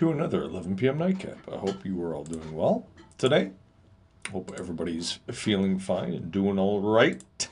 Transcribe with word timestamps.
to 0.00 0.10
another 0.10 0.44
11 0.44 0.76
p.m. 0.76 0.96
nightcap. 0.96 1.36
I 1.52 1.58
hope 1.58 1.84
you 1.84 2.02
are 2.02 2.14
all 2.14 2.24
doing 2.24 2.54
well 2.54 2.86
today. 3.18 3.50
Hope 4.32 4.50
everybody's 4.58 5.18
feeling 5.30 5.78
fine 5.78 6.14
and 6.14 6.32
doing 6.32 6.58
all 6.58 6.80
right. 6.80 7.48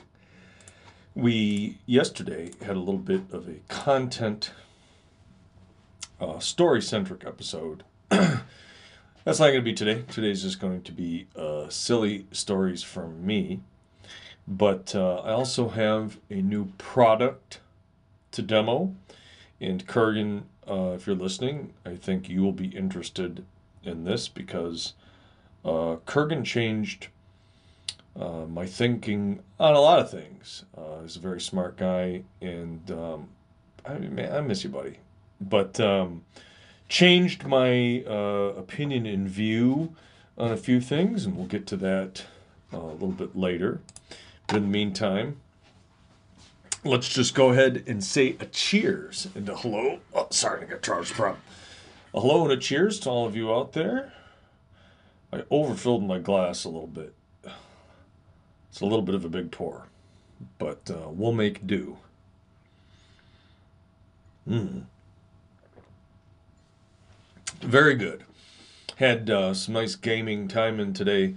We 1.13 1.77
yesterday 1.85 2.53
had 2.65 2.75
a 2.75 2.79
little 2.79 2.97
bit 2.97 3.21
of 3.31 3.47
a 3.47 3.59
content 3.67 4.49
uh, 6.19 6.39
story 6.39 6.81
centric 6.81 7.23
episode. 7.23 7.83
That's 8.09 8.41
not 9.25 9.49
going 9.49 9.53
to 9.53 9.61
be 9.61 9.75
today. 9.75 10.03
Today's 10.09 10.41
just 10.41 10.59
going 10.59 10.81
to 10.81 10.91
be 10.91 11.27
uh, 11.35 11.69
silly 11.69 12.25
stories 12.31 12.81
from 12.81 13.23
me. 13.23 13.59
But 14.47 14.95
uh, 14.95 15.17
I 15.17 15.33
also 15.33 15.69
have 15.69 16.17
a 16.31 16.41
new 16.41 16.69
product 16.79 17.59
to 18.31 18.41
demo. 18.41 18.95
And 19.61 19.85
Kurgan, 19.85 20.45
uh, 20.69 20.93
if 20.95 21.07
you're 21.07 21.15
listening, 21.15 21.73
I 21.85 21.95
think 21.95 22.29
you 22.29 22.43
will 22.43 22.51
be 22.53 22.67
interested 22.67 23.43
in 23.83 24.03
this 24.03 24.27
because 24.27 24.93
uh, 25.65 25.97
Kurgan 26.05 26.45
changed 26.45 27.07
uh, 28.19 28.45
my 28.45 28.65
thinking 28.65 29.39
on 29.59 29.73
a 29.73 29.79
lot 29.79 29.99
of 29.99 30.09
things. 30.09 30.65
Uh, 30.77 31.01
he's 31.01 31.15
a 31.15 31.19
very 31.19 31.41
smart 31.41 31.77
guy, 31.77 32.23
and 32.41 32.91
um, 32.91 33.27
I, 33.85 33.93
man, 33.97 34.31
I 34.31 34.41
miss 34.41 34.63
you, 34.63 34.69
buddy. 34.69 34.97
But 35.41 35.79
um, 35.79 36.23
changed 36.89 37.45
my 37.45 38.03
uh, 38.05 38.53
opinion 38.57 39.05
and 39.05 39.27
view 39.27 39.95
on 40.37 40.51
a 40.51 40.57
few 40.57 40.81
things, 40.81 41.25
and 41.25 41.35
we'll 41.37 41.47
get 41.47 41.65
to 41.67 41.77
that 41.77 42.25
uh, 42.73 42.77
a 42.77 42.93
little 42.93 43.09
bit 43.09 43.35
later. 43.35 43.79
But 44.47 44.57
in 44.57 44.63
the 44.63 44.69
meantime, 44.69 45.37
let's 46.83 47.09
just 47.09 47.35
go 47.35 47.49
ahead 47.49 47.83
and 47.87 48.03
say 48.03 48.35
a 48.39 48.45
cheers 48.45 49.27
and 49.35 49.47
a 49.49 49.55
hello. 49.55 49.99
Oh, 50.13 50.27
sorry, 50.29 50.63
I 50.63 50.65
got 50.65 50.81
Charles 50.81 51.11
problem. 51.11 51.41
A 52.13 52.21
hello 52.21 52.43
and 52.43 52.51
a 52.51 52.57
cheers 52.57 52.99
to 53.01 53.09
all 53.09 53.25
of 53.25 53.35
you 53.35 53.53
out 53.53 53.73
there. 53.73 54.13
I 55.31 55.43
overfilled 55.51 56.05
my 56.05 56.17
glass 56.17 56.63
a 56.63 56.69
little 56.69 56.87
bit. 56.87 57.13
It's 58.69 58.81
a 58.81 58.85
little 58.85 59.01
bit 59.01 59.15
of 59.15 59.25
a 59.25 59.29
big 59.29 59.51
pour, 59.51 59.87
but 60.57 60.89
uh, 60.89 61.09
we'll 61.09 61.31
make 61.31 61.65
do. 61.67 61.97
Mm. 64.47 64.83
Very 67.61 67.95
good. 67.95 68.23
Had 68.95 69.29
uh, 69.29 69.53
some 69.53 69.73
nice 69.73 69.95
gaming 69.95 70.47
time 70.47 70.79
in 70.79 70.93
today. 70.93 71.35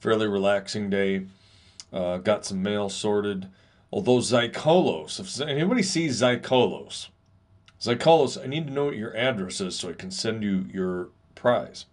Fairly 0.00 0.26
relaxing 0.26 0.90
day. 0.90 1.26
Uh, 1.92 2.18
got 2.18 2.44
some 2.44 2.62
mail 2.62 2.88
sorted. 2.88 3.48
Although 3.92 4.18
Zykolos, 4.18 5.20
if 5.20 5.46
anybody 5.46 5.82
sees 5.82 6.22
Zykolos, 6.22 7.08
Zykolos, 7.80 8.42
I 8.42 8.46
need 8.46 8.66
to 8.68 8.72
know 8.72 8.86
what 8.86 8.96
your 8.96 9.14
address 9.14 9.60
is 9.60 9.76
so 9.76 9.90
I 9.90 9.92
can 9.92 10.10
send 10.10 10.42
you 10.42 10.66
your 10.72 11.08
prize. 11.34 11.84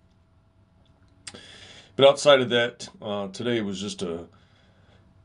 But 1.96 2.08
outside 2.08 2.40
of 2.40 2.50
that, 2.52 2.88
uh, 3.02 3.28
today 3.28 3.60
was 3.62 3.82
just 3.82 4.02
a 4.02 4.28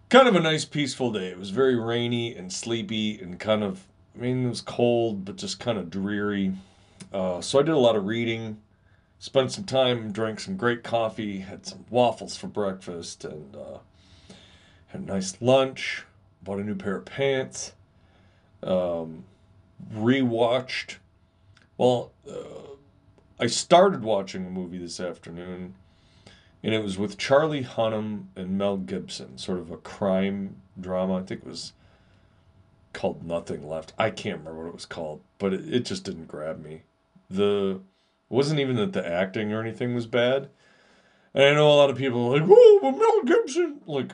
kind 0.08 0.26
of 0.26 0.34
a 0.34 0.40
nice, 0.40 0.64
peaceful 0.64 1.12
day. 1.12 1.28
It 1.28 1.38
was 1.38 1.50
very 1.50 1.76
rainy 1.76 2.34
and 2.34 2.52
sleepy 2.52 3.20
and 3.20 3.38
kind 3.38 3.62
of, 3.62 3.84
I 4.16 4.22
mean, 4.22 4.46
it 4.46 4.48
was 4.48 4.60
cold, 4.60 5.24
but 5.24 5.36
just 5.36 5.60
kind 5.60 5.78
of 5.78 5.90
dreary. 5.90 6.54
Uh, 7.12 7.40
so 7.40 7.60
I 7.60 7.62
did 7.62 7.74
a 7.74 7.78
lot 7.78 7.94
of 7.94 8.06
reading, 8.06 8.60
spent 9.20 9.52
some 9.52 9.64
time, 9.64 10.10
drank 10.10 10.40
some 10.40 10.56
great 10.56 10.82
coffee, 10.82 11.38
had 11.38 11.64
some 11.66 11.84
waffles 11.90 12.36
for 12.36 12.48
breakfast, 12.48 13.24
and 13.24 13.54
uh, 13.54 13.78
had 14.88 15.02
a 15.02 15.04
nice 15.04 15.40
lunch, 15.40 16.04
bought 16.44 16.58
a 16.58 16.64
new 16.64 16.74
pair 16.74 16.96
of 16.96 17.04
pants, 17.04 17.72
um, 18.62 19.24
rewatched. 19.92 20.96
Well, 21.76 22.12
uh, 22.28 22.76
I 23.40 23.46
started 23.46 24.02
watching 24.02 24.46
a 24.46 24.50
movie 24.50 24.78
this 24.78 25.00
afternoon 25.00 25.74
and 26.64 26.72
it 26.72 26.82
was 26.82 26.96
with 26.96 27.18
Charlie 27.18 27.62
Hunnam 27.62 28.28
and 28.34 28.56
Mel 28.56 28.78
Gibson, 28.78 29.36
sort 29.36 29.58
of 29.58 29.70
a 29.70 29.76
crime 29.76 30.56
drama. 30.80 31.18
I 31.18 31.22
think 31.22 31.42
it 31.42 31.46
was 31.46 31.74
called 32.94 33.22
Nothing 33.22 33.68
Left. 33.68 33.92
I 33.98 34.08
can't 34.08 34.38
remember 34.38 34.62
what 34.62 34.68
it 34.68 34.74
was 34.74 34.86
called, 34.86 35.20
but 35.38 35.52
it, 35.52 35.72
it 35.72 35.84
just 35.84 36.04
didn't 36.04 36.26
grab 36.26 36.64
me. 36.64 36.80
The 37.28 37.82
it 38.30 38.34
wasn't 38.34 38.60
even 38.60 38.76
that 38.76 38.94
the 38.94 39.06
acting 39.06 39.52
or 39.52 39.60
anything 39.60 39.94
was 39.94 40.06
bad. 40.06 40.48
And 41.34 41.44
I 41.44 41.52
know 41.52 41.68
a 41.68 41.76
lot 41.76 41.90
of 41.90 41.98
people 41.98 42.28
are 42.28 42.40
like, 42.40 42.48
"Oh, 42.50 42.78
but 42.80 42.92
Mel 42.92 43.22
Gibson!" 43.24 43.82
Like, 43.84 44.12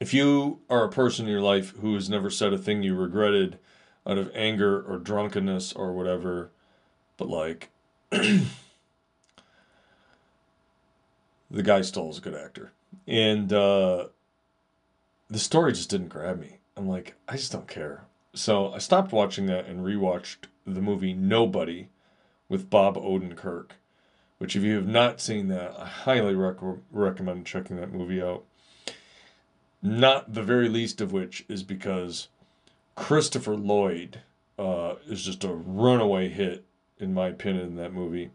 if 0.00 0.12
you 0.14 0.60
are 0.68 0.84
a 0.84 0.90
person 0.90 1.26
in 1.26 1.32
your 1.32 1.40
life 1.40 1.74
who 1.80 1.94
has 1.94 2.08
never 2.10 2.30
said 2.30 2.52
a 2.52 2.58
thing 2.58 2.82
you 2.82 2.94
regretted 2.94 3.58
out 4.06 4.18
of 4.18 4.30
anger 4.34 4.80
or 4.82 4.98
drunkenness 4.98 5.72
or 5.72 5.92
whatever, 5.92 6.50
but 7.16 7.28
like. 7.28 7.70
the 11.50 11.62
guy 11.62 11.80
still 11.80 12.10
is 12.10 12.18
a 12.18 12.20
good 12.20 12.34
actor. 12.34 12.72
And 13.06 13.52
uh, 13.52 14.08
the 15.28 15.38
story 15.38 15.72
just 15.72 15.90
didn't 15.90 16.08
grab 16.08 16.40
me. 16.40 16.58
I'm 16.76 16.88
like, 16.88 17.14
I 17.28 17.36
just 17.36 17.52
don't 17.52 17.68
care. 17.68 18.04
So 18.34 18.72
I 18.72 18.78
stopped 18.78 19.12
watching 19.12 19.46
that 19.46 19.66
and 19.66 19.84
rewatched 19.84 20.46
the 20.66 20.82
movie 20.82 21.14
Nobody 21.14 21.88
with 22.48 22.68
Bob 22.68 22.96
Odenkirk, 22.96 23.70
which 24.38 24.56
if 24.56 24.62
you 24.62 24.76
have 24.76 24.86
not 24.86 25.20
seen 25.20 25.48
that, 25.48 25.78
I 25.78 25.86
highly 25.86 26.34
rec- 26.34 26.80
recommend 26.90 27.46
checking 27.46 27.76
that 27.76 27.92
movie 27.92 28.22
out. 28.22 28.44
Not 29.82 30.34
the 30.34 30.42
very 30.42 30.68
least 30.68 31.00
of 31.00 31.12
which 31.12 31.44
is 31.48 31.62
because 31.62 32.28
Christopher 32.94 33.54
Lloyd 33.54 34.20
uh, 34.58 34.94
is 35.06 35.24
just 35.24 35.44
a 35.44 35.52
runaway 35.52 36.28
hit, 36.28 36.64
in 36.98 37.14
my 37.14 37.28
opinion, 37.28 37.66
in 37.66 37.76
that 37.76 37.92
movie. 37.92 38.30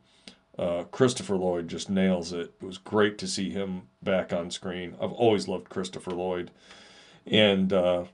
Uh, 0.57 0.84
Christopher 0.91 1.38
Lloyd 1.38 1.68
just 1.68 1.90
nails 1.90 2.31
it. 2.31 2.53
It 2.62 2.66
was 2.66 2.78
great 2.78 3.18
to 3.19 3.28
see 3.28 3.50
him 3.50 3.84
back 4.03 4.31
on 4.31 4.51
screen. 4.51 4.96
I've 5.01 5.12
always 5.12 5.47
loved 5.47 5.69
Christopher 5.69 6.12
Lloyd, 6.12 6.51
and 7.25 7.74
uh, 7.74 8.06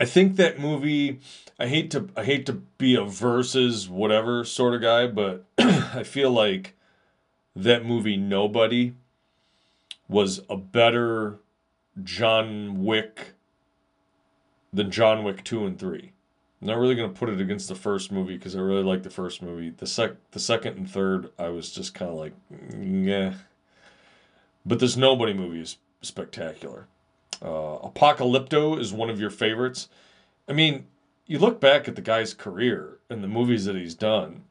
I 0.00 0.04
think 0.04 0.36
that 0.36 0.58
movie. 0.58 1.20
I 1.60 1.66
hate 1.66 1.90
to 1.90 2.08
I 2.16 2.24
hate 2.24 2.46
to 2.46 2.52
be 2.52 2.94
a 2.94 3.04
versus 3.04 3.88
whatever 3.88 4.44
sort 4.44 4.74
of 4.74 4.80
guy, 4.80 5.06
but 5.06 5.44
I 5.58 6.02
feel 6.02 6.30
like 6.30 6.76
that 7.54 7.84
movie 7.84 8.16
Nobody 8.16 8.94
was 10.08 10.40
a 10.48 10.56
better 10.56 11.38
John 12.02 12.84
Wick 12.84 13.34
than 14.72 14.90
John 14.90 15.24
Wick 15.24 15.44
two 15.44 15.66
and 15.66 15.78
three. 15.78 16.12
I'm 16.60 16.68
not 16.68 16.78
really 16.78 16.94
gonna 16.94 17.10
put 17.10 17.28
it 17.28 17.40
against 17.40 17.68
the 17.68 17.74
first 17.74 18.10
movie 18.10 18.36
because 18.36 18.56
I 18.56 18.60
really 18.60 18.82
like 18.82 19.02
the 19.02 19.10
first 19.10 19.42
movie. 19.42 19.70
The 19.70 19.86
sec, 19.86 20.12
the 20.32 20.40
second 20.40 20.76
and 20.76 20.90
third, 20.90 21.30
I 21.38 21.48
was 21.48 21.70
just 21.70 21.94
kind 21.94 22.10
of 22.10 22.16
like, 22.16 22.32
yeah. 22.80 23.34
But 24.66 24.80
this 24.80 24.96
Nobody 24.96 25.32
movie 25.32 25.60
is 25.60 25.78
spectacular. 26.02 26.86
Uh, 27.40 27.78
Apocalypto 27.78 28.78
is 28.78 28.92
one 28.92 29.08
of 29.08 29.20
your 29.20 29.30
favorites. 29.30 29.88
I 30.48 30.52
mean, 30.52 30.86
you 31.26 31.38
look 31.38 31.60
back 31.60 31.86
at 31.86 31.94
the 31.94 32.02
guy's 32.02 32.34
career 32.34 32.98
and 33.08 33.22
the 33.22 33.28
movies 33.28 33.64
that 33.66 33.76
he's 33.76 33.94
done, 33.94 34.44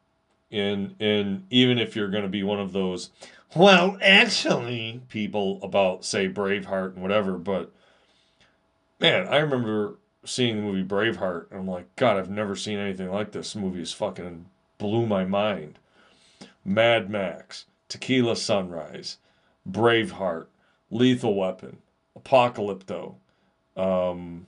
and 0.51 0.95
and 0.99 1.45
even 1.49 1.77
if 1.77 1.95
you're 1.95 2.09
gonna 2.09 2.27
be 2.27 2.43
one 2.43 2.59
of 2.59 2.73
those, 2.73 3.11
well, 3.55 3.97
actually, 4.01 5.01
people 5.09 5.59
about 5.63 6.05
say 6.05 6.29
Braveheart 6.29 6.93
and 6.93 7.01
whatever, 7.01 7.37
but 7.37 7.71
man, 8.99 9.27
I 9.27 9.37
remember 9.37 9.95
seeing 10.25 10.57
the 10.57 10.61
movie 10.61 10.83
Braveheart, 10.83 11.51
and 11.51 11.61
I'm 11.61 11.67
like, 11.67 11.95
God, 11.95 12.17
I've 12.17 12.29
never 12.29 12.55
seen 12.55 12.79
anything 12.79 13.09
like 13.09 13.31
this. 13.31 13.53
this 13.53 13.61
movie 13.61 13.81
is 13.81 13.93
fucking 13.93 14.45
blew 14.77 15.05
my 15.05 15.25
mind. 15.25 15.79
Mad 16.65 17.09
Max, 17.09 17.65
Tequila 17.87 18.35
Sunrise, 18.35 19.17
Braveheart, 19.69 20.47
Lethal 20.91 21.35
Weapon, 21.35 21.77
Apocalypto, 22.17 23.15
um, 23.77 24.47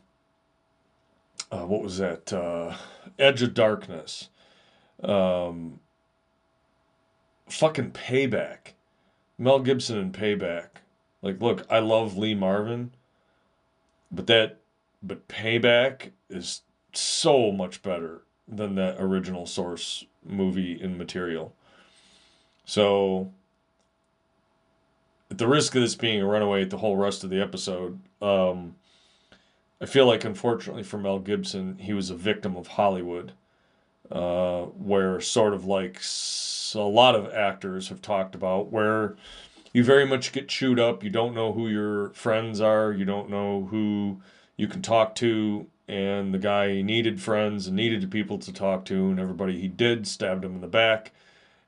uh, 1.51 1.65
what 1.65 1.81
was 1.81 1.97
that? 1.97 2.31
Uh, 2.33 2.75
Edge 3.17 3.41
of 3.41 3.53
Darkness, 3.53 4.29
um, 5.03 5.79
fucking 7.49 7.91
Payback, 7.91 8.73
Mel 9.37 9.59
Gibson 9.59 9.97
and 9.97 10.13
Payback. 10.13 10.67
Like, 11.21 11.41
look, 11.41 11.65
I 11.69 11.79
love 11.79 12.17
Lee 12.17 12.35
Marvin, 12.35 12.91
but 14.11 14.27
that 14.27 14.59
but 15.01 15.27
Payback 15.27 16.11
is 16.29 16.61
so 16.93 17.51
much 17.51 17.81
better 17.81 18.21
than 18.47 18.75
that 18.75 18.97
original 18.99 19.45
source 19.45 20.05
movie 20.25 20.79
in 20.79 20.97
material. 20.97 21.53
So, 22.65 23.31
at 25.31 25.37
the 25.37 25.47
risk 25.47 25.75
of 25.75 25.81
this 25.81 25.95
being 25.95 26.21
a 26.21 26.27
runaway 26.27 26.63
at 26.63 26.69
the 26.69 26.77
whole 26.77 26.97
rest 26.97 27.23
of 27.23 27.29
the 27.29 27.41
episode, 27.41 27.99
um, 28.21 28.75
I 29.81 29.85
feel 29.85 30.05
like 30.05 30.25
unfortunately 30.25 30.83
for 30.83 30.97
Mel 30.97 31.19
Gibson, 31.19 31.77
he 31.79 31.93
was 31.93 32.09
a 32.09 32.15
victim 32.15 32.55
of 32.57 32.67
Hollywood, 32.67 33.33
uh, 34.11 34.63
where 34.63 35.19
sort 35.21 35.53
of 35.53 35.65
like 35.65 36.01
a 36.75 36.79
lot 36.79 37.15
of 37.15 37.31
actors 37.33 37.89
have 37.89 38.01
talked 38.01 38.35
about, 38.35 38.71
where 38.71 39.15
you 39.73 39.83
very 39.83 40.05
much 40.05 40.31
get 40.31 40.47
chewed 40.47 40.79
up. 40.79 41.03
You 41.03 41.09
don't 41.09 41.33
know 41.33 41.53
who 41.53 41.67
your 41.67 42.09
friends 42.11 42.61
are. 42.61 42.91
You 42.91 43.05
don't 43.05 43.29
know 43.29 43.67
who 43.71 44.21
you 44.57 44.67
can 44.67 44.81
talk 44.81 45.15
to 45.15 45.67
and 45.89 46.31
the 46.31 46.37
guy 46.37 46.83
needed 46.83 47.19
friends 47.19 47.65
and 47.65 47.75
needed 47.75 48.11
people 48.11 48.37
to 48.37 48.53
talk 48.53 48.85
to, 48.85 49.09
and 49.09 49.19
everybody 49.19 49.59
he 49.59 49.67
did 49.67 50.07
stabbed 50.07 50.45
him 50.45 50.53
in 50.53 50.61
the 50.61 50.67
back, 50.67 51.11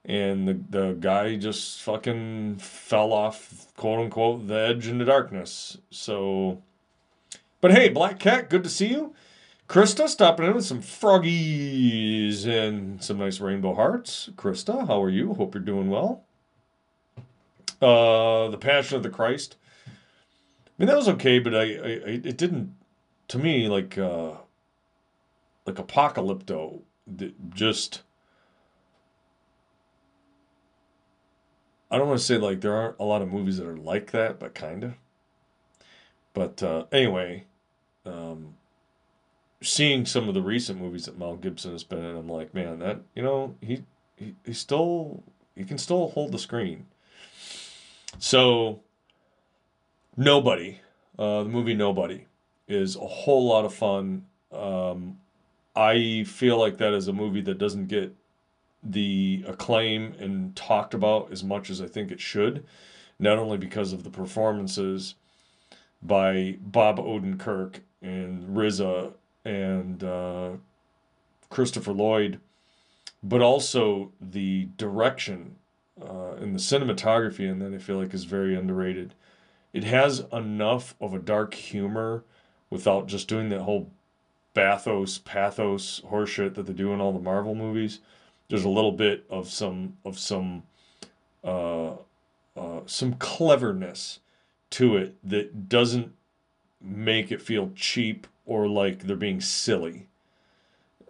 and 0.06 0.48
the 0.48 0.60
the 0.70 0.94
guy 0.94 1.36
just 1.36 1.82
fucking 1.82 2.58
fell 2.58 3.12
off, 3.12 3.74
quote 3.76 4.00
unquote, 4.00 4.48
the 4.48 4.54
edge 4.54 4.88
into 4.88 5.04
darkness. 5.06 5.80
So, 5.90 6.62
but 7.62 7.72
hey, 7.72 7.90
Black 7.90 8.20
Cat, 8.20 8.48
good 8.48 8.64
to 8.64 8.70
see 8.70 8.90
you. 8.90 9.16
Krista 9.72 10.10
stopping 10.10 10.48
in 10.48 10.54
with 10.54 10.66
some 10.66 10.82
froggies 10.82 12.46
and 12.46 13.02
some 13.02 13.20
nice 13.20 13.40
rainbow 13.40 13.74
hearts. 13.74 14.30
Krista, 14.36 14.86
how 14.86 15.02
are 15.02 15.10
you? 15.10 15.34
Hope 15.36 15.56
you're 15.56 15.64
doing 15.64 15.90
well. 15.90 16.26
Uh, 17.82 18.50
the 18.50 18.58
Passion 18.60 18.98
of 18.98 19.04
the 19.04 19.10
Christ. 19.10 19.56
I 19.88 19.92
mean, 20.78 20.88
that 20.88 20.98
was 20.98 21.08
okay, 21.08 21.40
but 21.40 21.56
I, 21.56 21.62
I, 21.62 21.64
it 21.64 22.36
didn't, 22.36 22.76
to 23.30 23.38
me, 23.38 23.70
like, 23.70 23.98
uh, 23.98 24.32
like 25.66 25.78
Apocalypto, 25.78 26.82
just. 27.54 28.02
I 31.90 31.98
don't 31.98 32.10
want 32.10 32.20
to 32.20 32.26
say 32.26 32.38
like 32.38 32.60
there 32.60 32.76
aren't 32.76 33.00
a 33.00 33.06
lot 33.06 33.22
of 33.22 33.32
movies 33.32 33.56
that 33.56 33.68
are 33.68 33.78
like 33.78 34.12
that, 34.12 34.38
but 34.38 34.54
kind 34.54 34.84
of. 34.84 34.96
But 36.34 36.62
uh, 36.62 36.88
anyway, 36.92 37.46
um, 38.06 38.56
seeing 39.62 40.06
some 40.06 40.28
of 40.28 40.34
the 40.34 40.42
recent 40.42 40.80
movies 40.80 41.06
that 41.06 41.18
Mel 41.18 41.36
Gibson 41.36 41.72
has 41.72 41.84
been 41.84 42.04
in, 42.04 42.16
I'm 42.16 42.28
like, 42.28 42.54
man, 42.54 42.80
that 42.80 43.02
you 43.16 43.24
know, 43.24 43.56
he 43.62 43.84
he, 44.16 44.36
he 44.46 44.54
still 44.54 45.24
he 45.56 45.64
can 45.64 45.78
still 45.78 46.10
hold 46.10 46.32
the 46.32 46.40
screen. 46.40 46.86
So 48.20 48.82
Nobody, 50.18 50.80
uh, 51.18 51.44
the 51.44 51.50
movie 51.50 51.74
Nobody, 51.74 52.26
is 52.68 52.96
a 52.96 53.08
whole 53.08 53.48
lot 53.48 53.64
of 53.64 53.74
fun. 53.74 54.26
Um, 54.52 55.20
I 55.76 56.26
feel 56.28 56.60
like 56.60 56.78
that 56.78 56.94
is 56.94 57.08
a 57.08 57.14
movie 57.14 57.42
that 57.42 57.58
doesn't 57.58 57.88
get 57.88 58.14
the 58.84 59.44
acclaim 59.48 60.14
and 60.20 60.56
talked 60.56 60.94
about 60.94 61.32
as 61.32 61.44
much 61.44 61.70
as 61.70 61.82
I 61.82 61.88
think 61.88 62.12
it 62.12 62.20
should, 62.20 62.66
not 63.20 63.38
only 63.38 63.58
because 63.58 63.94
of 63.94 64.04
the 64.04 64.10
performances 64.10 65.16
by 66.04 66.58
Bob 66.60 66.98
Odenkirk 66.98 67.80
and 68.02 68.50
RZA 68.50 69.14
and 69.46 70.04
uh, 70.04 70.52
Christopher 71.50 71.92
Lloyd, 71.92 72.40
but 73.24 73.42
also 73.42 74.12
the 74.20 74.70
direction 74.78 75.56
uh, 76.02 76.34
and 76.34 76.56
the 76.56 76.60
cinematography, 76.60 77.50
and 77.50 77.62
that 77.62 77.74
I 77.74 77.78
feel 77.78 77.98
like 77.98 78.14
is 78.14 78.24
very 78.24 78.56
underrated. 78.56 79.14
It 79.74 79.84
has 79.84 80.26
enough 80.34 80.96
of 81.00 81.14
a 81.14 81.20
dark 81.20 81.54
humor 81.54 82.24
without 82.70 83.08
just 83.08 83.28
doing 83.28 83.50
that 83.50 83.62
whole 83.62 83.92
bathos, 84.54 85.24
pathos 85.24 86.02
horseshit 86.10 86.56
that 86.56 86.66
they 86.66 86.74
do 86.74 86.94
in 86.94 87.02
all 87.02 87.14
the 87.14 87.20
Marvel 87.20 87.56
movies. 87.56 88.00
There's 88.50 88.66
a 88.66 88.70
little 88.70 88.92
bit 88.92 89.26
of 89.30 89.50
some 89.50 89.98
of 90.04 90.20
some 90.20 90.64
uh, 91.44 91.92
uh, 92.56 92.82
some 92.86 93.14
cleverness 93.14 94.20
to 94.72 94.98
it 94.98 95.16
that 95.24 95.70
doesn't 95.70 96.14
make 96.82 97.32
it 97.32 97.42
feel 97.42 97.72
cheap 97.76 98.28
or 98.46 98.68
like 98.68 99.04
they're 99.04 99.16
being 99.16 99.42
silly. 99.42 100.08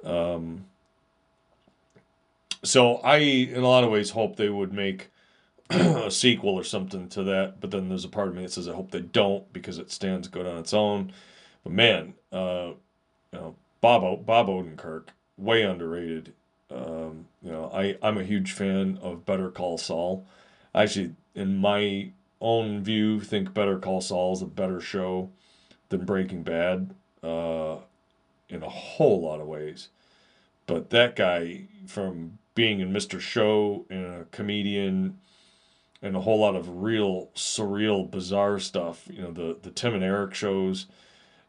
Um, 0.04 0.66
so 2.64 2.98
I, 2.98 3.18
in 3.18 3.64
a 3.64 3.68
lot 3.68 3.84
of 3.84 3.90
ways, 3.90 4.12
hope 4.12 4.36
they 4.36 4.50
would 4.50 4.74
make 4.74 5.10
a 5.70 6.12
sequel 6.12 6.56
or 6.56 6.64
something 6.64 7.08
to 7.10 7.24
that. 7.24 7.60
But 7.60 7.72
then 7.72 7.90
there's 7.90 8.06
a 8.06 8.10
part 8.10 8.28
of 8.28 8.36
me 8.36 8.44
that 8.44 8.52
says 8.52 8.68
I 8.68 8.74
hope 8.74 8.92
they 8.92 9.02
don't 9.02 9.52
because 9.54 9.78
it 9.78 9.92
stands 9.92 10.28
good 10.28 10.46
on 10.46 10.58
its 10.58 10.74
own. 10.74 11.14
But 11.64 11.74
man, 11.74 12.14
uh, 12.32 12.72
you 13.32 13.40
know, 13.40 13.56
Bob 13.80 14.26
Bob 14.26 14.48
Odenkirk, 14.48 15.08
way 15.38 15.64
underrated. 15.64 16.34
Um, 16.70 17.26
you 17.42 17.52
know, 17.52 17.72
I 17.74 17.98
I'm 18.02 18.18
a 18.18 18.24
huge 18.24 18.52
fan 18.52 19.00
of 19.02 19.26
Better 19.26 19.50
Call 19.50 19.78
Saul. 19.78 20.26
I 20.74 20.84
actually, 20.84 21.16
in 21.36 21.58
my 21.58 22.12
own 22.40 22.84
view, 22.84 23.20
think 23.20 23.54
Better 23.54 23.78
Call 23.78 24.02
Saul 24.02 24.34
is 24.34 24.42
a 24.42 24.46
better 24.46 24.80
show 24.80 25.30
than 25.92 26.06
Breaking 26.06 26.42
Bad 26.42 26.96
uh, 27.22 27.78
in 28.50 28.64
a 28.64 28.70
whole 28.70 29.22
lot 29.22 29.40
of 29.40 29.48
ways. 29.48 29.90
But 30.66 30.90
that 30.90 31.16
guy, 31.16 31.66
from 31.86 32.40
being 32.56 32.80
in 32.80 32.92
Mr. 32.92 33.20
Show 33.20 33.86
and 33.90 34.06
a 34.06 34.26
comedian 34.32 35.20
and 36.02 36.16
a 36.16 36.22
whole 36.22 36.40
lot 36.40 36.56
of 36.56 36.82
real 36.82 37.30
surreal, 37.36 38.10
bizarre 38.10 38.58
stuff, 38.58 39.08
you 39.12 39.22
know, 39.22 39.32
the, 39.32 39.58
the 39.62 39.70
Tim 39.70 39.94
and 39.94 40.04
Eric 40.04 40.34
shows, 40.34 40.88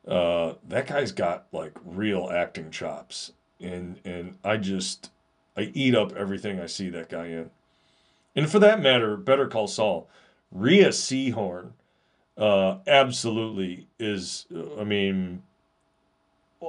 uh, 0.06 0.54
that 0.68 0.88
guy's 0.88 1.12
got 1.12 1.46
like 1.52 1.78
real 1.84 2.28
acting 2.30 2.70
chops. 2.70 3.32
And, 3.60 3.98
and 4.04 4.36
I 4.44 4.56
just, 4.56 5.10
I 5.56 5.70
eat 5.72 5.94
up 5.94 6.14
everything 6.16 6.60
I 6.60 6.66
see 6.66 6.90
that 6.90 7.08
guy 7.08 7.26
in. 7.26 7.50
And 8.34 8.50
for 8.50 8.58
that 8.58 8.82
matter, 8.82 9.16
Better 9.16 9.46
Call 9.46 9.68
Saul, 9.68 10.08
Rhea 10.50 10.88
Seehorn 10.88 11.72
uh, 12.36 12.78
absolutely 12.86 13.88
is. 13.98 14.46
I 14.78 14.84
mean, 14.84 15.42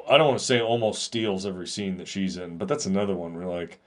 I 0.10 0.18
don't 0.18 0.28
want 0.28 0.40
to 0.40 0.46
say 0.46 0.60
almost 0.62 1.04
steals 1.04 1.46
every 1.46 1.68
scene 1.68 1.98
that 1.98 2.08
she's 2.08 2.38
in, 2.38 2.58
but 2.58 2.68
that's 2.68 2.86
another 2.86 3.16
one 3.16 3.36
where 3.36 3.48
like. 3.48 3.80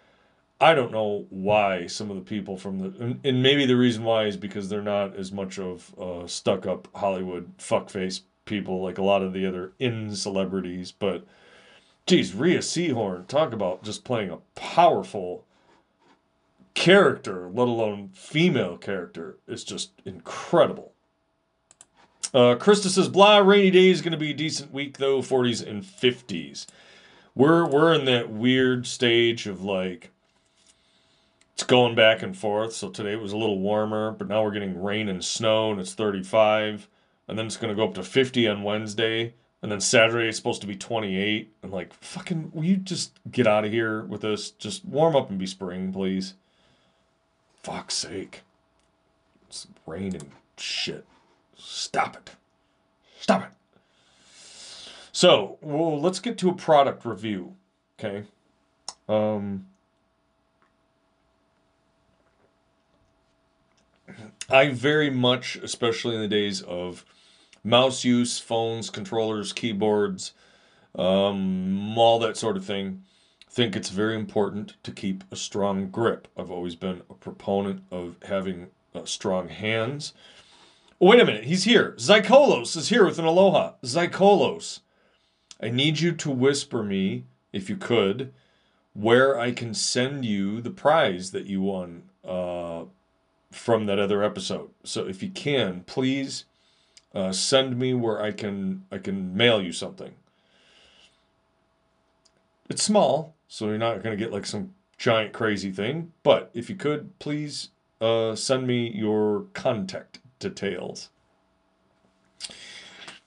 I 0.58 0.74
don't 0.74 0.90
know 0.90 1.26
why 1.28 1.86
some 1.86 2.08
of 2.08 2.16
the 2.16 2.22
people 2.22 2.56
from 2.56 2.78
the 2.78 2.86
and, 2.98 3.20
and 3.22 3.42
maybe 3.42 3.66
the 3.66 3.76
reason 3.76 4.04
why 4.04 4.24
is 4.24 4.38
because 4.38 4.70
they're 4.70 4.80
not 4.80 5.14
as 5.14 5.30
much 5.30 5.58
of 5.58 5.94
uh, 5.98 6.26
stuck 6.26 6.64
up 6.64 6.88
Hollywood 6.94 7.58
fuckface 7.58 8.22
people 8.46 8.80
like 8.80 8.96
a 8.96 9.02
lot 9.02 9.22
of 9.22 9.34
the 9.34 9.44
other 9.44 9.72
in 9.78 10.16
celebrities, 10.16 10.92
but 10.92 11.26
geez, 12.06 12.32
Rhea 12.32 12.60
Seehorn, 12.60 13.26
talk 13.26 13.52
about 13.52 13.82
just 13.82 14.04
playing 14.04 14.30
a 14.30 14.38
powerful 14.54 15.44
character, 16.72 17.50
let 17.52 17.68
alone 17.68 18.10
female 18.14 18.78
character, 18.78 19.36
is 19.46 19.64
just 19.64 19.90
incredible. 20.04 20.92
Uh, 22.34 22.56
Krista 22.56 22.88
says, 22.88 23.08
blah, 23.08 23.38
rainy 23.38 23.70
day 23.70 23.88
is 23.88 24.02
going 24.02 24.12
to 24.12 24.18
be 24.18 24.30
a 24.30 24.34
decent 24.34 24.72
week, 24.72 24.98
though, 24.98 25.20
40s 25.20 25.66
and 25.66 25.82
50s. 25.82 26.66
We're, 27.34 27.66
we're 27.66 27.92
in 27.94 28.04
that 28.06 28.30
weird 28.30 28.86
stage 28.86 29.46
of 29.46 29.62
like, 29.62 30.10
it's 31.54 31.62
going 31.62 31.94
back 31.94 32.22
and 32.22 32.36
forth. 32.36 32.74
So 32.74 32.90
today 32.90 33.12
it 33.12 33.20
was 33.20 33.32
a 33.32 33.36
little 33.36 33.58
warmer, 33.58 34.10
but 34.10 34.28
now 34.28 34.42
we're 34.42 34.50
getting 34.50 34.82
rain 34.82 35.08
and 35.08 35.24
snow, 35.24 35.70
and 35.70 35.80
it's 35.80 35.94
35. 35.94 36.88
And 37.28 37.38
then 37.38 37.46
it's 37.46 37.56
going 37.56 37.70
to 37.70 37.76
go 37.76 37.88
up 37.88 37.94
to 37.94 38.02
50 38.02 38.48
on 38.48 38.62
Wednesday. 38.62 39.34
And 39.62 39.72
then 39.72 39.80
Saturday 39.80 40.28
it's 40.28 40.36
supposed 40.36 40.60
to 40.60 40.66
be 40.66 40.76
28. 40.76 41.52
And 41.62 41.72
like, 41.72 41.92
fucking, 41.94 42.52
will 42.52 42.64
you 42.64 42.76
just 42.76 43.18
get 43.30 43.46
out 43.46 43.64
of 43.64 43.72
here 43.72 44.02
with 44.02 44.20
this? 44.20 44.50
Just 44.50 44.84
warm 44.84 45.16
up 45.16 45.30
and 45.30 45.38
be 45.38 45.46
spring, 45.46 45.92
please. 45.92 46.34
Fuck's 47.62 47.94
sake. 47.94 48.42
It's 49.48 49.66
rain 49.86 50.14
and 50.14 50.30
shit. 50.56 51.06
Stop 51.56 52.16
it. 52.16 52.30
Stop 53.20 53.42
it. 53.42 53.48
So, 55.12 55.58
well, 55.62 55.98
let's 56.00 56.20
get 56.20 56.36
to 56.38 56.50
a 56.50 56.54
product 56.54 57.04
review. 57.04 57.54
Okay. 57.98 58.24
Um, 59.08 59.66
I 64.50 64.68
very 64.68 65.10
much, 65.10 65.56
especially 65.56 66.14
in 66.14 66.20
the 66.20 66.28
days 66.28 66.60
of 66.62 67.04
mouse 67.64 68.04
use, 68.04 68.38
phones, 68.38 68.90
controllers, 68.90 69.52
keyboards, 69.52 70.32
um, 70.94 71.96
all 71.98 72.18
that 72.18 72.36
sort 72.36 72.56
of 72.56 72.64
thing, 72.64 73.02
think 73.56 73.74
it's 73.74 73.88
very 73.88 74.14
important 74.14 74.74
to 74.82 74.92
keep 74.92 75.24
a 75.32 75.36
strong 75.36 75.88
grip. 75.88 76.28
I've 76.36 76.50
always 76.50 76.74
been 76.74 77.02
a 77.08 77.14
proponent 77.14 77.82
of 77.90 78.16
having 78.28 78.68
uh, 78.94 79.06
strong 79.06 79.48
hands 79.48 80.12
wait 80.98 81.20
a 81.20 81.24
minute, 81.24 81.44
he's 81.44 81.64
here. 81.64 81.94
Zykolos 81.98 82.76
is 82.76 82.88
here 82.88 83.04
with 83.04 83.18
an 83.18 83.24
aloha. 83.24 83.74
Zykolos, 83.82 84.80
I 85.60 85.68
need 85.68 86.00
you 86.00 86.12
to 86.12 86.30
whisper 86.30 86.82
me, 86.82 87.24
if 87.52 87.68
you 87.68 87.76
could, 87.76 88.32
where 88.94 89.38
I 89.38 89.52
can 89.52 89.74
send 89.74 90.24
you 90.24 90.60
the 90.60 90.70
prize 90.70 91.30
that 91.32 91.46
you 91.46 91.60
won 91.60 92.04
uh, 92.24 92.84
from 93.50 93.86
that 93.86 93.98
other 93.98 94.22
episode. 94.22 94.70
So 94.84 95.06
if 95.06 95.22
you 95.22 95.30
can, 95.30 95.82
please 95.82 96.44
uh, 97.14 97.32
send 97.32 97.78
me 97.78 97.94
where 97.94 98.22
I 98.22 98.32
can 98.32 98.84
I 98.90 98.98
can 98.98 99.36
mail 99.36 99.62
you 99.62 99.72
something. 99.72 100.14
It's 102.68 102.82
small, 102.82 103.34
so 103.48 103.68
you're 103.68 103.78
not 103.78 104.02
to 104.02 104.16
get 104.16 104.32
like 104.32 104.46
some 104.46 104.74
giant 104.98 105.32
crazy 105.32 105.70
thing. 105.70 106.12
But 106.22 106.50
if 106.52 106.68
you 106.68 106.76
could, 106.76 107.18
please 107.18 107.70
uh, 108.00 108.34
send 108.34 108.66
me 108.66 108.90
your 108.90 109.46
contact 109.52 110.18
details. 110.38 111.10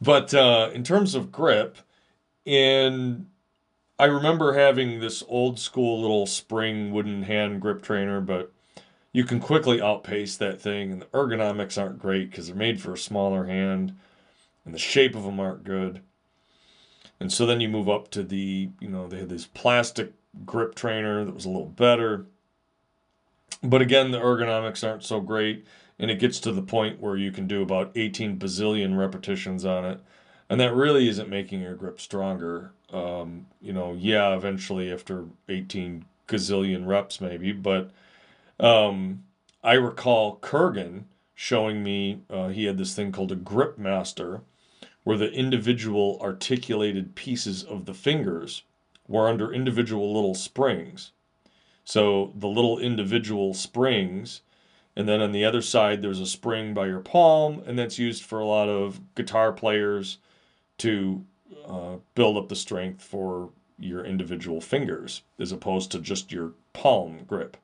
But 0.01 0.33
uh, 0.33 0.69
in 0.73 0.83
terms 0.83 1.15
of 1.15 1.31
grip, 1.31 1.77
in 2.45 3.27
I 3.99 4.05
remember 4.05 4.53
having 4.53 4.99
this 4.99 5.23
old 5.27 5.59
school 5.59 5.99
little 5.99 6.25
spring 6.25 6.91
wooden 6.93 7.23
hand 7.23 7.59
grip 7.59 7.81
trainer, 7.81 8.21
but 8.21 8.53
you 9.11 9.25
can 9.25 9.41
quickly 9.41 9.81
outpace 9.81 10.37
that 10.37 10.61
thing, 10.61 10.91
and 10.91 11.01
the 11.01 11.05
ergonomics 11.07 11.81
aren't 11.81 11.99
great 11.99 12.29
because 12.29 12.47
they're 12.47 12.55
made 12.55 12.81
for 12.81 12.93
a 12.93 12.97
smaller 12.97 13.45
hand, 13.45 13.97
and 14.63 14.73
the 14.73 14.79
shape 14.79 15.15
of 15.15 15.23
them 15.23 15.39
aren't 15.39 15.65
good. 15.65 16.01
And 17.19 17.33
so 17.33 17.45
then 17.45 17.59
you 17.59 17.67
move 17.67 17.89
up 17.89 18.09
to 18.11 18.23
the, 18.23 18.69
you 18.79 18.87
know, 18.87 19.07
they 19.07 19.17
had 19.17 19.27
this 19.27 19.47
plastic 19.47 20.13
grip 20.45 20.75
trainer 20.75 21.25
that 21.25 21.35
was 21.35 21.43
a 21.43 21.49
little 21.49 21.65
better. 21.65 22.25
But 23.61 23.81
again, 23.81 24.11
the 24.11 24.19
ergonomics 24.19 24.87
aren't 24.87 25.03
so 25.03 25.19
great. 25.19 25.65
And 25.99 26.09
it 26.09 26.19
gets 26.19 26.39
to 26.41 26.51
the 26.51 26.61
point 26.61 27.01
where 27.01 27.17
you 27.17 27.31
can 27.31 27.45
do 27.47 27.61
about 27.61 27.91
18 27.95 28.39
bazillion 28.39 28.97
repetitions 28.97 29.65
on 29.65 29.83
it. 29.85 29.99
And 30.49 30.59
that 30.59 30.73
really 30.73 31.09
isn't 31.09 31.29
making 31.29 31.61
your 31.61 31.75
grip 31.75 31.99
stronger. 31.99 32.71
Um, 32.91 33.47
you 33.61 33.73
know, 33.73 33.93
yeah, 33.93 34.33
eventually 34.35 34.91
after 34.91 35.25
18 35.49 36.05
gazillion 36.27 36.87
reps, 36.87 37.19
maybe. 37.19 37.51
But 37.51 37.91
um, 38.59 39.23
I 39.63 39.73
recall 39.73 40.37
Kurgan 40.37 41.03
showing 41.35 41.83
me 41.83 42.21
uh, 42.29 42.47
he 42.47 42.65
had 42.65 42.77
this 42.77 42.95
thing 42.95 43.11
called 43.11 43.31
a 43.31 43.35
grip 43.35 43.77
master 43.77 44.41
where 45.03 45.17
the 45.17 45.31
individual 45.31 46.19
articulated 46.21 47.15
pieces 47.15 47.63
of 47.63 47.85
the 47.85 47.93
fingers 47.93 48.63
were 49.07 49.27
under 49.27 49.51
individual 49.51 50.13
little 50.13 50.35
springs. 50.35 51.11
So 51.83 52.31
the 52.35 52.47
little 52.47 52.77
individual 52.77 53.53
springs, 53.53 54.41
and 54.99 55.07
then 55.07 55.21
on 55.21 55.31
the 55.31 55.45
other 55.45 55.61
side, 55.61 56.01
there's 56.01 56.19
a 56.19 56.25
spring 56.25 56.73
by 56.73 56.87
your 56.87 56.99
palm, 56.99 57.63
and 57.65 57.79
that's 57.79 57.97
used 57.97 58.21
for 58.21 58.41
a 58.41 58.45
lot 58.45 58.67
of 58.67 58.99
guitar 59.15 59.53
players 59.53 60.17
to 60.79 61.23
uh, 61.65 61.95
build 62.15 62.35
up 62.35 62.49
the 62.49 62.55
strength 62.57 63.01
for 63.01 63.49
your 63.79 64.03
individual 64.03 64.59
fingers 64.59 65.21
as 65.39 65.53
opposed 65.53 65.89
to 65.91 65.99
just 65.99 66.33
your 66.33 66.51
palm 66.73 67.21
grip. 67.25 67.55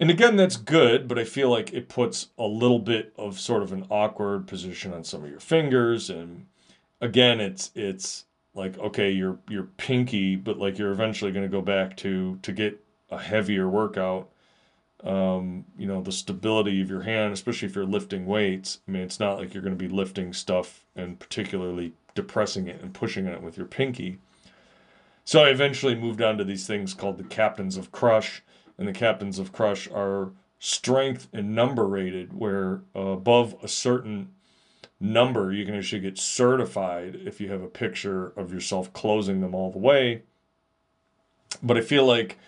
And 0.00 0.10
again, 0.10 0.34
that's 0.34 0.56
good, 0.56 1.06
but 1.06 1.16
I 1.16 1.22
feel 1.22 1.48
like 1.48 1.72
it 1.72 1.88
puts 1.88 2.26
a 2.36 2.46
little 2.46 2.80
bit 2.80 3.12
of 3.16 3.38
sort 3.38 3.62
of 3.62 3.72
an 3.72 3.86
awkward 3.88 4.48
position 4.48 4.92
on 4.92 5.04
some 5.04 5.22
of 5.22 5.30
your 5.30 5.38
fingers. 5.38 6.10
And 6.10 6.46
again, 7.00 7.38
it's 7.38 7.70
it's 7.76 8.24
like 8.52 8.76
okay, 8.80 9.12
you're 9.12 9.38
you're 9.48 9.68
pinky, 9.76 10.34
but 10.34 10.58
like 10.58 10.76
you're 10.76 10.90
eventually 10.90 11.30
going 11.30 11.46
to 11.46 11.48
go 11.48 11.62
back 11.62 11.96
to 11.98 12.36
to 12.42 12.50
get 12.50 12.84
a 13.12 13.18
heavier 13.20 13.68
workout. 13.68 14.28
Um, 15.04 15.64
you 15.78 15.86
know, 15.86 16.02
the 16.02 16.10
stability 16.10 16.80
of 16.80 16.90
your 16.90 17.02
hand, 17.02 17.32
especially 17.32 17.68
if 17.68 17.76
you're 17.76 17.84
lifting 17.84 18.26
weights. 18.26 18.80
I 18.88 18.90
mean, 18.90 19.02
it's 19.02 19.20
not 19.20 19.38
like 19.38 19.54
you're 19.54 19.62
going 19.62 19.78
to 19.78 19.88
be 19.88 19.92
lifting 19.92 20.32
stuff 20.32 20.84
and 20.96 21.18
particularly 21.18 21.92
depressing 22.16 22.66
it 22.66 22.82
and 22.82 22.92
pushing 22.92 23.26
it 23.26 23.40
with 23.40 23.56
your 23.56 23.66
pinky. 23.66 24.18
So 25.24 25.44
I 25.44 25.50
eventually 25.50 25.94
moved 25.94 26.20
on 26.20 26.36
to 26.38 26.44
these 26.44 26.66
things 26.66 26.94
called 26.94 27.18
the 27.18 27.24
Captains 27.24 27.76
of 27.76 27.92
Crush 27.92 28.42
and 28.78 28.86
the 28.86 28.92
captains 28.92 29.38
of 29.38 29.52
Crush 29.52 29.88
are 29.90 30.30
strength 30.60 31.28
and 31.32 31.54
number 31.54 31.86
rated, 31.86 32.32
where 32.32 32.82
uh, 32.94 33.00
above 33.00 33.56
a 33.62 33.68
certain 33.68 34.30
number, 35.00 35.52
you 35.52 35.66
can 35.66 35.74
actually 35.74 36.00
get 36.00 36.18
certified 36.18 37.20
if 37.24 37.40
you 37.40 37.50
have 37.50 37.62
a 37.62 37.68
picture 37.68 38.28
of 38.36 38.52
yourself 38.52 38.92
closing 38.92 39.40
them 39.40 39.54
all 39.54 39.70
the 39.70 39.78
way. 39.78 40.22
But 41.62 41.76
I 41.76 41.80
feel 41.80 42.06
like 42.06 42.38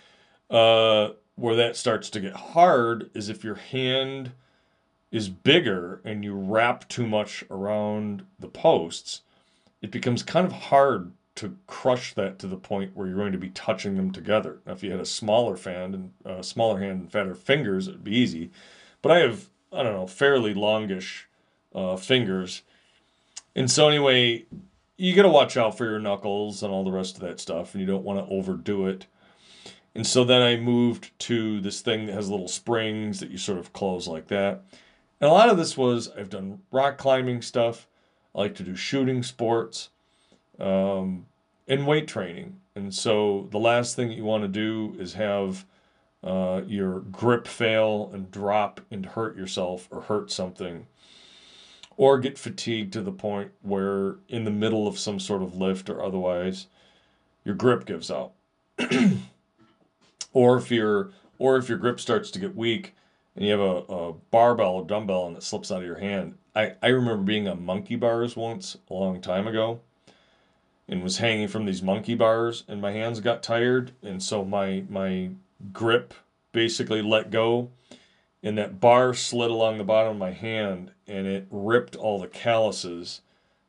uh, 0.49 1.09
where 1.41 1.55
that 1.55 1.75
starts 1.75 2.11
to 2.11 2.19
get 2.19 2.33
hard 2.33 3.09
is 3.15 3.27
if 3.27 3.43
your 3.43 3.55
hand 3.55 4.31
is 5.11 5.27
bigger 5.27 5.99
and 6.05 6.23
you 6.23 6.35
wrap 6.35 6.87
too 6.87 7.07
much 7.07 7.43
around 7.49 8.23
the 8.39 8.47
posts, 8.47 9.21
it 9.81 9.89
becomes 9.89 10.21
kind 10.21 10.45
of 10.45 10.53
hard 10.53 11.11
to 11.33 11.57
crush 11.65 12.13
that 12.13 12.37
to 12.37 12.45
the 12.45 12.57
point 12.57 12.95
where 12.95 13.07
you're 13.07 13.17
going 13.17 13.31
to 13.31 13.39
be 13.39 13.49
touching 13.49 13.95
them 13.95 14.11
together. 14.11 14.59
Now, 14.67 14.73
if 14.73 14.83
you 14.83 14.91
had 14.91 14.99
a 14.99 15.05
smaller 15.05 15.57
fan 15.57 15.95
and 15.95 16.11
uh, 16.23 16.41
smaller 16.43 16.79
hand 16.79 17.01
and 17.01 17.11
fatter 17.11 17.33
fingers, 17.33 17.87
it'd 17.87 18.03
be 18.03 18.15
easy. 18.15 18.51
But 19.01 19.11
I 19.11 19.19
have 19.21 19.47
I 19.73 19.81
don't 19.81 19.93
know 19.93 20.05
fairly 20.05 20.53
longish 20.53 21.27
uh, 21.73 21.95
fingers, 21.95 22.61
and 23.55 23.71
so 23.71 23.87
anyway, 23.87 24.45
you 24.97 25.15
got 25.15 25.23
to 25.23 25.29
watch 25.29 25.57
out 25.57 25.75
for 25.75 25.85
your 25.85 25.97
knuckles 25.97 26.61
and 26.61 26.71
all 26.71 26.83
the 26.83 26.91
rest 26.91 27.15
of 27.15 27.21
that 27.21 27.39
stuff, 27.39 27.73
and 27.73 27.81
you 27.81 27.87
don't 27.87 28.03
want 28.03 28.19
to 28.19 28.31
overdo 28.31 28.85
it. 28.85 29.07
And 29.93 30.07
so 30.07 30.23
then 30.23 30.41
I 30.41 30.55
moved 30.55 31.11
to 31.19 31.59
this 31.59 31.81
thing 31.81 32.05
that 32.05 32.13
has 32.13 32.29
little 32.29 32.47
springs 32.47 33.19
that 33.19 33.29
you 33.29 33.37
sort 33.37 33.59
of 33.59 33.73
close 33.73 34.07
like 34.07 34.27
that. 34.27 34.63
And 35.19 35.29
a 35.29 35.33
lot 35.33 35.49
of 35.49 35.57
this 35.57 35.77
was 35.77 36.09
I've 36.17 36.29
done 36.29 36.61
rock 36.71 36.97
climbing 36.97 37.41
stuff. 37.41 37.87
I 38.33 38.39
like 38.39 38.55
to 38.55 38.63
do 38.63 38.75
shooting 38.75 39.21
sports 39.21 39.89
um, 40.59 41.25
and 41.67 41.85
weight 41.85 42.07
training. 42.07 42.61
And 42.75 42.93
so 42.93 43.47
the 43.51 43.59
last 43.59 43.95
thing 43.95 44.07
that 44.07 44.17
you 44.17 44.23
want 44.23 44.43
to 44.43 44.47
do 44.47 44.95
is 44.97 45.13
have 45.13 45.65
uh, 46.23 46.61
your 46.65 47.01
grip 47.01 47.45
fail 47.47 48.09
and 48.13 48.31
drop 48.31 48.79
and 48.89 49.05
hurt 49.05 49.35
yourself 49.35 49.89
or 49.91 50.01
hurt 50.01 50.31
something. 50.31 50.87
Or 51.97 52.17
get 52.17 52.37
fatigued 52.37 52.93
to 52.93 53.01
the 53.01 53.11
point 53.11 53.51
where, 53.61 54.15
in 54.27 54.45
the 54.45 54.51
middle 54.51 54.87
of 54.87 54.97
some 54.97 55.19
sort 55.19 55.43
of 55.43 55.55
lift 55.55 55.89
or 55.89 56.01
otherwise, 56.01 56.67
your 57.43 57.53
grip 57.53 57.85
gives 57.85 58.09
out. 58.09 58.31
or 60.33 60.57
if 60.57 60.71
your 60.71 61.11
or 61.37 61.57
if 61.57 61.69
your 61.69 61.77
grip 61.77 61.99
starts 61.99 62.29
to 62.31 62.39
get 62.39 62.55
weak 62.55 62.95
and 63.35 63.45
you 63.45 63.51
have 63.51 63.59
a, 63.59 63.93
a 63.93 64.13
barbell 64.29 64.75
or 64.75 64.85
dumbbell 64.85 65.27
and 65.27 65.37
it 65.37 65.43
slips 65.43 65.71
out 65.71 65.79
of 65.79 65.85
your 65.85 65.99
hand. 65.99 66.35
I, 66.55 66.73
I 66.83 66.87
remember 66.89 67.23
being 67.23 67.47
on 67.47 67.65
monkey 67.65 67.95
bars 67.95 68.35
once 68.35 68.77
a 68.89 68.93
long 68.93 69.21
time 69.21 69.47
ago 69.47 69.79
and 70.87 71.01
was 71.01 71.17
hanging 71.17 71.47
from 71.47 71.65
these 71.65 71.81
monkey 71.81 72.15
bars 72.15 72.63
and 72.67 72.81
my 72.81 72.91
hands 72.91 73.21
got 73.21 73.41
tired. 73.41 73.93
And 74.03 74.21
so 74.21 74.43
my 74.45 74.83
my 74.89 75.31
grip 75.71 76.13
basically 76.51 77.01
let 77.01 77.31
go 77.31 77.69
and 78.43 78.57
that 78.57 78.79
bar 78.79 79.13
slid 79.13 79.51
along 79.51 79.77
the 79.77 79.83
bottom 79.83 80.13
of 80.13 80.17
my 80.17 80.31
hand 80.31 80.91
and 81.07 81.25
it 81.25 81.47
ripped 81.49 81.95
all 81.95 82.19
the 82.19 82.27
calluses. 82.27 83.21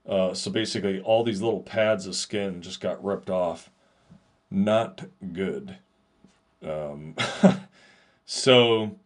Uh, 0.06 0.34
so 0.34 0.50
basically 0.50 1.00
all 1.00 1.22
these 1.22 1.40
little 1.40 1.62
pads 1.62 2.06
of 2.06 2.16
skin 2.16 2.60
just 2.60 2.80
got 2.80 3.02
ripped 3.02 3.30
off. 3.30 3.70
Not 4.50 5.04
good 5.32 5.78
um, 6.64 7.14
so 8.26 8.96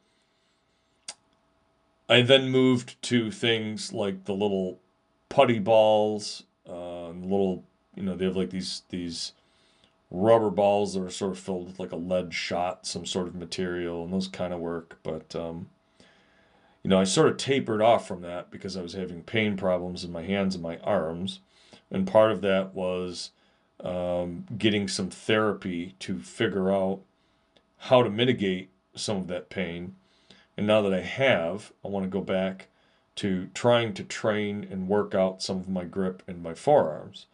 i 2.09 2.23
then 2.23 2.51
moved 2.51 3.01
to 3.03 3.31
things 3.31 3.93
like 3.93 4.25
the 4.25 4.35
little 4.35 4.79
putty 5.29 5.59
balls 5.59 6.45
uh, 6.69 7.09
little 7.11 7.65
you 7.97 8.03
know, 8.03 8.15
they 8.15 8.27
have 8.27 8.37
like 8.37 8.51
these 8.51 8.83
these 8.91 9.33
rubber 10.11 10.51
balls 10.51 10.95
that 10.95 11.03
are 11.03 11.11
sort 11.11 11.33
of 11.33 11.39
filled 11.39 11.67
with 11.67 11.81
like 11.81 11.93
a 11.93 11.97
lead 11.97 12.33
shot, 12.33 12.87
some 12.87 13.05
sort 13.07 13.27
of 13.27 13.35
material, 13.35 14.05
and 14.05 14.13
those 14.13 14.29
kind 14.29 14.53
of 14.53 14.61
work. 14.61 14.99
But 15.03 15.35
um, 15.35 15.71
you 16.85 16.91
know, 16.91 17.01
I 17.01 17.05
sort 17.05 17.29
of 17.29 17.39
tapered 17.39 17.83
off 17.83 18.07
from 18.07 18.21
that 18.23 18.51
because 18.51 18.77
I 18.77 18.83
was 18.83 18.93
having 18.93 19.23
pain 19.23 19.57
problems 19.57 20.05
in 20.05 20.13
my 20.13 20.23
hands 20.23 20.55
and 20.55 20.63
my 20.63 20.79
arms, 20.79 21.41
and 21.91 22.07
part 22.07 22.31
of 22.31 22.43
that 22.43 22.75
was 22.75 23.31
um, 23.83 24.47
getting 24.57 24.87
some 24.87 25.11
therapy 25.11 25.95
to 26.01 26.19
figure 26.19 26.71
out 26.71 27.01
how 27.79 28.03
to 28.03 28.11
mitigate 28.11 28.71
some 28.95 29.17
of 29.17 29.27
that 29.29 29.51
pain. 29.51 29.95
And 30.57 30.67
now 30.67 30.83
that 30.83 30.95
I 30.95 31.01
have, 31.01 31.73
I 31.85 31.89
want 31.89 32.05
to 32.05 32.11
go 32.11 32.21
back 32.21 32.69
to 33.17 33.49
trying 33.55 33.95
to 33.95 34.05
train 34.05 34.67
and 34.71 34.89
work 34.89 35.15
out 35.15 35.43
some 35.43 35.59
of 35.59 35.69
my 35.69 35.85
grip 35.85 36.23
in 36.27 36.43
my 36.43 36.55
forearms. 36.55 37.27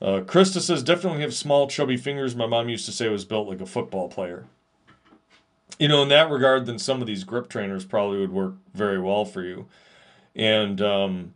Uh, 0.00 0.20
Krista 0.20 0.60
says, 0.60 0.82
definitely 0.82 1.22
have 1.22 1.34
small, 1.34 1.66
chubby 1.66 1.96
fingers. 1.96 2.36
My 2.36 2.46
mom 2.46 2.68
used 2.68 2.84
to 2.86 2.92
say 2.92 3.06
I 3.06 3.10
was 3.10 3.24
built 3.24 3.48
like 3.48 3.60
a 3.60 3.66
football 3.66 4.08
player. 4.08 4.46
You 5.78 5.88
know, 5.88 6.02
in 6.02 6.08
that 6.10 6.30
regard, 6.30 6.66
then 6.66 6.78
some 6.78 7.00
of 7.00 7.06
these 7.06 7.24
grip 7.24 7.48
trainers 7.48 7.84
probably 7.84 8.18
would 8.18 8.32
work 8.32 8.54
very 8.74 9.00
well 9.00 9.24
for 9.24 9.42
you. 9.42 9.66
And 10.36 10.80
um, 10.82 11.34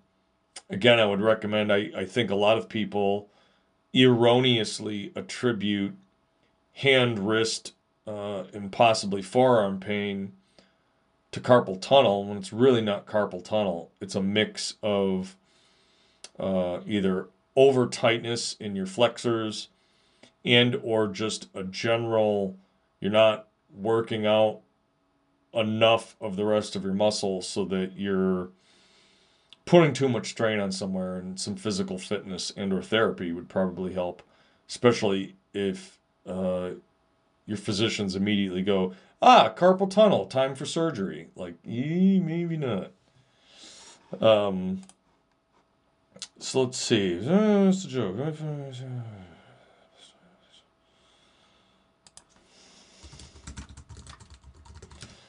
again, 0.68 1.00
I 1.00 1.06
would 1.06 1.20
recommend, 1.20 1.72
I, 1.72 1.90
I 1.96 2.04
think 2.04 2.30
a 2.30 2.34
lot 2.34 2.58
of 2.58 2.68
people 2.68 3.30
erroneously 3.94 5.12
attribute 5.16 5.96
hand, 6.72 7.26
wrist, 7.26 7.72
uh, 8.08 8.44
and 8.54 8.72
possibly 8.72 9.20
forearm 9.20 9.78
pain 9.78 10.32
to 11.30 11.40
carpal 11.40 11.78
tunnel 11.78 12.24
when 12.24 12.38
it's 12.38 12.54
really 12.54 12.80
not 12.80 13.06
carpal 13.06 13.44
tunnel. 13.44 13.90
It's 14.00 14.14
a 14.14 14.22
mix 14.22 14.74
of 14.82 15.36
uh, 16.40 16.80
either 16.86 17.28
over 17.54 17.86
tightness 17.86 18.56
in 18.58 18.74
your 18.74 18.86
flexors 18.86 19.68
and 20.42 20.74
or 20.82 21.06
just 21.08 21.48
a 21.54 21.64
general 21.64 22.56
you're 23.00 23.10
not 23.10 23.48
working 23.76 24.24
out 24.24 24.60
enough 25.52 26.16
of 26.20 26.36
the 26.36 26.44
rest 26.44 26.76
of 26.76 26.84
your 26.84 26.94
muscles 26.94 27.46
so 27.46 27.64
that 27.64 27.92
you're 27.96 28.48
putting 29.66 29.92
too 29.92 30.08
much 30.08 30.30
strain 30.30 30.60
on 30.60 30.72
somewhere 30.72 31.16
and 31.16 31.38
some 31.38 31.56
physical 31.56 31.98
fitness 31.98 32.52
and 32.56 32.72
or 32.72 32.80
therapy 32.80 33.32
would 33.32 33.48
probably 33.48 33.92
help 33.92 34.22
especially 34.68 35.34
if 35.52 35.98
uh, 36.26 36.70
your 37.48 37.56
physicians 37.56 38.14
immediately 38.14 38.62
go 38.62 38.94
ah 39.20 39.52
carpal 39.56 39.90
tunnel 39.90 40.26
time 40.26 40.54
for 40.54 40.66
surgery 40.66 41.30
like 41.34 41.54
maybe 41.64 42.56
not 42.56 42.92
um, 44.20 44.80
so 46.38 46.62
let's 46.62 46.78
see. 46.78 47.20
It's 47.20 47.84
a 47.84 47.88
joke. 47.88 48.16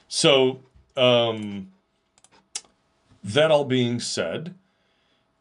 So, 0.07 0.61
um, 0.95 1.71
that 3.21 3.51
all 3.51 3.65
being 3.65 3.99
said, 3.99 4.55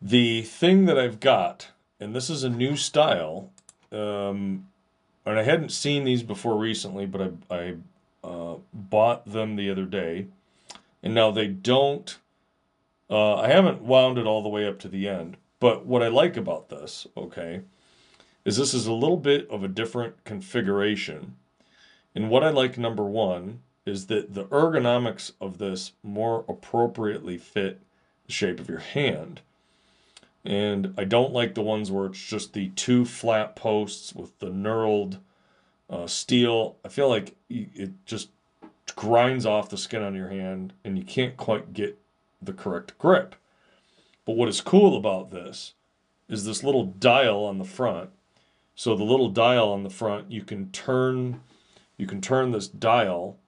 the 0.03 0.43
thing 0.43 0.87
that 0.87 0.99
I've 0.99 1.21
got 1.21 1.69
and 2.01 2.15
this 2.15 2.31
is 2.31 2.45
a 2.45 2.51
new 2.51 2.77
style. 2.77 3.51
Um, 3.91 4.68
and 5.31 5.39
I 5.39 5.43
hadn't 5.43 5.73
seen 5.73 6.05
these 6.05 6.23
before 6.23 6.57
recently, 6.57 7.07
but 7.07 7.35
I, 7.51 7.55
I 7.55 7.75
uh, 8.25 8.57
bought 8.73 9.31
them 9.31 9.57
the 9.57 9.71
other 9.71 9.85
day. 9.85 10.27
And 11.03 11.15
now 11.15 11.31
they 11.31 11.47
don't, 11.47 12.19
uh, 13.09 13.37
I 13.37 13.49
haven't 13.49 13.83
wound 13.83 14.19
it 14.19 14.27
all 14.27 14.43
the 14.43 14.49
way 14.49 14.67
up 14.67 14.79
to 14.81 14.89
the 14.89 15.09
end. 15.09 15.37
But 15.61 15.87
what 15.87 16.03
I 16.03 16.09
like 16.09 16.37
about 16.37 16.69
this, 16.69 17.07
okay, 17.17 17.63
is 18.45 18.57
this 18.57 18.75
is 18.75 18.87
a 18.87 18.93
little 18.93 19.17
bit 19.17 19.49
of 19.51 19.63
a 19.63 19.69
different 19.69 20.25
configuration. 20.25 21.37
And 22.15 22.31
what 22.31 22.45
I 22.45 22.51
like, 22.51 22.79
number 22.79 23.05
one, 23.05 23.61
is 23.85 24.07
that 24.07 24.35
the 24.35 24.45
ergonomics 24.47 25.33
of 25.41 25.59
this 25.59 25.93
more 26.03 26.45
appropriately 26.49 27.39
fit 27.39 27.81
the 28.27 28.33
shape 28.33 28.61
of 28.61 28.69
your 28.69 28.79
hand. 28.79 29.41
And 30.45 30.95
I 30.97 31.05
don't 31.05 31.33
like 31.33 31.55
the 31.55 31.63
ones 31.63 31.91
where 31.91 32.07
it's 32.07 32.25
just 32.25 32.53
the 32.53 32.69
two 32.71 33.05
flat 33.05 33.57
posts 33.57 34.15
with 34.15 34.39
the 34.39 34.51
knurled 34.51 35.19
uh, 35.91 36.07
steel. 36.07 36.77
I 36.85 36.89
feel 36.89 37.09
like 37.09 37.37
it 37.51 37.93
just 38.07 38.31
grinds 38.95 39.47
off 39.47 39.69
the 39.69 39.77
skin 39.77 40.03
on 40.03 40.15
your 40.15 40.29
hand 40.29 40.73
and 40.85 40.99
you 40.99 41.05
can't 41.05 41.37
quite 41.37 41.73
get 41.73 41.99
the 42.41 42.53
correct 42.53 42.97
grip. 42.99 43.35
But 44.25 44.37
what 44.37 44.49
is 44.49 44.61
cool 44.61 44.97
about 44.97 45.31
this 45.31 45.75
is 46.29 46.45
this 46.45 46.63
little 46.63 46.85
dial 46.85 47.45
on 47.45 47.59
the 47.59 47.65
front. 47.65 48.11
So 48.75 48.95
the 48.95 49.05
little 49.05 49.31
dial 49.31 49.71
on 49.71 49.83
the 49.83 49.91
front, 49.91 50.31
you 50.31 50.43
can 50.43 50.71
turn 50.71 51.41
you 51.97 52.07
can 52.07 52.21
turn 52.21 52.53
this 52.53 52.69
dial 52.69 53.39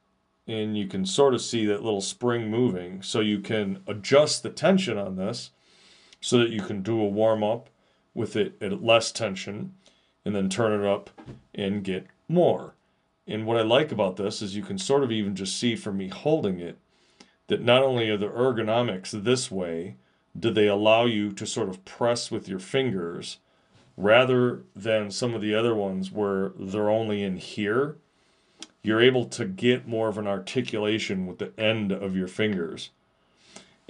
and 0.47 0.77
you 0.77 0.89
can 0.89 1.07
sort 1.07 1.35
of 1.35 1.41
see 1.41 1.67
that 1.67 1.85
little 1.85 2.01
spring 2.01 2.51
moving. 2.51 3.01
So 3.03 3.21
you 3.21 3.39
can 3.39 3.83
adjust 3.87 4.43
the 4.43 4.51
tension 4.51 4.99
on 4.99 5.15
this 5.17 5.51
so 6.21 6.39
that 6.39 6.51
you 6.51 6.63
can 6.63 6.83
do 6.83 7.01
a 7.01 7.09
warm 7.09 7.43
up 7.43 7.69
with 8.15 8.37
it 8.37 8.55
at 8.61 8.83
less 8.83 9.13
tension 9.13 9.75
and 10.25 10.35
then 10.35 10.49
turn 10.49 10.79
it 10.79 10.87
up 10.87 11.11
and 11.55 11.85
get 11.85 12.07
more. 12.29 12.75
And 13.27 13.47
what 13.47 13.57
I 13.57 13.63
like 13.63 13.93
about 13.93 14.17
this 14.17 14.43
is 14.43 14.57
you 14.57 14.63
can 14.63 14.79
sort 14.79 15.05
of 15.05 15.13
even 15.13 15.35
just 15.35 15.59
see 15.59 15.77
from 15.77 15.97
me 15.97 16.09
holding 16.09 16.61
it 16.61 16.79
that 17.47 17.63
not 17.63 17.83
only 17.83 18.11
are 18.11 18.17
the 18.17 18.29
ergonomics 18.29 19.11
this 19.11 19.51
way, 19.51 19.97
do 20.39 20.51
they 20.51 20.67
allow 20.67 21.05
you 21.05 21.33
to 21.33 21.47
sort 21.47 21.69
of 21.69 21.85
press 21.85 22.31
with 22.31 22.49
your 22.49 22.59
fingers 22.59 23.39
rather 23.97 24.63
than 24.75 25.11
some 25.11 25.35
of 25.35 25.41
the 25.41 25.55
other 25.55 25.75
ones 25.75 26.11
where 26.11 26.53
they're 26.57 26.91
only 26.91 27.23
in 27.23 27.37
here 27.37 27.97
you're 28.83 29.01
able 29.01 29.27
to 29.27 29.45
get 29.45 29.87
more 29.87 30.09
of 30.09 30.19
an 30.19 30.27
articulation 30.27 31.27
with 31.27 31.39
the 31.39 31.53
end 31.59 31.93
of 31.93 32.17
your 32.17 32.29
fingers. 32.29 32.91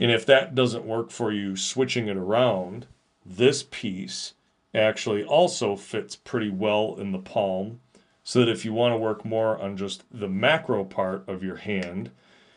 And 0.00 0.10
if 0.10 0.24
that 0.26 0.54
doesn't 0.54 0.86
work 0.86 1.10
for 1.10 1.30
you, 1.30 1.56
switching 1.56 2.08
it 2.08 2.16
around, 2.16 2.86
this 3.24 3.62
piece 3.62 4.32
actually 4.74 5.22
also 5.22 5.76
fits 5.76 6.16
pretty 6.16 6.48
well 6.48 6.96
in 6.98 7.12
the 7.12 7.18
palm. 7.18 7.80
So 8.22 8.40
that 8.40 8.48
if 8.48 8.64
you 8.64 8.72
want 8.72 8.92
to 8.92 8.98
work 8.98 9.24
more 9.24 9.58
on 9.58 9.76
just 9.76 10.04
the 10.10 10.28
macro 10.28 10.84
part 10.84 11.28
of 11.28 11.42
your 11.42 11.56
hand, 11.56 12.10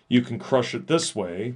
you 0.07 0.21
can 0.21 0.38
crush 0.38 0.75
it 0.75 0.88
this 0.88 1.15
way 1.15 1.55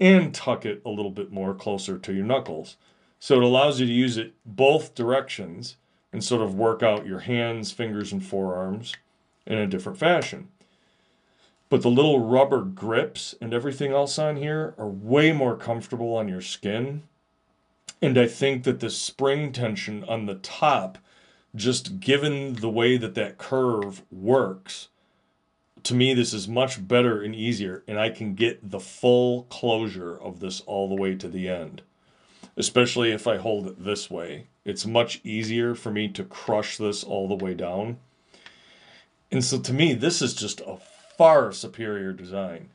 and 0.00 0.34
tuck 0.34 0.64
it 0.64 0.80
a 0.86 0.90
little 0.90 1.10
bit 1.10 1.30
more 1.30 1.54
closer 1.54 1.98
to 1.98 2.12
your 2.12 2.24
knuckles. 2.24 2.76
So 3.18 3.36
it 3.36 3.42
allows 3.42 3.78
you 3.78 3.86
to 3.86 3.92
use 3.92 4.16
it 4.16 4.32
both 4.46 4.94
directions 4.94 5.76
and 6.12 6.22
sort 6.24 6.40
of 6.40 6.54
work 6.54 6.82
out 6.82 7.06
your 7.06 7.18
hands, 7.18 7.72
fingers, 7.72 8.12
and 8.12 8.24
forearms 8.24 8.94
in 9.46 9.58
a 9.58 9.66
different 9.66 9.98
fashion. 9.98 10.48
But 11.68 11.82
the 11.82 11.90
little 11.90 12.20
rubber 12.20 12.62
grips 12.62 13.34
and 13.40 13.52
everything 13.52 13.92
else 13.92 14.18
on 14.18 14.36
here 14.36 14.74
are 14.78 14.88
way 14.88 15.32
more 15.32 15.56
comfortable 15.56 16.14
on 16.14 16.28
your 16.28 16.40
skin. 16.40 17.02
And 18.00 18.16
I 18.16 18.26
think 18.26 18.64
that 18.64 18.80
the 18.80 18.90
spring 18.90 19.52
tension 19.52 20.04
on 20.04 20.26
the 20.26 20.36
top, 20.36 20.98
just 21.54 22.00
given 22.00 22.54
the 22.54 22.70
way 22.70 22.96
that 22.96 23.14
that 23.14 23.38
curve 23.38 24.02
works, 24.10 24.88
to 25.82 25.94
me, 25.94 26.14
this 26.14 26.32
is 26.32 26.48
much 26.48 26.86
better 26.86 27.20
and 27.22 27.34
easier. 27.34 27.82
And 27.86 27.98
I 27.98 28.10
can 28.10 28.34
get 28.34 28.70
the 28.70 28.80
full 28.80 29.44
closure 29.44 30.16
of 30.16 30.40
this 30.40 30.60
all 30.62 30.88
the 30.88 31.00
way 31.00 31.14
to 31.16 31.28
the 31.28 31.48
end, 31.48 31.82
especially 32.56 33.10
if 33.12 33.26
I 33.26 33.36
hold 33.36 33.66
it 33.66 33.84
this 33.84 34.10
way. 34.10 34.46
It's 34.64 34.86
much 34.86 35.20
easier 35.24 35.74
for 35.74 35.90
me 35.90 36.08
to 36.08 36.24
crush 36.24 36.76
this 36.76 37.04
all 37.04 37.28
the 37.28 37.42
way 37.42 37.54
down 37.54 37.98
and 39.30 39.44
so 39.44 39.58
to 39.58 39.72
me, 39.72 39.94
this 39.94 40.22
is 40.22 40.34
just 40.34 40.60
a 40.60 40.78
far 41.18 41.52
superior 41.52 42.12
design 42.12 42.70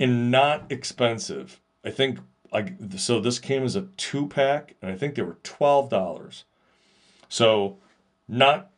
and 0.00 0.30
not 0.30 0.64
expensive. 0.72 1.60
I 1.84 1.90
think 1.90 2.18
like 2.52 2.74
so 2.96 3.20
this 3.20 3.38
came 3.38 3.62
as 3.62 3.76
a 3.76 3.88
two 3.96 4.26
pack 4.26 4.74
and 4.82 4.90
I 4.90 4.96
think 4.96 5.14
they 5.14 5.22
were 5.22 5.38
twelve 5.44 5.90
dollars. 5.90 6.44
So 7.28 7.76
not 8.26 8.70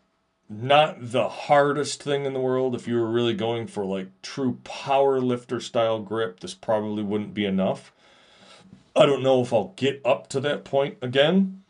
not 0.49 0.97
the 1.01 1.29
hardest 1.29 2.03
thing 2.03 2.25
in 2.25 2.33
the 2.33 2.41
world. 2.41 2.75
If 2.75 2.87
you 2.87 2.97
were 2.97 3.11
really 3.11 3.35
going 3.35 3.67
for 3.67 3.85
like 3.85 4.09
true 4.23 4.59
power 4.65 5.21
lifter 5.21 5.61
style 5.61 6.01
grip, 6.01 6.41
this 6.41 6.55
probably 6.55 7.03
wouldn't 7.03 7.35
be 7.35 7.47
enough. 7.47 7.93
I 8.95 9.07
don't 9.07 9.23
know 9.23 9.43
if 9.43 9.53
I'll 9.53 9.75
get 9.77 10.01
up 10.05 10.29
to 10.29 10.41
that 10.41 10.65
point 10.65 10.97
again, 11.03 11.63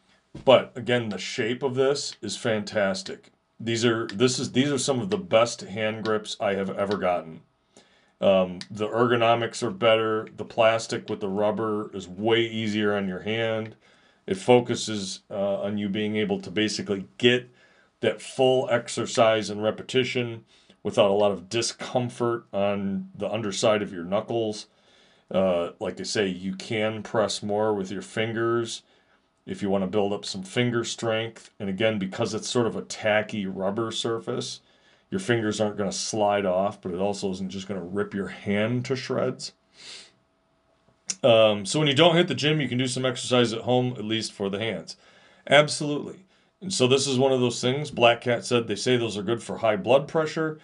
but 0.44 0.72
again, 0.76 1.08
the 1.08 1.18
shape 1.18 1.62
of 1.62 1.74
this 1.74 2.16
is 2.22 2.36
fantastic. 2.36 3.30
These 3.58 3.84
are 3.84 4.06
this 4.06 4.38
is 4.38 4.52
these 4.52 4.70
are 4.70 4.78
some 4.78 5.00
of 5.00 5.10
the 5.10 5.18
best 5.18 5.62
hand 5.62 6.04
grips 6.04 6.36
I 6.40 6.54
have 6.54 6.70
ever 6.70 6.98
gotten. 6.98 7.40
Um, 8.20 8.60
the 8.70 8.88
ergonomics 8.88 9.62
are 9.62 9.70
better. 9.70 10.28
The 10.36 10.44
plastic 10.44 11.08
with 11.08 11.20
the 11.20 11.28
rubber 11.28 11.90
is 11.94 12.08
way 12.08 12.40
easier 12.40 12.94
on 12.94 13.08
your 13.08 13.20
hand. 13.20 13.76
It 14.26 14.36
focuses 14.36 15.20
uh, 15.30 15.60
on 15.62 15.78
you 15.78 15.88
being 15.88 16.16
able 16.16 16.40
to 16.40 16.50
basically 16.50 17.06
get 17.18 17.50
that 18.00 18.20
full 18.20 18.68
exercise 18.70 19.50
and 19.50 19.62
repetition 19.62 20.44
without 20.82 21.10
a 21.10 21.14
lot 21.14 21.32
of 21.32 21.48
discomfort 21.48 22.46
on 22.52 23.10
the 23.14 23.30
underside 23.30 23.82
of 23.82 23.92
your 23.92 24.04
knuckles. 24.04 24.66
Uh, 25.30 25.70
like 25.80 25.98
I 25.98 26.04
say, 26.04 26.26
you 26.26 26.54
can 26.54 27.02
press 27.02 27.42
more 27.42 27.74
with 27.74 27.90
your 27.90 28.02
fingers 28.02 28.82
if 29.46 29.62
you 29.62 29.70
want 29.70 29.82
to 29.82 29.88
build 29.88 30.12
up 30.12 30.24
some 30.24 30.42
finger 30.42 30.84
strength. 30.84 31.50
And 31.58 31.68
again, 31.68 31.98
because 31.98 32.34
it's 32.34 32.48
sort 32.48 32.66
of 32.66 32.76
a 32.76 32.82
tacky 32.82 33.46
rubber 33.46 33.92
surface, 33.92 34.60
your 35.10 35.20
fingers 35.20 35.60
aren't 35.60 35.76
going 35.76 35.90
to 35.90 35.96
slide 35.96 36.44
off, 36.44 36.80
but 36.80 36.92
it 36.92 37.00
also 37.00 37.30
isn't 37.30 37.50
just 37.50 37.68
going 37.68 37.80
to 37.80 37.86
rip 37.86 38.12
your 38.12 38.28
hand 38.28 38.84
to 38.86 38.96
shreds. 38.96 39.52
Um, 41.22 41.64
so 41.64 41.78
when 41.78 41.88
you 41.88 41.94
don't 41.94 42.16
hit 42.16 42.26
the 42.28 42.34
gym, 42.34 42.60
you 42.60 42.68
can 42.68 42.78
do 42.78 42.88
some 42.88 43.06
exercise 43.06 43.52
at 43.52 43.62
home, 43.62 43.94
at 43.96 44.04
least 44.04 44.32
for 44.32 44.50
the 44.50 44.58
hands. 44.58 44.96
Absolutely. 45.48 46.24
And 46.60 46.72
so 46.72 46.88
this 46.88 47.06
is 47.06 47.18
one 47.18 47.32
of 47.32 47.40
those 47.40 47.60
things. 47.60 47.90
Black 47.90 48.20
Cat 48.22 48.44
said 48.44 48.66
they 48.66 48.74
say 48.74 48.96
those 48.96 49.16
are 49.16 49.22
good 49.22 49.42
for 49.42 49.58
high 49.58 49.76
blood 49.76 50.08
pressure. 50.08 50.58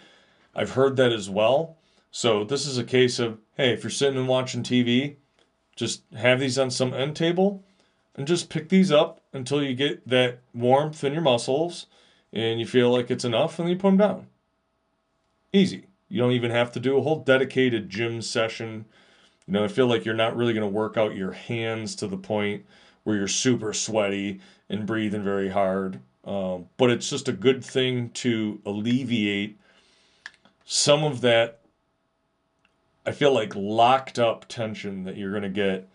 I've 0.54 0.72
heard 0.72 0.96
that 0.96 1.12
as 1.12 1.30
well. 1.30 1.76
So 2.10 2.44
this 2.44 2.66
is 2.66 2.78
a 2.78 2.84
case 2.84 3.18
of 3.18 3.38
hey, 3.56 3.72
if 3.72 3.84
you're 3.84 3.90
sitting 3.90 4.18
and 4.18 4.28
watching 4.28 4.62
TV, 4.62 5.16
just 5.76 6.02
have 6.16 6.40
these 6.40 6.58
on 6.58 6.70
some 6.70 6.92
end 6.92 7.14
table 7.14 7.64
and 8.14 8.26
just 8.26 8.50
pick 8.50 8.68
these 8.68 8.92
up 8.92 9.20
until 9.32 9.62
you 9.62 9.74
get 9.74 10.06
that 10.08 10.40
warmth 10.54 11.02
in 11.04 11.12
your 11.12 11.22
muscles 11.22 11.86
and 12.32 12.60
you 12.60 12.66
feel 12.66 12.90
like 12.90 13.10
it's 13.10 13.24
enough 13.24 13.58
and 13.58 13.66
then 13.66 13.74
you 13.74 13.80
put 13.80 13.88
them 13.88 13.96
down. 13.96 14.26
Easy. 15.52 15.86
You 16.08 16.20
don't 16.20 16.32
even 16.32 16.50
have 16.50 16.72
to 16.72 16.80
do 16.80 16.98
a 16.98 17.02
whole 17.02 17.20
dedicated 17.20 17.88
gym 17.88 18.20
session. 18.20 18.84
You 19.46 19.54
know, 19.54 19.64
I 19.64 19.68
feel 19.68 19.86
like 19.86 20.04
you're 20.04 20.14
not 20.14 20.36
really 20.36 20.52
going 20.52 20.62
to 20.62 20.68
work 20.68 20.96
out 20.96 21.16
your 21.16 21.32
hands 21.32 21.94
to 21.96 22.06
the 22.06 22.18
point 22.18 22.64
where 23.04 23.16
you're 23.16 23.28
super 23.28 23.72
sweaty 23.72 24.40
and 24.68 24.86
breathing 24.86 25.22
very 25.22 25.48
hard. 25.48 26.00
Um, 26.24 26.66
but 26.76 26.90
it's 26.90 27.10
just 27.10 27.28
a 27.28 27.32
good 27.32 27.64
thing 27.64 28.10
to 28.10 28.60
alleviate 28.64 29.58
some 30.64 31.02
of 31.02 31.20
that, 31.22 31.60
I 33.04 33.12
feel 33.12 33.32
like, 33.32 33.56
locked 33.56 34.18
up 34.18 34.46
tension 34.48 35.04
that 35.04 35.16
you're 35.16 35.32
going 35.32 35.42
to 35.42 35.48
get 35.48 35.88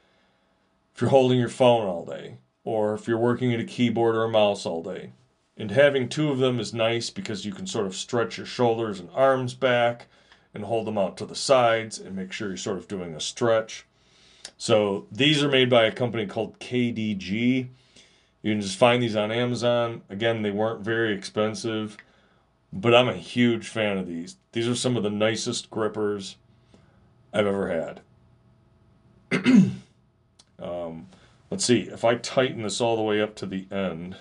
if 0.98 1.02
you're 1.02 1.12
holding 1.12 1.38
your 1.38 1.48
phone 1.48 1.86
all 1.86 2.04
day, 2.04 2.38
or 2.64 2.96
if 2.96 3.08
you're 3.08 3.20
working 3.20 3.54
at 3.54 3.60
a 3.60 3.64
keyboard 3.64 4.16
or 4.16 4.24
a 4.24 4.30
mouse 4.30 4.66
all 4.66 4.82
day. 4.82 5.12
And 5.56 5.70
having 5.70 6.10
two 6.10 6.32
of 6.32 6.40
them 6.40 6.60
is 6.60 6.74
nice 6.74 7.12
because 7.12 7.46
you 7.46 7.54
can 7.54 7.68
sort 7.68 7.86
of 7.86 7.96
stretch 7.96 8.38
your 8.38 8.48
shoulders 8.48 9.00
and 9.00 9.08
arms 9.14 9.54
back 9.54 10.08
and 10.56 10.64
hold 10.64 10.88
them 10.88 10.98
out 10.98 11.16
to 11.18 11.26
the 11.28 11.36
sides 11.36 12.00
and 12.00 12.16
make 12.16 12.32
sure 12.32 12.48
you're 12.48 12.58
sort 12.58 12.80
of 12.80 12.88
doing 12.88 13.14
a 13.14 13.20
stretch. 13.20 13.86
So 14.58 15.06
these 15.12 15.44
are 15.44 15.50
made 15.50 15.70
by 15.70 15.84
a 15.84 15.92
company 15.92 16.26
called 16.26 16.58
KDG. 16.58 17.68
You 18.42 18.52
can 18.52 18.62
just 18.62 18.80
find 18.80 19.04
these 19.04 19.16
on 19.16 19.32
Amazon. 19.32 20.02
Again, 20.10 20.42
they 20.42 20.50
weren't 20.50 20.82
very 20.82 21.14
expensive, 21.14 21.96
but 22.74 22.96
I'm 22.96 23.08
a 23.08 23.14
huge 23.14 23.68
fan 23.68 24.00
of 24.00 24.08
these. 24.08 24.38
These 24.52 24.68
are 24.68 24.74
some 24.74 24.98
of 24.98 25.04
the 25.04 25.12
nicest 25.12 25.70
grippers 25.70 26.38
I've 27.32 27.46
ever 27.46 28.02
had. 29.30 29.62
Um, 30.60 31.08
let's 31.50 31.65
see, 31.65 31.82
if 31.82 32.04
I 32.04 32.15
tighten 32.15 32.63
this 32.63 32.82
all 32.82 32.96
the 32.96 33.04
way 33.04 33.22
up 33.22 33.36
to 33.36 33.46
the 33.46 33.67
end, 33.72 34.17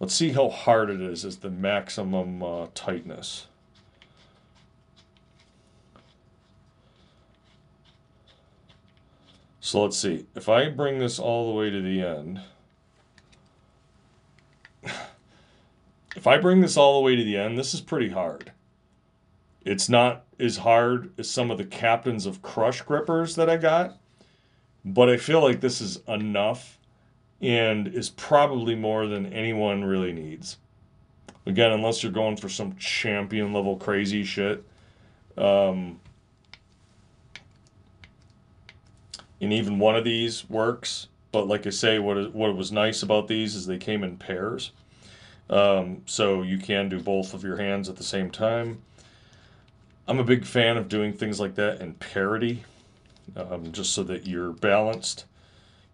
let's 0.00 0.14
see 0.14 0.30
how 0.30 0.48
hard 0.48 0.90
it 0.90 1.00
is 1.00 1.24
as 1.24 1.38
the 1.38 1.50
maximum 1.50 2.42
uh, 2.42 2.66
tightness. 2.74 3.46
So 9.60 9.82
let's 9.82 9.98
see, 9.98 10.26
if 10.34 10.48
I 10.48 10.70
bring 10.70 10.98
this 10.98 11.18
all 11.18 11.52
the 11.52 11.58
way 11.58 11.68
to 11.68 11.82
the 11.82 12.00
end, 12.00 12.40
if 16.16 16.26
I 16.26 16.38
bring 16.38 16.62
this 16.62 16.76
all 16.76 16.98
the 16.98 17.04
way 17.04 17.16
to 17.16 17.22
the 17.22 17.36
end, 17.36 17.58
this 17.58 17.74
is 17.74 17.82
pretty 17.82 18.08
hard. 18.08 18.52
It's 19.66 19.88
not 19.90 20.24
as 20.40 20.56
hard 20.56 21.12
as 21.18 21.28
some 21.28 21.50
of 21.50 21.58
the 21.58 21.64
captains 21.64 22.24
of 22.24 22.40
crush 22.40 22.80
grippers 22.80 23.36
that 23.36 23.50
I 23.50 23.58
got, 23.58 23.98
but 24.94 25.08
I 25.08 25.16
feel 25.16 25.40
like 25.40 25.60
this 25.60 25.80
is 25.80 26.00
enough 26.08 26.78
and 27.40 27.86
is 27.88 28.10
probably 28.10 28.74
more 28.74 29.06
than 29.06 29.32
anyone 29.32 29.84
really 29.84 30.12
needs. 30.12 30.58
Again, 31.46 31.72
unless 31.72 32.02
you're 32.02 32.12
going 32.12 32.36
for 32.36 32.48
some 32.48 32.76
champion 32.76 33.52
level 33.52 33.76
crazy 33.76 34.24
shit. 34.24 34.64
Um, 35.36 36.00
and 39.40 39.52
even 39.52 39.78
one 39.78 39.96
of 39.96 40.04
these 40.04 40.48
works. 40.50 41.08
But 41.30 41.46
like 41.46 41.66
I 41.66 41.70
say, 41.70 41.98
what 41.98 42.18
is, 42.18 42.28
what 42.28 42.54
was 42.56 42.72
nice 42.72 43.02
about 43.02 43.28
these 43.28 43.54
is 43.54 43.66
they 43.66 43.78
came 43.78 44.02
in 44.02 44.16
pairs. 44.16 44.72
Um, 45.50 46.02
so 46.06 46.42
you 46.42 46.58
can 46.58 46.88
do 46.88 47.00
both 47.00 47.34
of 47.34 47.44
your 47.44 47.56
hands 47.56 47.88
at 47.88 47.96
the 47.96 48.04
same 48.04 48.30
time. 48.30 48.82
I'm 50.06 50.18
a 50.18 50.24
big 50.24 50.44
fan 50.44 50.76
of 50.76 50.88
doing 50.88 51.12
things 51.12 51.38
like 51.38 51.54
that 51.56 51.80
in 51.80 51.94
parity, 51.94 52.64
um, 53.36 53.72
just 53.72 53.92
so 53.92 54.02
that 54.04 54.26
you're 54.26 54.52
balanced. 54.52 55.24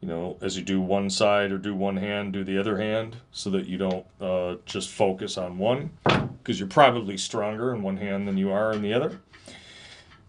You 0.01 0.09
know, 0.09 0.37
as 0.43 0.57
you 0.57 0.63
do 0.63 0.81
one 0.81 1.09
side 1.09 1.51
or 1.51 1.57
do 1.59 1.75
one 1.75 1.97
hand, 1.97 2.35
do 2.35 2.45
the 2.45 2.59
other 2.59 2.77
hand, 2.77 3.17
so 3.33 3.49
that 3.51 3.67
you 3.67 3.79
don't 3.79 4.05
uh, 4.21 4.57
just 4.67 4.91
focus 4.91 5.39
on 5.39 5.57
one, 5.57 5.91
because 6.05 6.59
you're 6.59 6.69
probably 6.69 7.17
stronger 7.17 7.75
in 7.75 7.83
one 7.83 7.97
hand 7.97 8.29
than 8.29 8.37
you 8.37 8.53
are 8.53 8.73
in 8.73 8.83
the 8.83 8.93
other. 8.93 9.21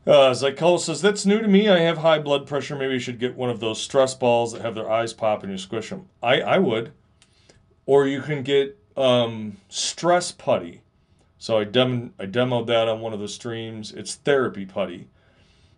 Uh, 0.07 0.31
Zykel 0.31 0.79
says, 0.79 1.01
That's 1.01 1.25
new 1.25 1.41
to 1.41 1.47
me. 1.47 1.67
I 1.67 1.79
have 1.79 1.97
high 1.97 2.19
blood 2.19 2.45
pressure. 2.45 2.75
Maybe 2.75 2.93
you 2.93 2.99
should 2.99 3.19
get 3.19 3.35
one 3.35 3.49
of 3.49 3.59
those 3.59 3.81
stress 3.81 4.13
balls 4.13 4.53
that 4.53 4.61
have 4.61 4.75
their 4.75 4.89
eyes 4.89 5.13
pop 5.13 5.43
and 5.43 5.51
you 5.51 5.57
squish 5.57 5.89
them. 5.89 6.07
I, 6.21 6.41
I 6.41 6.57
would. 6.59 6.91
Or 7.87 8.07
you 8.07 8.21
can 8.21 8.43
get 8.43 8.79
um, 8.95 9.57
stress 9.67 10.31
putty. 10.31 10.81
So 11.37 11.57
I, 11.59 11.63
dem- 11.63 12.13
I 12.19 12.25
demoed 12.27 12.67
that 12.67 12.87
on 12.87 13.01
one 13.01 13.13
of 13.13 13.19
the 13.19 13.27
streams. 13.27 13.91
It's 13.91 14.15
therapy 14.15 14.65
putty. 14.65 15.07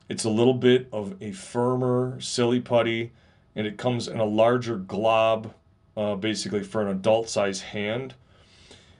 It's 0.10 0.24
a 0.24 0.30
little 0.30 0.54
bit 0.54 0.88
of 0.92 1.16
a 1.22 1.32
firmer, 1.32 2.20
silly 2.22 2.60
putty, 2.62 3.12
and 3.56 3.68
it 3.68 3.78
comes 3.78 4.08
in 4.08 4.20
a 4.20 4.26
larger 4.26 4.78
glob, 4.78 5.54
uh, 5.98 6.16
basically 6.16 6.64
for 6.64 6.82
an 6.82 6.88
adult 6.88 7.30
size 7.30 7.62
hand. 7.62 8.14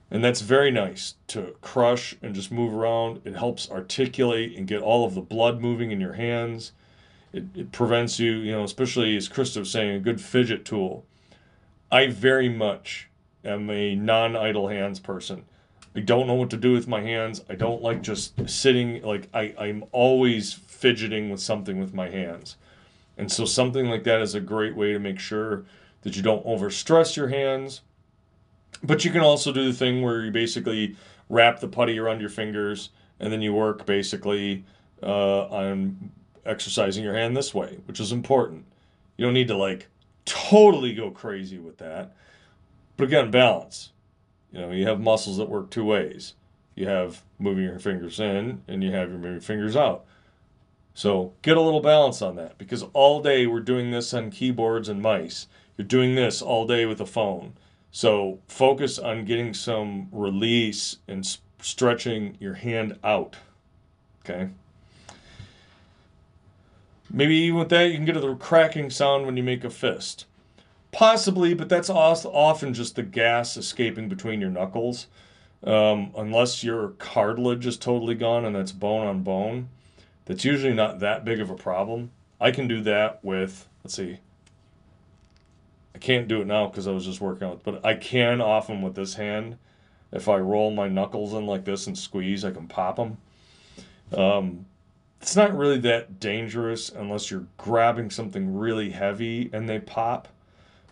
And 0.10 0.24
that's 0.24 0.42
very 0.42 0.72
nice 0.72 1.16
to 1.28 1.56
crush 1.62 2.16
and 2.22 2.34
just 2.34 2.52
move 2.52 2.74
around. 2.74 3.22
It 3.26 3.36
helps 3.36 3.70
articulate 3.70 4.58
and 4.58 4.68
get 4.68 4.82
all 4.82 5.06
of 5.06 5.16
the 5.16 5.22
blood 5.22 5.62
moving 5.62 5.92
in 5.92 6.00
your 6.00 6.14
hands. 6.14 6.72
It, 7.34 7.44
it 7.56 7.72
prevents 7.72 8.20
you, 8.20 8.32
you 8.38 8.52
know, 8.52 8.64
especially 8.64 9.18
as 9.18 9.28
Krista 9.28 9.60
was 9.60 9.72
saying, 9.72 9.96
a 9.96 10.00
good 10.00 10.22
fidget 10.22 10.64
tool. 10.64 11.06
I 11.92 12.08
very 12.08 12.50
much 12.50 13.10
am 13.44 13.70
a 13.70 13.96
non 13.96 14.36
idle 14.36 14.70
hands 14.70 15.00
person. 15.00 15.46
I 15.98 16.02
don't 16.02 16.28
know 16.28 16.36
what 16.36 16.52
to 16.52 16.58
do 16.58 16.72
with 16.72 16.88
my 16.88 17.02
hands. 17.02 17.44
I 17.50 17.56
don't 17.56 17.82
like 17.82 18.02
just 18.02 18.50
sitting, 18.50 19.02
like, 19.02 19.28
I, 19.34 19.54
I'm 19.58 19.84
always 19.92 20.54
fidgeting 20.54 21.30
with 21.30 21.42
something 21.42 21.80
with 21.80 21.94
my 21.94 22.10
hands. 22.10 22.56
And 23.18 23.30
so 23.30 23.44
something 23.44 23.90
like 23.90 24.04
that 24.06 24.22
is 24.22 24.36
a 24.36 24.40
great 24.40 24.76
way 24.76 24.94
to 24.94 25.00
make 25.00 25.20
sure 25.20 25.66
that 26.04 26.16
you 26.16 26.22
don't 26.22 26.46
overstress 26.46 27.16
your 27.16 27.30
hands 27.30 27.82
but 28.84 29.06
you 29.06 29.12
can 29.12 29.22
also 29.22 29.52
do 29.52 29.66
the 29.66 29.78
thing 29.78 30.02
where 30.02 30.24
you 30.24 30.32
basically 30.32 30.96
wrap 31.30 31.60
the 31.60 31.68
putty 31.68 32.00
around 32.00 32.20
your 32.20 32.30
fingers 32.30 32.90
and 33.20 33.32
then 33.32 33.42
you 33.42 33.54
work 33.54 33.86
basically 33.86 34.64
uh, 35.02 35.46
on 35.48 36.12
exercising 36.46 37.04
your 37.04 37.14
hand 37.14 37.36
this 37.36 37.54
way, 37.54 37.80
which 37.86 38.00
is 38.00 38.12
important. 38.12 38.66
You 39.18 39.26
don't 39.26 39.34
need 39.34 39.48
to 39.48 39.58
like 39.58 39.88
totally 40.26 40.94
go 40.94 41.12
crazy 41.12 41.58
with 41.58 41.78
that. 41.78 42.16
But 42.96 43.06
again, 43.06 43.32
balance. 43.32 43.92
You 44.58 44.64
know, 44.64 44.72
you 44.72 44.88
have 44.88 45.00
muscles 45.00 45.38
that 45.38 45.50
work 45.50 45.70
two 45.70 45.86
ways. 45.86 46.34
You 46.74 46.88
have 46.88 47.22
moving 47.38 47.64
your 47.64 47.78
fingers 47.78 48.20
in 48.20 48.64
and 48.68 48.84
you 48.84 48.92
have 48.92 49.10
your 49.10 49.20
moving 49.20 49.40
fingers 49.40 49.76
out. 49.76 50.04
So 50.96 51.34
get 51.44 51.58
a 51.58 51.62
little 51.62 51.80
balance 51.80 52.24
on 52.24 52.36
that 52.38 52.58
because 52.58 52.82
all 52.94 53.22
day 53.22 53.46
we're 53.46 53.60
doing 53.60 53.92
this 53.92 54.16
on 54.16 54.32
keyboards 54.32 54.90
and 54.90 55.00
mice. 55.00 55.46
You're 55.78 55.86
doing 55.86 56.16
this 56.16 56.42
all 56.42 56.66
day 56.66 56.88
with 56.88 57.00
a 57.00 57.06
phone. 57.06 57.54
So 57.92 58.40
focus 58.48 58.98
on 58.98 59.26
getting 59.26 59.54
some 59.54 60.10
release 60.12 60.98
and 61.08 61.24
stretching 61.62 62.36
your 62.40 62.56
hand 62.56 62.98
out. 63.04 63.36
Okay. 64.26 64.50
Maybe 67.12 67.36
even 67.36 67.60
with 67.60 67.70
that, 67.70 67.90
you 67.90 67.94
can 67.96 68.06
get 68.06 68.18
a 68.18 68.20
little 68.20 68.36
cracking 68.36 68.90
sound 68.90 69.28
when 69.28 69.38
you 69.38 69.44
make 69.44 69.64
a 69.64 69.70
fist. 69.70 70.26
Possibly, 70.92 71.54
but 71.54 71.70
that's 71.70 71.90
often 71.90 72.74
just 72.74 72.96
the 72.96 73.04
gas 73.04 73.58
escaping 73.58 74.10
between 74.10 74.42
your 74.42 74.50
knuckles. 74.50 75.08
Um, 75.64 76.12
unless 76.16 76.64
your 76.64 76.90
cartilage 77.00 77.66
is 77.66 77.78
totally 77.78 78.16
gone 78.16 78.46
and 78.46 78.56
that's 78.56 78.72
bone 78.72 79.08
on 79.08 79.24
bone, 79.24 79.70
that's 80.26 80.46
usually 80.46 80.74
not 80.74 81.00
that 81.00 81.26
big 81.26 81.40
of 81.40 81.50
a 81.50 81.56
problem. 81.56 82.12
I 82.40 82.52
can 82.52 82.68
do 82.68 82.82
that 82.84 83.24
with, 83.24 83.68
let's 83.84 83.96
see, 83.96 84.20
I 85.96 86.00
can't 86.00 86.28
do 86.28 86.42
it 86.42 86.48
now 86.48 86.68
because 86.68 86.88
I 86.88 86.92
was 86.92 87.06
just 87.06 87.22
working 87.22 87.48
out, 87.48 87.62
but 87.64 87.84
I 87.84 87.96
can 87.96 88.40
often 88.40 88.84
with 88.84 88.94
this 88.94 89.16
hand. 89.16 89.58
If 90.12 90.30
I 90.30 90.38
roll 90.38 90.70
my 90.70 90.88
knuckles 90.88 91.34
in 91.34 91.48
like 91.48 91.66
this 91.66 91.88
and 91.88 91.98
squeeze, 91.98 92.46
I 92.46 92.52
can 92.52 92.68
pop 92.68 92.98
them. 92.98 93.18
Um, 94.14 94.68
it's 95.20 95.36
not 95.36 95.58
really 95.58 95.80
that 95.80 96.20
dangerous 96.20 96.90
unless 96.90 97.32
you're 97.32 97.48
grabbing 97.58 98.12
something 98.12 98.56
really 98.56 98.92
heavy 98.92 99.50
and 99.52 99.68
they 99.68 99.80
pop, 99.80 100.28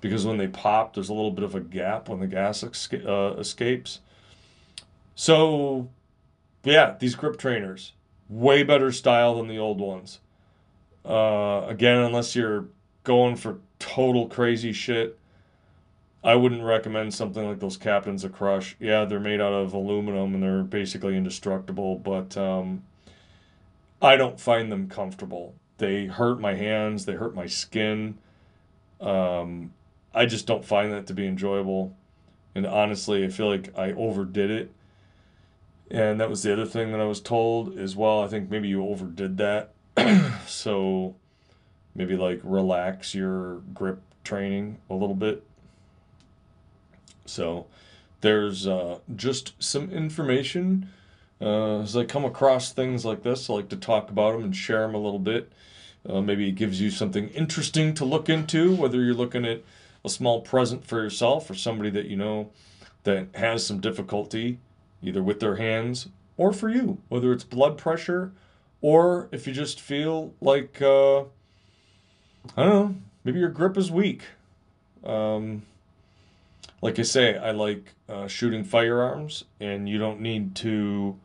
because 0.06 0.24
when 0.24 0.38
they 0.38 0.48
pop, 0.48 0.94
there's 0.94 1.10
a 1.10 1.14
little 1.16 1.32
bit 1.32 1.44
of 1.44 1.56
a 1.56 1.60
gap 1.60 2.10
when 2.10 2.20
the 2.20 2.28
gas 2.28 2.62
esca- 2.62 3.08
uh, 3.08 3.40
escapes. 3.40 4.02
So, 5.16 5.90
yeah, 6.64 6.96
these 7.00 7.16
grip 7.16 7.38
trainers, 7.38 7.94
way 8.30 8.62
better 8.62 8.92
style 8.92 9.38
than 9.38 9.48
the 9.48 9.58
old 9.58 9.82
ones. 9.82 10.20
Uh, 11.04 11.66
again, 11.68 11.98
unless 11.98 12.36
you're 12.36 12.68
going 13.04 13.36
for 13.36 13.58
total 13.80 14.28
crazy 14.28 14.74
shit, 14.74 15.18
I 16.24 16.36
wouldn't 16.36 16.62
recommend 16.62 17.12
something 17.12 17.44
like 17.48 17.60
those 17.60 17.76
Captains 17.78 18.24
of 18.24 18.32
Crush. 18.32 18.76
Yeah, 18.80 19.06
they're 19.06 19.20
made 19.20 19.42
out 19.42 19.54
of 19.54 19.74
aluminum 19.74 20.36
and 20.36 20.44
they're 20.44 20.62
basically 20.62 21.18
indestructible, 21.18 21.98
but 21.98 22.38
um, 22.38 22.84
I 24.04 24.18
don't 24.18 24.40
find 24.40 24.72
them 24.72 24.88
comfortable. 24.88 25.56
They 25.80 26.06
hurt 26.06 26.40
my 26.40 26.54
hands, 26.54 27.06
they 27.06 27.14
hurt 27.14 27.34
my 27.34 27.48
skin. 27.48 28.20
Um, 29.02 29.74
I 30.16 30.26
just 30.26 30.48
don't 30.48 30.64
find 30.64 30.94
that 30.94 31.08
to 31.08 31.14
be 31.14 31.28
enjoyable. 31.28 31.96
And 32.56 32.66
honestly, 32.66 33.26
I 33.26 33.28
feel 33.28 33.50
like 33.50 33.78
I 33.78 33.92
overdid 33.92 34.50
it. 34.50 34.72
And 35.92 36.20
that 36.20 36.30
was 36.30 36.42
the 36.42 36.54
other 36.54 36.66
thing 36.66 36.92
that 36.92 37.02
I 37.02 37.06
was 37.06 37.20
told 37.20 37.78
as 37.78 37.96
well. 37.96 38.24
I 38.24 38.28
think 38.28 38.50
maybe 38.50 38.70
you 38.70 38.84
overdid 38.86 39.38
that. 39.38 39.74
so 40.48 41.16
maybe 41.94 42.16
like 42.16 42.40
relax 42.44 43.14
your 43.14 43.58
grip 43.74 44.02
training 44.24 44.80
a 44.90 44.96
little 44.96 45.16
bit. 45.16 45.44
So 47.26 47.68
there's 48.22 48.66
uh, 48.66 49.00
just 49.16 49.62
some 49.62 49.92
information. 49.92 50.90
Uh, 51.42 51.82
as 51.82 51.98
I 51.98 52.06
come 52.06 52.24
across 52.24 52.72
things 52.72 53.04
like 53.04 53.24
this, 53.24 53.50
I 53.50 53.54
like 53.54 53.70
to 53.70 53.76
talk 53.76 54.10
about 54.10 54.34
them 54.34 54.46
and 54.46 54.56
share 54.56 54.82
them 54.82 54.96
a 54.96 55.00
little 55.00 55.20
bit. 55.20 55.52
Uh, 56.08 56.22
maybe 56.22 56.48
it 56.48 56.54
gives 56.54 56.80
you 56.80 56.90
something 56.90 57.30
interesting 57.30 57.94
to 57.96 58.06
look 58.06 58.30
into, 58.30 58.76
whether 58.76 59.04
you're 59.04 59.14
looking 59.14 59.46
at 59.46 59.62
a 60.06 60.10
small 60.10 60.42
present 60.42 60.86
for 60.86 61.02
yourself 61.02 61.50
or 61.50 61.56
somebody 61.56 61.90
that 61.90 62.06
you 62.06 62.16
know 62.16 62.52
that 63.04 63.28
has 63.36 63.66
some 63.66 63.80
difficulty 63.80 64.60
either 65.02 65.22
with 65.22 65.40
their 65.40 65.58
hands 65.58 66.08
or 66.38 66.52
for 66.52 66.70
you, 66.70 67.00
whether 67.10 67.32
it's 67.32 67.44
blood 67.44 67.78
pressure 67.78 68.32
or 68.82 69.30
if 69.32 69.48
you 69.48 69.54
just 69.54 69.80
feel 69.80 70.34
like 70.42 70.82
uh, 70.82 71.22
I 72.56 72.64
don't 72.64 72.70
know. 72.70 72.96
Maybe 73.24 73.40
your 73.40 73.50
grip 73.50 73.78
is 73.78 73.92
weak. 73.92 74.22
Um, 75.04 75.64
like 76.82 77.00
I 77.00 77.04
say, 77.04 77.38
I 77.38 77.52
like 77.52 77.94
uh, 78.08 78.28
shooting 78.28 78.64
firearms, 78.64 79.46
and 79.60 79.90
you 79.90 79.98
don't 79.98 80.22
need 80.22 80.56
to 80.58 81.18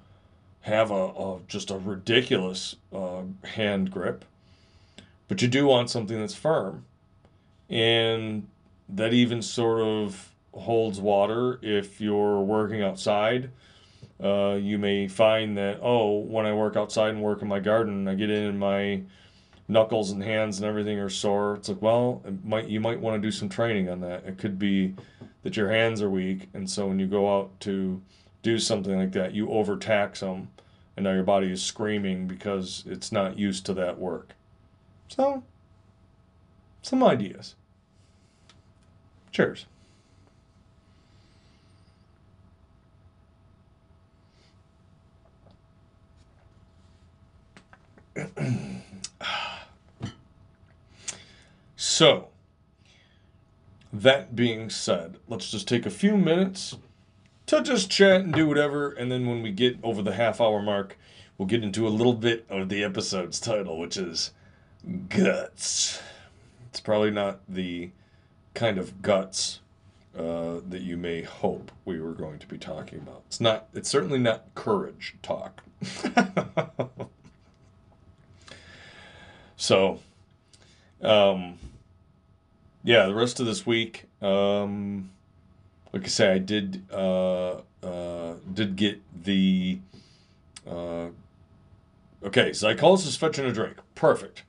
have 0.62 0.90
a, 0.90 1.08
a 1.08 1.40
just 1.48 1.70
a 1.70 1.76
ridiculous 1.78 2.76
uh, 2.92 3.22
hand 3.44 3.90
grip, 3.90 4.24
but 5.28 5.42
you 5.42 5.48
do 5.48 5.66
want 5.66 5.90
something 5.90 6.18
that's 6.18 6.34
firm, 6.34 6.86
and 7.68 8.46
that 8.94 9.12
even 9.12 9.42
sort 9.42 9.80
of 9.80 10.34
holds 10.52 11.00
water 11.00 11.58
if 11.62 12.00
you're 12.00 12.40
working 12.40 12.82
outside. 12.82 13.50
Uh, 14.22 14.58
you 14.60 14.78
may 14.78 15.08
find 15.08 15.56
that 15.56 15.78
oh, 15.82 16.18
when 16.18 16.44
I 16.44 16.52
work 16.52 16.76
outside 16.76 17.10
and 17.10 17.22
work 17.22 17.42
in 17.42 17.48
my 17.48 17.60
garden, 17.60 18.06
I 18.06 18.14
get 18.14 18.30
in 18.30 18.58
my 18.58 19.02
knuckles 19.70 20.10
and 20.10 20.22
hands 20.22 20.58
and 20.58 20.66
everything 20.66 20.98
are 20.98 21.08
sore. 21.08 21.56
It's 21.56 21.68
like, 21.68 21.80
well, 21.80 22.22
might 22.44 22.68
you 22.68 22.80
might 22.80 23.00
want 23.00 23.20
to 23.20 23.26
do 23.26 23.32
some 23.32 23.48
training 23.48 23.88
on 23.88 24.00
that. 24.00 24.24
It 24.26 24.38
could 24.38 24.58
be 24.58 24.94
that 25.42 25.56
your 25.56 25.70
hands 25.70 26.02
are 26.02 26.10
weak, 26.10 26.48
and 26.52 26.68
so 26.68 26.86
when 26.86 26.98
you 26.98 27.06
go 27.06 27.38
out 27.38 27.58
to 27.60 28.02
do 28.42 28.58
something 28.58 28.96
like 28.96 29.12
that, 29.12 29.32
you 29.32 29.50
overtax 29.50 30.20
them, 30.20 30.48
and 30.96 31.04
now 31.04 31.12
your 31.12 31.22
body 31.22 31.50
is 31.50 31.62
screaming 31.62 32.26
because 32.26 32.84
it's 32.86 33.10
not 33.10 33.38
used 33.38 33.64
to 33.66 33.74
that 33.74 33.98
work. 33.98 34.34
So, 35.08 35.42
some 36.82 37.02
ideas. 37.02 37.54
Cheers. 39.32 39.66
so, 51.76 52.28
that 53.92 54.34
being 54.34 54.70
said, 54.70 55.18
let's 55.28 55.50
just 55.50 55.68
take 55.68 55.86
a 55.86 55.90
few 55.90 56.16
minutes 56.16 56.76
to 57.46 57.62
just 57.62 57.90
chat 57.90 58.22
and 58.22 58.32
do 58.32 58.46
whatever. 58.46 58.90
And 58.90 59.10
then 59.10 59.26
when 59.26 59.42
we 59.42 59.50
get 59.52 59.78
over 59.82 60.02
the 60.02 60.14
half 60.14 60.40
hour 60.40 60.62
mark, 60.62 60.96
we'll 61.36 61.48
get 61.48 61.64
into 61.64 61.86
a 61.86 61.90
little 61.90 62.14
bit 62.14 62.46
of 62.48 62.68
the 62.68 62.84
episode's 62.84 63.40
title, 63.40 63.78
which 63.78 63.96
is 63.96 64.32
Guts. 65.08 66.00
It's 66.68 66.80
probably 66.80 67.10
not 67.10 67.40
the 67.48 67.90
kind 68.54 68.78
of 68.78 69.02
guts 69.02 69.60
uh, 70.16 70.60
that 70.68 70.82
you 70.82 70.96
may 70.96 71.22
hope 71.22 71.70
we 71.84 72.00
were 72.00 72.12
going 72.12 72.38
to 72.38 72.46
be 72.46 72.58
talking 72.58 72.98
about. 72.98 73.22
It's 73.26 73.40
not. 73.40 73.68
It's 73.74 73.88
certainly 73.88 74.18
not 74.18 74.54
courage 74.54 75.14
talk. 75.22 75.62
so, 79.56 80.00
um, 81.00 81.58
yeah, 82.82 83.06
the 83.06 83.14
rest 83.14 83.40
of 83.40 83.46
this 83.46 83.64
week, 83.64 84.06
um, 84.20 85.10
like 85.92 86.04
I 86.04 86.08
say, 86.08 86.32
I 86.32 86.38
did 86.38 86.82
uh, 86.92 87.60
uh, 87.82 88.34
did 88.52 88.76
get 88.76 89.00
the. 89.24 89.78
Uh, 90.66 91.08
okay, 92.24 92.50
Zycolis 92.50 93.16
fetching 93.16 93.46
a 93.46 93.52
drink. 93.52 93.76
Perfect. 93.94 94.42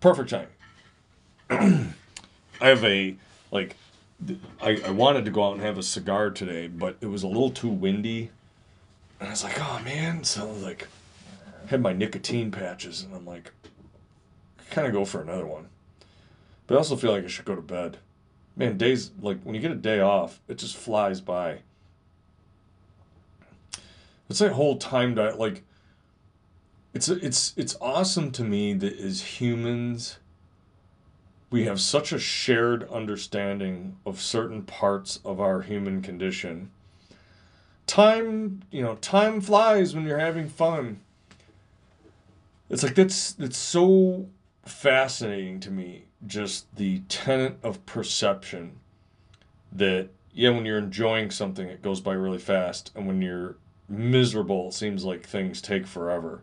Perfect 0.00 0.30
time. 0.30 1.94
I 2.64 2.68
have 2.68 2.82
a 2.82 3.14
like 3.50 3.76
I, 4.62 4.80
I 4.86 4.90
wanted 4.90 5.26
to 5.26 5.30
go 5.30 5.44
out 5.44 5.52
and 5.52 5.60
have 5.60 5.76
a 5.76 5.82
cigar 5.82 6.30
today, 6.30 6.66
but 6.66 6.96
it 7.02 7.08
was 7.08 7.22
a 7.22 7.26
little 7.26 7.50
too 7.50 7.68
windy. 7.68 8.30
And 9.20 9.28
I 9.28 9.32
was 9.32 9.44
like, 9.44 9.60
oh 9.60 9.82
man. 9.84 10.24
So 10.24 10.50
like, 10.50 10.88
had 11.66 11.82
my 11.82 11.92
nicotine 11.92 12.50
patches, 12.50 13.02
and 13.02 13.14
I'm 13.14 13.26
like, 13.26 13.52
kind 14.70 14.86
of 14.86 14.94
go 14.94 15.04
for 15.04 15.20
another 15.20 15.44
one. 15.44 15.68
But 16.66 16.76
I 16.76 16.78
also 16.78 16.96
feel 16.96 17.12
like 17.12 17.24
I 17.24 17.26
should 17.26 17.44
go 17.44 17.54
to 17.54 17.60
bed. 17.60 17.98
Man, 18.56 18.78
days, 18.78 19.10
like 19.20 19.42
when 19.42 19.54
you 19.54 19.60
get 19.60 19.70
a 19.70 19.76
day 19.76 20.00
off, 20.00 20.40
it 20.48 20.56
just 20.56 20.74
flies 20.74 21.20
by. 21.20 21.58
It's 24.30 24.38
that 24.38 24.52
whole 24.52 24.78
time 24.78 25.14
diet. 25.14 25.38
Like, 25.38 25.64
it's, 26.94 27.10
it's, 27.10 27.52
it's 27.58 27.76
awesome 27.78 28.30
to 28.30 28.42
me 28.42 28.72
that 28.72 28.98
as 28.98 29.20
humans, 29.20 30.16
we 31.54 31.66
have 31.66 31.80
such 31.80 32.10
a 32.10 32.18
shared 32.18 32.82
understanding 32.90 33.96
of 34.04 34.20
certain 34.20 34.60
parts 34.60 35.20
of 35.24 35.40
our 35.40 35.60
human 35.62 36.02
condition. 36.02 36.68
Time, 37.86 38.60
you 38.72 38.82
know, 38.82 38.96
time 38.96 39.40
flies 39.40 39.94
when 39.94 40.04
you're 40.04 40.18
having 40.18 40.48
fun. 40.48 40.98
It's 42.68 42.82
like 42.82 42.96
that's 42.96 43.34
that's 43.34 43.56
so 43.56 44.26
fascinating 44.64 45.60
to 45.60 45.70
me 45.70 46.06
just 46.26 46.74
the 46.74 47.02
tenet 47.08 47.56
of 47.62 47.86
perception 47.86 48.80
that 49.70 50.08
yeah 50.32 50.50
when 50.50 50.64
you're 50.64 50.78
enjoying 50.78 51.30
something 51.30 51.68
it 51.68 51.82
goes 51.82 52.00
by 52.00 52.14
really 52.14 52.38
fast 52.38 52.90
and 52.96 53.06
when 53.06 53.22
you're 53.22 53.54
miserable 53.88 54.68
it 54.68 54.74
seems 54.74 55.04
like 55.04 55.24
things 55.24 55.60
take 55.60 55.86
forever 55.86 56.42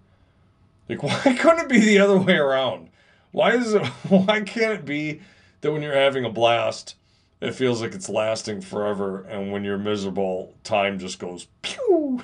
like 0.87 1.01
why 1.03 1.35
couldn't 1.35 1.65
it 1.65 1.69
be 1.69 1.79
the 1.79 1.97
other 1.97 2.17
way 2.17 2.35
around 2.35 2.87
why 3.31 3.53
is 3.53 3.73
it? 3.73 3.85
Why 4.09 4.41
can't 4.41 4.73
it 4.73 4.85
be 4.85 5.21
that 5.61 5.71
when 5.71 5.81
you're 5.81 5.93
having 5.93 6.25
a 6.25 6.29
blast, 6.29 6.95
it 7.39 7.55
feels 7.55 7.81
like 7.81 7.93
it's 7.93 8.09
lasting 8.09 8.61
forever, 8.61 9.21
and 9.21 9.51
when 9.51 9.63
you're 9.63 9.77
miserable, 9.77 10.55
time 10.63 10.99
just 10.99 11.17
goes 11.19 11.47
pew. 11.61 12.23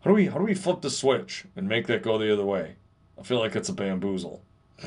How 0.00 0.10
do 0.10 0.14
we 0.14 0.26
how 0.26 0.38
do 0.38 0.44
we 0.44 0.54
flip 0.54 0.82
the 0.82 0.90
switch 0.90 1.46
and 1.56 1.68
make 1.68 1.86
that 1.86 2.02
go 2.02 2.18
the 2.18 2.32
other 2.32 2.44
way? 2.44 2.76
I 3.18 3.22
feel 3.22 3.38
like 3.38 3.56
it's 3.56 3.68
a 3.68 3.72
bamboozle. 3.72 4.42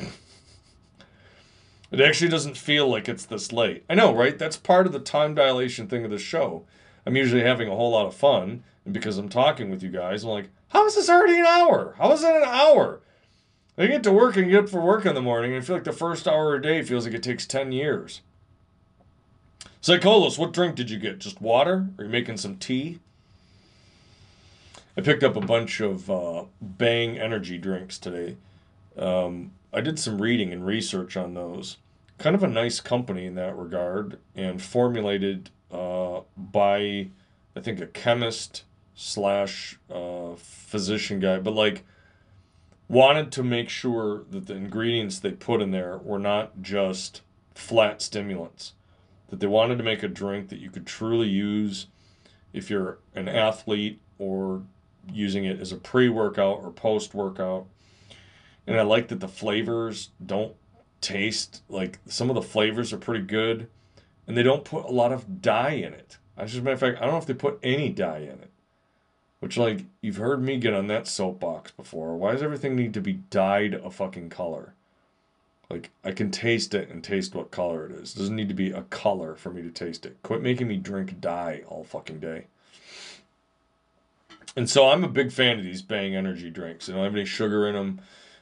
it 1.90 2.00
actually 2.00 2.30
doesn't 2.30 2.56
feel 2.56 2.88
like 2.88 3.08
it's 3.08 3.24
this 3.24 3.52
late. 3.52 3.84
I 3.90 3.94
know, 3.94 4.14
right? 4.14 4.38
That's 4.38 4.56
part 4.56 4.86
of 4.86 4.92
the 4.92 5.00
time 5.00 5.34
dilation 5.34 5.88
thing 5.88 6.04
of 6.04 6.10
the 6.10 6.18
show. 6.18 6.64
I'm 7.04 7.16
usually 7.16 7.42
having 7.42 7.68
a 7.68 7.74
whole 7.74 7.90
lot 7.90 8.06
of 8.06 8.14
fun, 8.14 8.62
and 8.84 8.94
because 8.94 9.18
I'm 9.18 9.28
talking 9.28 9.70
with 9.70 9.82
you 9.82 9.90
guys, 9.90 10.22
I'm 10.22 10.30
like, 10.30 10.50
how 10.68 10.86
is 10.86 10.94
this 10.94 11.08
already 11.08 11.40
an 11.40 11.46
hour? 11.46 11.94
How 11.98 12.12
is 12.12 12.22
it 12.22 12.34
an 12.34 12.44
hour? 12.44 13.00
I 13.78 13.86
get 13.86 14.02
to 14.02 14.12
work 14.12 14.36
and 14.36 14.50
get 14.50 14.64
up 14.64 14.68
for 14.68 14.80
work 14.80 15.06
in 15.06 15.14
the 15.14 15.22
morning, 15.22 15.52
and 15.52 15.62
I 15.62 15.64
feel 15.64 15.76
like 15.76 15.84
the 15.84 15.92
first 15.92 16.26
hour 16.26 16.54
of 16.54 16.60
a 16.60 16.62
day 16.62 16.82
feels 16.82 17.06
like 17.06 17.14
it 17.14 17.22
takes 17.22 17.46
10 17.46 17.70
years. 17.70 18.22
Psycholos, 19.80 20.36
what 20.36 20.52
drink 20.52 20.74
did 20.74 20.90
you 20.90 20.98
get? 20.98 21.20
Just 21.20 21.40
water? 21.40 21.88
Are 21.96 22.04
you 22.04 22.10
making 22.10 22.38
some 22.38 22.56
tea? 22.56 22.98
I 24.96 25.00
picked 25.00 25.22
up 25.22 25.36
a 25.36 25.40
bunch 25.40 25.78
of 25.78 26.10
uh, 26.10 26.44
Bang 26.60 27.18
energy 27.18 27.56
drinks 27.56 27.98
today. 27.98 28.36
Um, 28.96 29.52
I 29.72 29.80
did 29.80 30.00
some 30.00 30.20
reading 30.20 30.52
and 30.52 30.66
research 30.66 31.16
on 31.16 31.34
those. 31.34 31.76
Kind 32.18 32.34
of 32.34 32.42
a 32.42 32.48
nice 32.48 32.80
company 32.80 33.26
in 33.26 33.36
that 33.36 33.56
regard, 33.56 34.18
and 34.34 34.60
formulated 34.60 35.50
uh, 35.70 36.22
by, 36.36 37.10
I 37.54 37.60
think, 37.60 37.80
a 37.80 37.86
chemist 37.86 38.64
slash 38.96 39.78
uh, 39.88 40.34
physician 40.34 41.20
guy, 41.20 41.38
but 41.38 41.54
like 41.54 41.84
wanted 42.88 43.30
to 43.32 43.42
make 43.42 43.68
sure 43.68 44.24
that 44.30 44.46
the 44.46 44.54
ingredients 44.54 45.18
they 45.18 45.32
put 45.32 45.60
in 45.60 45.70
there 45.70 45.98
were 45.98 46.18
not 46.18 46.62
just 46.62 47.22
flat 47.54 48.00
stimulants. 48.00 48.72
That 49.28 49.40
they 49.40 49.46
wanted 49.46 49.76
to 49.78 49.84
make 49.84 50.02
a 50.02 50.08
drink 50.08 50.48
that 50.48 50.58
you 50.58 50.70
could 50.70 50.86
truly 50.86 51.28
use 51.28 51.86
if 52.52 52.70
you're 52.70 52.98
an 53.14 53.28
athlete 53.28 54.00
or 54.18 54.62
using 55.12 55.44
it 55.44 55.60
as 55.60 55.70
a 55.70 55.76
pre 55.76 56.08
workout 56.08 56.60
or 56.62 56.70
post 56.70 57.14
workout. 57.14 57.66
And 58.66 58.78
I 58.78 58.82
like 58.82 59.08
that 59.08 59.20
the 59.20 59.28
flavors 59.28 60.10
don't 60.24 60.54
taste 61.00 61.62
like 61.68 61.98
some 62.06 62.28
of 62.28 62.34
the 62.34 62.42
flavors 62.42 62.92
are 62.92 62.98
pretty 62.98 63.24
good 63.24 63.68
and 64.26 64.36
they 64.36 64.42
don't 64.42 64.64
put 64.64 64.84
a 64.84 64.90
lot 64.90 65.12
of 65.12 65.40
dye 65.40 65.70
in 65.70 65.92
it. 65.92 66.18
As 66.36 66.54
a 66.54 66.62
matter 66.62 66.74
of 66.74 66.80
fact, 66.80 66.98
I 66.98 67.02
don't 67.02 67.12
know 67.12 67.18
if 67.18 67.26
they 67.26 67.34
put 67.34 67.58
any 67.62 67.90
dye 67.90 68.18
in 68.18 68.40
it. 68.40 68.47
Which, 69.40 69.56
like, 69.56 69.84
you've 70.00 70.16
heard 70.16 70.42
me 70.42 70.58
get 70.58 70.74
on 70.74 70.88
that 70.88 71.06
soapbox 71.06 71.70
before. 71.70 72.16
Why 72.16 72.32
does 72.32 72.42
everything 72.42 72.74
need 72.74 72.94
to 72.94 73.00
be 73.00 73.20
dyed 73.30 73.74
a 73.74 73.90
fucking 73.90 74.30
color? 74.30 74.74
Like, 75.70 75.90
I 76.02 76.12
can 76.12 76.30
taste 76.30 76.74
it 76.74 76.88
and 76.88 77.04
taste 77.04 77.34
what 77.34 77.50
color 77.50 77.86
it 77.86 77.92
is. 77.92 78.14
It 78.14 78.18
doesn't 78.18 78.34
need 78.36 78.48
to 78.48 78.54
be 78.54 78.70
a 78.70 78.82
color 78.82 79.34
for 79.34 79.50
me 79.50 79.62
to 79.62 79.70
taste 79.70 80.06
it. 80.06 80.16
Quit 80.22 80.42
making 80.42 80.66
me 80.66 80.76
drink 80.76 81.20
dye 81.20 81.62
all 81.68 81.84
fucking 81.84 82.20
day. 82.20 82.46
And 84.56 84.68
so 84.68 84.88
I'm 84.88 85.04
a 85.04 85.08
big 85.08 85.30
fan 85.30 85.58
of 85.58 85.64
these 85.64 85.82
Bang 85.82 86.16
energy 86.16 86.50
drinks. 86.50 86.86
They 86.86 86.94
don't 86.94 87.04
have 87.04 87.14
any 87.14 87.24
sugar 87.24 87.68
in 87.68 87.74
them. 87.74 88.00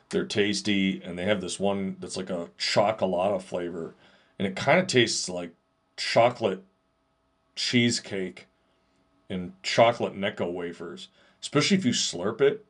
They're 0.09 0.25
tasty, 0.25 1.03
and 1.05 1.19
they 1.19 1.25
have 1.25 1.41
this 1.41 1.59
one 1.59 1.97
that's 2.01 2.17
like 2.17 2.31
a 2.31 2.49
chocolata 2.59 3.43
flavor, 3.43 3.95
and 4.39 4.47
it 4.47 4.55
kind 4.55 4.79
of 4.79 4.87
tastes 4.87 5.29
like 5.29 5.51
chocolate 5.97 6.63
cheesecake 7.57 8.47
and 9.29 9.53
chocolate 9.62 10.15
Necco 10.15 10.51
wafers, 10.53 11.09
especially 11.41 11.77
if 11.77 11.85
you 11.85 11.93
slurp 11.93 12.41
it 12.41 12.65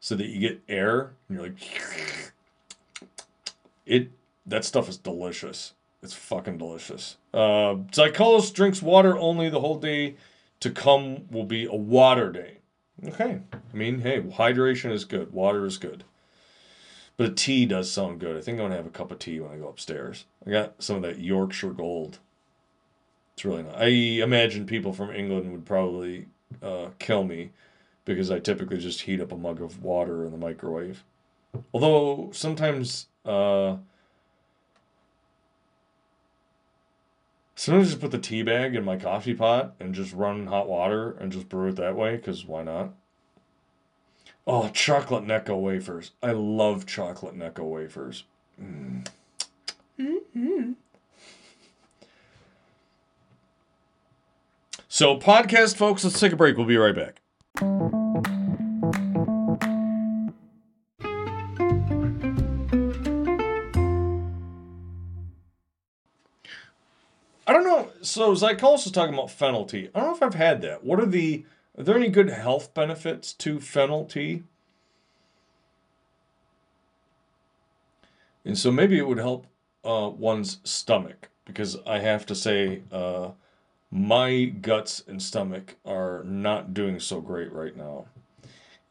so 0.00 0.14
that 0.14 0.26
you 0.26 0.40
get 0.40 0.62
air 0.68 1.12
and 1.28 1.36
you're 1.36 1.46
like, 1.48 2.32
it, 3.86 4.10
that 4.46 4.64
stuff 4.64 4.88
is 4.88 4.96
delicious. 4.96 5.72
It's 6.02 6.14
fucking 6.14 6.58
delicious. 6.58 7.16
Uh, 7.34 7.76
drinks 8.52 8.80
water 8.80 9.18
only 9.18 9.48
the 9.48 9.60
whole 9.60 9.78
day. 9.78 10.16
To 10.60 10.70
come 10.70 11.26
will 11.30 11.44
be 11.44 11.66
a 11.66 11.74
water 11.74 12.32
day. 12.32 12.58
Okay. 13.04 13.40
I 13.52 13.76
mean, 13.76 14.00
hey, 14.00 14.22
hydration 14.22 14.90
is 14.90 15.04
good. 15.04 15.32
Water 15.32 15.66
is 15.66 15.76
good. 15.76 16.04
But 17.16 17.30
a 17.30 17.32
tea 17.32 17.66
does 17.66 17.90
sound 17.90 18.20
good. 18.20 18.36
I 18.36 18.40
think 18.40 18.56
I'm 18.56 18.62
going 18.62 18.70
to 18.70 18.76
have 18.76 18.86
a 18.86 18.90
cup 18.90 19.10
of 19.10 19.18
tea 19.18 19.40
when 19.40 19.52
I 19.52 19.56
go 19.56 19.68
upstairs. 19.68 20.24
I 20.46 20.50
got 20.50 20.82
some 20.82 20.96
of 20.96 21.02
that 21.02 21.18
Yorkshire 21.18 21.72
Gold. 21.72 22.18
It's 23.36 23.44
really 23.44 23.64
not. 23.64 23.74
I 23.76 23.88
imagine 23.88 24.64
people 24.64 24.94
from 24.94 25.10
England 25.10 25.52
would 25.52 25.66
probably 25.66 26.26
uh, 26.62 26.88
kill 26.98 27.22
me 27.22 27.50
because 28.06 28.30
I 28.30 28.38
typically 28.38 28.78
just 28.78 29.02
heat 29.02 29.20
up 29.20 29.30
a 29.30 29.36
mug 29.36 29.60
of 29.60 29.82
water 29.82 30.24
in 30.24 30.30
the 30.30 30.38
microwave. 30.38 31.04
Although 31.74 32.30
sometimes, 32.32 33.08
uh, 33.26 33.76
sometimes 37.54 37.88
I 37.88 37.90
just 37.90 38.00
put 38.00 38.10
the 38.10 38.18
tea 38.18 38.42
bag 38.42 38.74
in 38.74 38.86
my 38.86 38.96
coffee 38.96 39.34
pot 39.34 39.74
and 39.78 39.94
just 39.94 40.14
run 40.14 40.46
hot 40.46 40.66
water 40.66 41.10
and 41.20 41.30
just 41.30 41.50
brew 41.50 41.68
it 41.68 41.76
that 41.76 41.94
way 41.94 42.16
because 42.16 42.46
why 42.46 42.62
not? 42.62 42.94
Oh, 44.46 44.70
chocolate 44.70 45.24
Necco 45.24 45.60
wafers. 45.60 46.12
I 46.22 46.32
love 46.32 46.86
chocolate 46.86 47.36
Necco 47.36 47.68
wafers. 47.68 48.24
Mm. 48.58 49.06
Mm-hmm. 50.00 50.72
So, 54.96 55.18
podcast 55.18 55.76
folks, 55.76 56.04
let's 56.04 56.18
take 56.18 56.32
a 56.32 56.36
break. 56.36 56.56
We'll 56.56 56.64
be 56.64 56.78
right 56.78 56.94
back. 56.94 57.20
I 67.46 67.52
don't 67.52 67.64
know. 67.64 67.90
So 68.00 68.32
Zycolis 68.32 68.86
is 68.86 68.92
talking 68.92 69.12
about 69.12 69.30
fennel 69.30 69.66
tea. 69.66 69.90
I 69.94 70.00
don't 70.00 70.08
know 70.08 70.16
if 70.16 70.22
I've 70.22 70.32
had 70.32 70.62
that. 70.62 70.82
What 70.82 70.98
are 70.98 71.04
the? 71.04 71.44
Are 71.76 71.84
there 71.84 71.96
any 71.96 72.08
good 72.08 72.30
health 72.30 72.72
benefits 72.72 73.34
to 73.34 73.60
fennel 73.60 74.06
tea? 74.06 74.44
And 78.46 78.56
so 78.56 78.72
maybe 78.72 78.96
it 78.96 79.06
would 79.06 79.18
help 79.18 79.46
uh, 79.84 80.10
one's 80.16 80.60
stomach 80.64 81.28
because 81.44 81.76
I 81.86 81.98
have 81.98 82.24
to 82.24 82.34
say 82.34 82.80
uh, 82.90 83.32
my 83.90 84.44
guts 84.44 85.02
and 85.06 85.22
stomach 85.22 85.76
are 85.84 86.22
not 86.24 86.74
doing 86.74 87.00
so 87.00 87.20
great 87.20 87.52
right 87.52 87.76
now. 87.76 88.06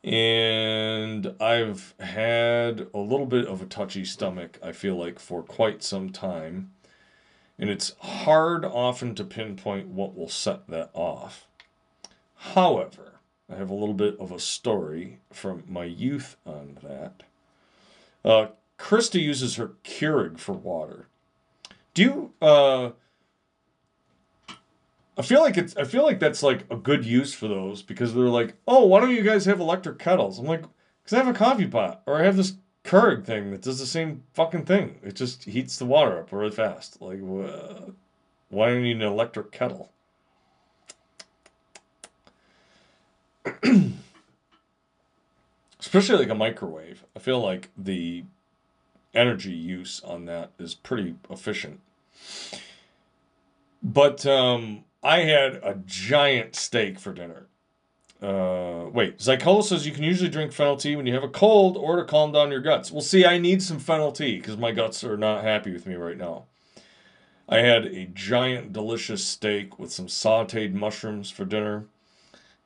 And 0.04 1.34
I've 1.42 1.96
had 2.00 2.88
a 2.94 3.00
little 3.00 3.26
bit 3.26 3.48
of 3.48 3.62
a 3.62 3.66
touchy 3.66 4.06
stomach, 4.06 4.60
I 4.62 4.72
feel 4.72 4.96
like, 4.96 5.20
for 5.20 5.42
quite 5.42 5.84
some 5.84 6.12
time. 6.12 6.72
And 7.58 7.70
it's 7.70 7.96
hard 8.00 8.66
often 8.66 9.16
to 9.16 9.24
pinpoint 9.24 9.88
what 9.88 10.16
will 10.16 10.30
set 10.30 10.68
that 10.68 10.92
off. 10.94 11.48
However, 12.36 13.14
I 13.52 13.56
have 13.56 13.70
a 13.70 13.76
little 13.76 13.96
bit 13.96 14.20
of 14.20 14.32
a 14.32 14.40
story 14.40 15.20
from 15.32 15.64
my 15.68 15.86
youth 15.86 16.36
on 16.46 16.78
that. 16.84 17.24
Uh, 18.24 18.48
Krista 18.78 19.22
uses 19.22 19.56
her 19.56 19.72
Keurig 19.84 20.38
for 20.38 20.54
water. 20.54 21.08
Do 21.94 22.04
you? 22.04 22.34
Uh, 22.42 22.92
I 25.18 25.22
feel 25.22 25.42
like 25.42 25.58
it's. 25.58 25.76
I 25.78 25.86
feel 25.86 26.04
like 26.04 26.20
that's 26.20 26.44
like 26.44 26.66
a 26.70 26.76
good 26.76 27.06
use 27.06 27.34
for 27.34 27.48
those 27.48 27.82
because 27.82 28.14
they're 28.14 28.26
like, 28.26 28.56
oh, 28.68 28.86
why 28.86 29.00
don't 29.00 29.16
you 29.16 29.24
guys 29.24 29.46
have 29.46 29.60
electric 29.60 29.98
kettles? 29.98 30.40
I'm 30.40 30.46
like, 30.46 30.64
because 31.04 31.14
I 31.14 31.24
have 31.24 31.34
a 31.34 31.38
coffee 31.38 31.68
pot 31.68 32.02
or 32.06 32.20
I 32.20 32.24
have 32.24 32.36
this 32.36 32.56
Keurig 32.86 33.26
thing 33.26 33.52
that 33.52 33.62
does 33.64 33.80
the 33.80 33.86
same 33.86 34.24
fucking 34.34 34.66
thing. 34.66 35.00
It 35.04 35.16
just 35.16 35.46
heats 35.46 35.78
the 35.78 35.86
water 35.86 36.20
up 36.20 36.32
really 36.32 36.52
fast. 36.52 37.02
Like, 37.02 37.20
why 38.50 38.70
do 38.70 38.76
you 38.76 38.82
need 38.82 38.98
an 38.98 39.02
electric 39.02 39.52
kettle? 39.52 39.92
Especially 45.80 46.18
like 46.18 46.30
a 46.30 46.36
microwave. 46.36 47.04
I 47.16 47.20
feel 47.20 47.40
like 47.40 47.70
the 47.78 48.24
energy 49.14 49.52
use 49.52 50.02
on 50.04 50.26
that 50.26 50.52
is 50.60 50.74
pretty 50.74 51.16
efficient. 51.30 51.80
But 53.82 54.26
um, 54.26 54.85
I 55.06 55.20
had 55.20 55.60
a 55.62 55.76
giant 55.86 56.56
steak 56.56 56.98
for 57.00 57.14
dinner. 57.14 57.46
Uh, 58.24 58.90
wait, 58.92 59.20
Zycola 59.20 59.64
says 59.64 59.86
you 59.86 59.92
can 59.92 60.04
usually 60.04 60.32
drink 60.32 60.52
fennel 60.52 60.78
tea 60.78 60.96
when 60.96 61.06
you 61.06 61.14
have 61.14 61.24
a 61.24 61.30
cold 61.30 61.78
or 61.78 61.98
to 61.98 62.06
calm 62.06 62.32
down 62.32 62.50
your 62.50 62.60
guts. 62.60 62.92
Well, 62.92 63.04
see, 63.04 63.24
I 63.24 63.38
need 63.38 63.62
some 63.62 63.78
fennel 63.78 64.12
tea 64.12 64.38
because 64.38 64.58
my 64.58 64.72
guts 64.72 65.04
are 65.04 65.16
not 65.16 65.44
happy 65.44 65.72
with 65.72 65.86
me 65.86 65.94
right 65.94 66.18
now. 66.18 66.46
I 67.48 67.58
had 67.58 67.86
a 67.86 68.08
giant, 68.08 68.74
delicious 68.74 69.24
steak 69.24 69.78
with 69.78 69.92
some 69.92 70.08
sauteed 70.08 70.74
mushrooms 70.74 71.30
for 71.30 71.46
dinner 71.46 71.86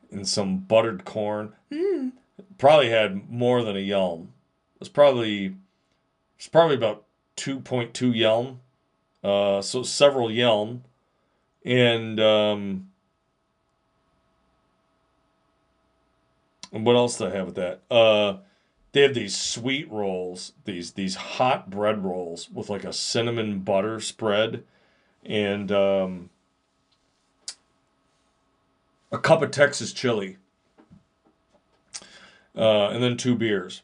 and 0.09 0.25
some 0.25 0.59
buttered 0.59 1.03
corn. 1.03 1.55
Mm. 1.69 2.13
Probably 2.57 2.89
had 2.89 3.29
more 3.29 3.63
than 3.63 3.75
a 3.75 3.85
yelm. 3.85 4.29
It 4.75 4.79
was 4.79 4.89
probably 4.89 5.55
it's 6.37 6.47
probably 6.47 6.77
about 6.77 7.03
2.2 7.35 8.15
yelm. 8.15 8.61
Uh, 9.21 9.61
so 9.61 9.83
several 9.83 10.31
yelm. 10.31 10.83
And 11.65 12.19
um, 12.19 12.89
what 16.71 16.95
else 16.95 17.17
do 17.17 17.27
I 17.27 17.31
have 17.31 17.47
with 17.47 17.55
that? 17.55 17.81
Uh, 17.91 18.37
they 18.91 19.01
have 19.01 19.13
these 19.13 19.37
sweet 19.37 19.89
rolls, 19.91 20.53
these 20.65 20.93
these 20.93 21.15
hot 21.15 21.69
bread 21.69 22.03
rolls 22.03 22.49
with 22.49 22.69
like 22.69 22.83
a 22.83 22.93
cinnamon 22.93 23.59
butter 23.59 23.99
spread, 23.99 24.63
and 25.23 25.71
um, 25.71 26.29
a 29.11 29.17
cup 29.17 29.41
of 29.41 29.51
Texas 29.51 29.93
chili, 29.93 30.37
uh, 32.55 32.87
and 32.89 33.03
then 33.03 33.15
two 33.15 33.35
beers. 33.35 33.83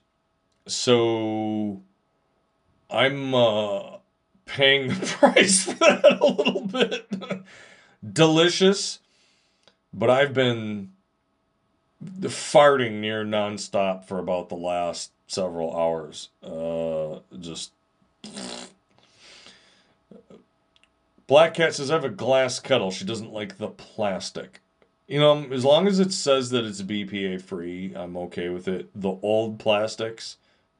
So 0.68 1.84
I'm 2.90 3.36
uh, 3.36 3.98
paying 4.46 4.88
the 4.88 5.06
price 5.20 5.66
for 5.66 5.74
that 5.74 6.18
a 6.22 6.26
little 6.26 6.62
bit. 6.62 7.12
Delicious, 8.14 9.00
but 9.94 10.10
I've 10.10 10.34
been 10.34 10.92
farting 12.04 13.00
near 13.00 13.24
nonstop 13.26 14.06
for 14.06 14.20
about 14.20 14.50
the 14.50 14.56
last 14.56 15.12
several 15.28 15.76
hours. 15.76 16.30
Uh, 16.44 17.20
just. 17.40 17.72
Black 21.28 21.56
Cat 21.56 21.74
says, 21.74 21.90
I 21.90 21.96
have 21.96 22.04
a 22.04 22.10
glass 22.10 22.60
kettle. 22.60 22.92
She 22.92 23.06
doesn't 23.06 23.34
like 23.34 23.58
the 23.58 23.70
plastic. 23.70 24.60
You 25.08 25.20
know, 25.20 25.46
as 25.52 25.66
long 25.66 25.88
as 25.88 26.00
it 26.00 26.12
says 26.12 26.52
that 26.52 26.66
it's 26.66 26.82
BPA 26.82 27.42
free, 27.42 27.94
I'm 27.96 28.16
okay 28.18 28.50
with 28.50 28.68
it. 28.68 28.90
The 28.94 29.18
old 29.22 29.60
plastics 29.60 30.38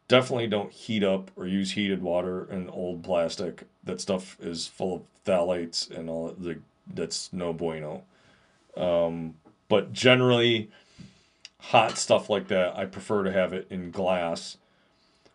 definitely 0.08 0.48
don't 0.48 0.72
heat 0.72 1.04
up 1.04 1.32
or 1.36 1.48
use 1.48 1.72
heated 1.72 2.02
water 2.02 2.48
in 2.52 2.70
old 2.70 3.04
plastic. 3.04 3.64
That 3.84 4.02
stuff 4.02 4.38
is 4.40 4.68
full 4.68 4.96
of 4.96 5.02
phthalates 5.26 5.90
and 5.90 6.10
all 6.10 6.36
the 6.38 6.60
that's 6.94 7.32
no 7.34 7.54
bueno. 7.54 8.04
Um, 8.78 9.36
but 9.68 9.94
generally, 9.94 10.70
hot 11.60 11.98
stuff 11.98 12.30
like 12.30 12.48
that, 12.50 12.78
I 12.78 12.86
prefer 12.86 13.24
to 13.24 13.32
have 13.32 13.54
it 13.54 13.68
in 13.70 13.92
glass. 13.92 14.58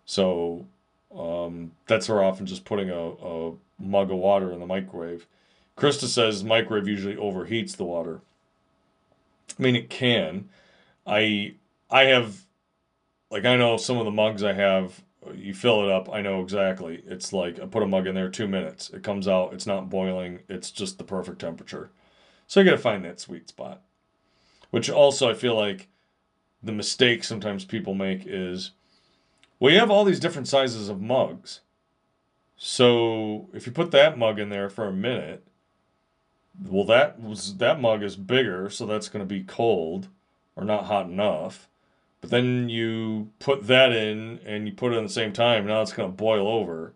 So 0.06 0.66
um, 1.16 1.72
that's 1.86 2.08
where 2.08 2.22
often 2.22 2.46
just 2.46 2.64
putting 2.64 2.90
a, 2.90 3.10
a 3.10 3.52
mug 3.78 4.10
of 4.10 4.18
water 4.18 4.52
in 4.52 4.60
the 4.60 4.66
microwave. 4.66 5.26
Krista 5.76 6.04
says 6.04 6.44
microwave 6.44 6.86
usually 6.86 7.16
overheats 7.16 7.76
the 7.76 7.84
water. 7.84 8.20
I 9.58 9.62
mean, 9.62 9.74
it 9.74 9.90
can. 9.90 10.48
I 11.06 11.54
I 11.90 12.04
have, 12.04 12.44
like, 13.30 13.44
I 13.44 13.56
know 13.56 13.76
some 13.76 13.98
of 13.98 14.04
the 14.04 14.10
mugs 14.10 14.42
I 14.42 14.52
have. 14.52 15.02
You 15.34 15.52
fill 15.52 15.84
it 15.84 15.90
up. 15.90 16.10
I 16.12 16.22
know 16.22 16.40
exactly. 16.40 17.02
It's 17.06 17.32
like 17.32 17.60
I 17.60 17.66
put 17.66 17.82
a 17.82 17.86
mug 17.86 18.06
in 18.06 18.14
there, 18.14 18.30
two 18.30 18.48
minutes. 18.48 18.90
It 18.90 19.02
comes 19.02 19.28
out. 19.28 19.52
It's 19.52 19.66
not 19.66 19.90
boiling. 19.90 20.40
It's 20.48 20.70
just 20.70 20.96
the 20.96 21.04
perfect 21.04 21.40
temperature. 21.40 21.90
So 22.46 22.60
you 22.60 22.64
got 22.64 22.72
to 22.72 22.78
find 22.78 23.04
that 23.04 23.20
sweet 23.20 23.48
spot. 23.48 23.82
Which 24.70 24.88
also 24.88 25.28
I 25.28 25.34
feel 25.34 25.54
like 25.54 25.88
the 26.62 26.72
mistake 26.72 27.22
sometimes 27.22 27.64
people 27.64 27.94
make 27.94 28.22
is, 28.26 28.70
well, 29.58 29.72
you 29.72 29.78
have 29.78 29.90
all 29.90 30.04
these 30.04 30.20
different 30.20 30.48
sizes 30.48 30.88
of 30.88 31.02
mugs. 31.02 31.60
So 32.56 33.48
if 33.52 33.66
you 33.66 33.72
put 33.72 33.90
that 33.90 34.18
mug 34.18 34.38
in 34.38 34.48
there 34.48 34.70
for 34.70 34.86
a 34.86 34.92
minute, 34.92 35.44
well 36.68 36.84
that 36.84 37.20
was 37.20 37.56
that 37.56 37.80
mug 37.80 38.02
is 38.02 38.16
bigger 38.16 38.68
so 38.68 38.84
that's 38.86 39.08
to 39.08 39.24
be 39.24 39.42
cold 39.42 40.08
or 40.56 40.64
not 40.64 40.84
hot 40.84 41.06
enough 41.06 41.68
but 42.20 42.30
then 42.30 42.68
you 42.68 43.30
put 43.38 43.66
that 43.66 43.92
in 43.92 44.38
and 44.44 44.66
you 44.66 44.72
put 44.72 44.92
it 44.92 44.96
in 44.96 45.04
the 45.04 45.10
same 45.10 45.32
time 45.32 45.66
now 45.66 45.82
it's 45.82 45.92
going 45.92 46.08
to 46.08 46.16
boil 46.16 46.46
over 46.46 46.92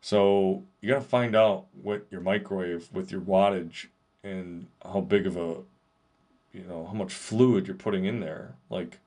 so 0.00 0.62
you 0.80 0.88
got 0.88 1.00
to 1.00 1.08
find 1.08 1.34
out 1.34 1.66
what 1.82 2.06
your 2.10 2.20
microwave 2.20 2.88
with 2.92 3.10
your 3.10 3.20
wattage 3.20 3.86
and 4.22 4.66
how 4.84 5.00
big 5.00 5.26
of 5.26 5.36
a 5.36 5.56
you 6.52 6.62
know 6.68 6.86
how 6.86 6.94
much 6.94 7.12
fluid 7.12 7.66
you're 7.66 7.76
putting 7.76 8.04
in 8.04 8.20
there 8.20 8.54
like 8.70 8.98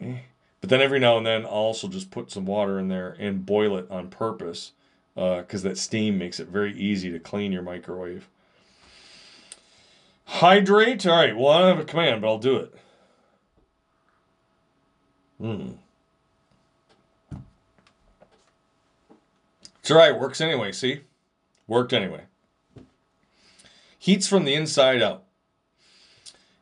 eh. 0.00 0.18
but 0.60 0.70
then 0.70 0.80
every 0.80 0.98
now 0.98 1.16
and 1.16 1.26
then 1.26 1.44
i'll 1.44 1.50
also 1.50 1.88
just 1.88 2.10
put 2.10 2.30
some 2.30 2.46
water 2.46 2.78
in 2.78 2.88
there 2.88 3.16
and 3.18 3.46
boil 3.46 3.76
it 3.76 3.90
on 3.90 4.08
purpose 4.08 4.72
because 5.14 5.64
uh, 5.64 5.68
that 5.68 5.78
steam 5.78 6.18
makes 6.18 6.40
it 6.40 6.48
very 6.48 6.74
easy 6.78 7.10
to 7.10 7.18
clean 7.18 7.52
your 7.52 7.62
microwave. 7.62 8.28
Hydrate. 10.30 11.04
All 11.06 11.16
right. 11.16 11.36
Well, 11.36 11.52
I 11.52 11.58
don't 11.58 11.76
have 11.76 11.84
a 11.84 11.84
command, 11.84 12.22
but 12.22 12.28
I'll 12.28 12.38
do 12.38 12.56
it. 12.56 12.74
Hmm. 15.38 15.70
It's 19.80 19.90
all 19.90 19.96
right. 19.96 20.18
Works 20.18 20.40
anyway. 20.40 20.70
See? 20.70 21.00
Worked 21.66 21.92
anyway. 21.92 22.22
Heats 23.98 24.28
from 24.28 24.44
the 24.44 24.54
inside 24.54 25.02
out. 25.02 25.24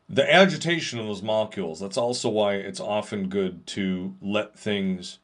The 0.09 0.33
agitation 0.33 0.97
of 0.97 1.05
those 1.05 1.21
molecules, 1.21 1.79
that's 1.79 1.97
also 1.97 2.27
why 2.27 2.55
it's 2.55 2.79
often 2.79 3.29
good 3.29 3.67
to 3.67 4.15
let 4.19 4.57
things 4.57 5.19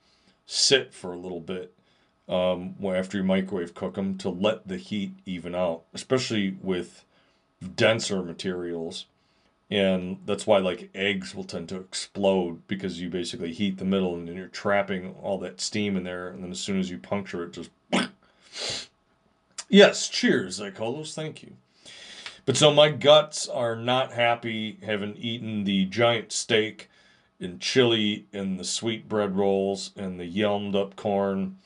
sit 0.45 0.93
for 0.93 1.11
a 1.11 1.17
little 1.17 1.39
bit 1.39 1.74
um, 2.30 2.76
after 2.86 3.17
you 3.17 3.24
microwave 3.24 3.74
cook 3.74 3.95
them 3.95 4.15
to 4.20 4.30
let 4.30 4.67
the 4.67 4.78
heat 4.78 5.13
even 5.26 5.55
out, 5.55 5.86
especially 5.95 6.55
with 6.61 7.03
denser 7.76 8.22
materials. 8.22 9.05
And 9.72 10.20
that's 10.26 10.45
why 10.45 10.59
like 10.59 10.89
eggs 10.93 11.34
will 11.34 11.43
tend 11.43 11.70
to 11.70 11.78
explode 11.78 12.68
because 12.68 13.01
you 13.01 13.09
basically 13.09 13.51
heat 13.51 13.78
the 13.78 13.86
middle 13.86 14.13
and 14.13 14.28
then 14.28 14.36
you're 14.36 14.47
trapping 14.47 15.16
all 15.22 15.39
that 15.39 15.59
steam 15.59 15.97
in 15.97 16.03
there. 16.03 16.30
And 16.30 16.43
then 16.43 16.51
as 16.51 16.59
soon 16.59 16.80
as 16.80 16.89
you 16.89 16.99
puncture 16.99 17.43
it, 17.43 17.53
just. 17.53 17.70
yes, 19.70 20.07
cheers, 20.07 20.59
Zycolos. 20.59 21.13
Thank 21.13 21.41
you. 21.41 21.53
But 22.45 22.57
so 22.57 22.72
my 22.72 22.89
guts 22.89 23.47
are 23.47 23.76
not 23.76 24.13
happy 24.13 24.78
having 24.84 25.16
eaten 25.18 25.63
the 25.63 25.86
giant 25.86 26.32
steak 26.32 26.89
and 27.39 27.59
chili 27.59 28.26
and 28.32 28.59
the 28.59 28.63
sweet 28.63 29.09
bread 29.09 29.36
rolls 29.36 29.91
and 29.95 30.20
the 30.20 30.26
yelmed 30.26 30.76
up 30.76 30.95
corn 30.95 31.57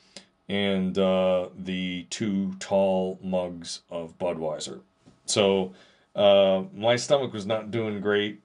and 0.48 0.98
uh, 0.98 1.48
the 1.56 2.06
two 2.10 2.54
tall 2.58 3.18
mugs 3.22 3.82
of 3.90 4.18
Budweiser. 4.18 4.80
So 5.26 5.72
uh, 6.14 6.64
my 6.74 6.96
stomach 6.96 7.32
was 7.32 7.46
not 7.46 7.70
doing 7.70 8.00
great. 8.00 8.40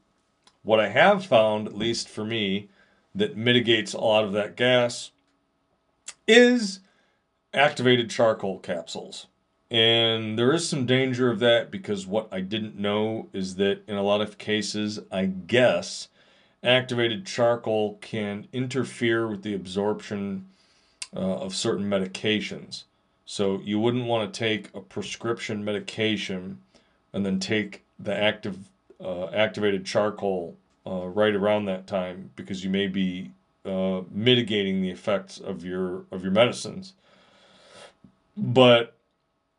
What 0.64 0.80
I 0.80 0.90
have 0.90 1.26
found, 1.26 1.68
at 1.68 1.78
least 1.78 2.10
for 2.10 2.26
me, 2.26 2.70
that 3.14 3.38
mitigates 3.38 3.94
a 3.94 4.00
lot 4.00 4.24
of 4.24 4.34
that 4.34 4.56
gas 4.56 5.12
is 6.28 6.80
activated 7.54 8.10
charcoal 8.10 8.60
capsules. 8.60 9.28
And 9.72 10.38
there 10.38 10.54
is 10.54 10.68
some 10.68 10.86
danger 10.86 11.32
of 11.32 11.40
that 11.40 11.72
because 11.72 12.06
what 12.06 12.28
I 12.32 12.42
didn't 12.42 12.78
know 12.78 13.30
is 13.34 13.56
that 13.56 13.82
in 13.88 13.96
a 13.96 14.04
lot 14.04 14.22
of 14.22 14.38
cases, 14.38 15.00
I 15.12 15.26
guess, 15.26 16.10
activated 16.64 17.26
charcoal 17.26 17.98
can 18.02 18.48
interfere 18.54 19.28
with 19.28 19.44
the 19.44 19.54
absorption 19.54 20.48
uh, 21.16 21.20
of 21.20 21.56
certain 21.56 21.90
medications. 21.90 22.84
So 23.26 23.60
you 23.64 23.80
wouldn't 23.80 24.06
want 24.06 24.32
to 24.32 24.38
take 24.38 24.70
a 24.76 24.82
prescription 24.82 25.66
medication 25.66 26.60
and 27.16 27.26
then 27.26 27.40
take 27.40 27.82
the 27.98 28.14
active 28.14 28.58
uh, 29.04 29.28
activated 29.28 29.86
charcoal 29.86 30.58
uh, 30.86 31.08
right 31.08 31.34
around 31.34 31.66
that 31.66 31.88
time 31.88 32.30
because 32.36 32.64
you 32.64 32.70
may 32.70 32.88
be 32.88 33.32
uh, 33.66 34.02
mitigating 34.12 34.82
the 34.82 34.92
effects 34.92 35.40
of 35.40 35.64
your 35.64 36.04
of 36.12 36.22
your 36.24 36.34
medicines. 36.34 36.94
But 38.38 38.98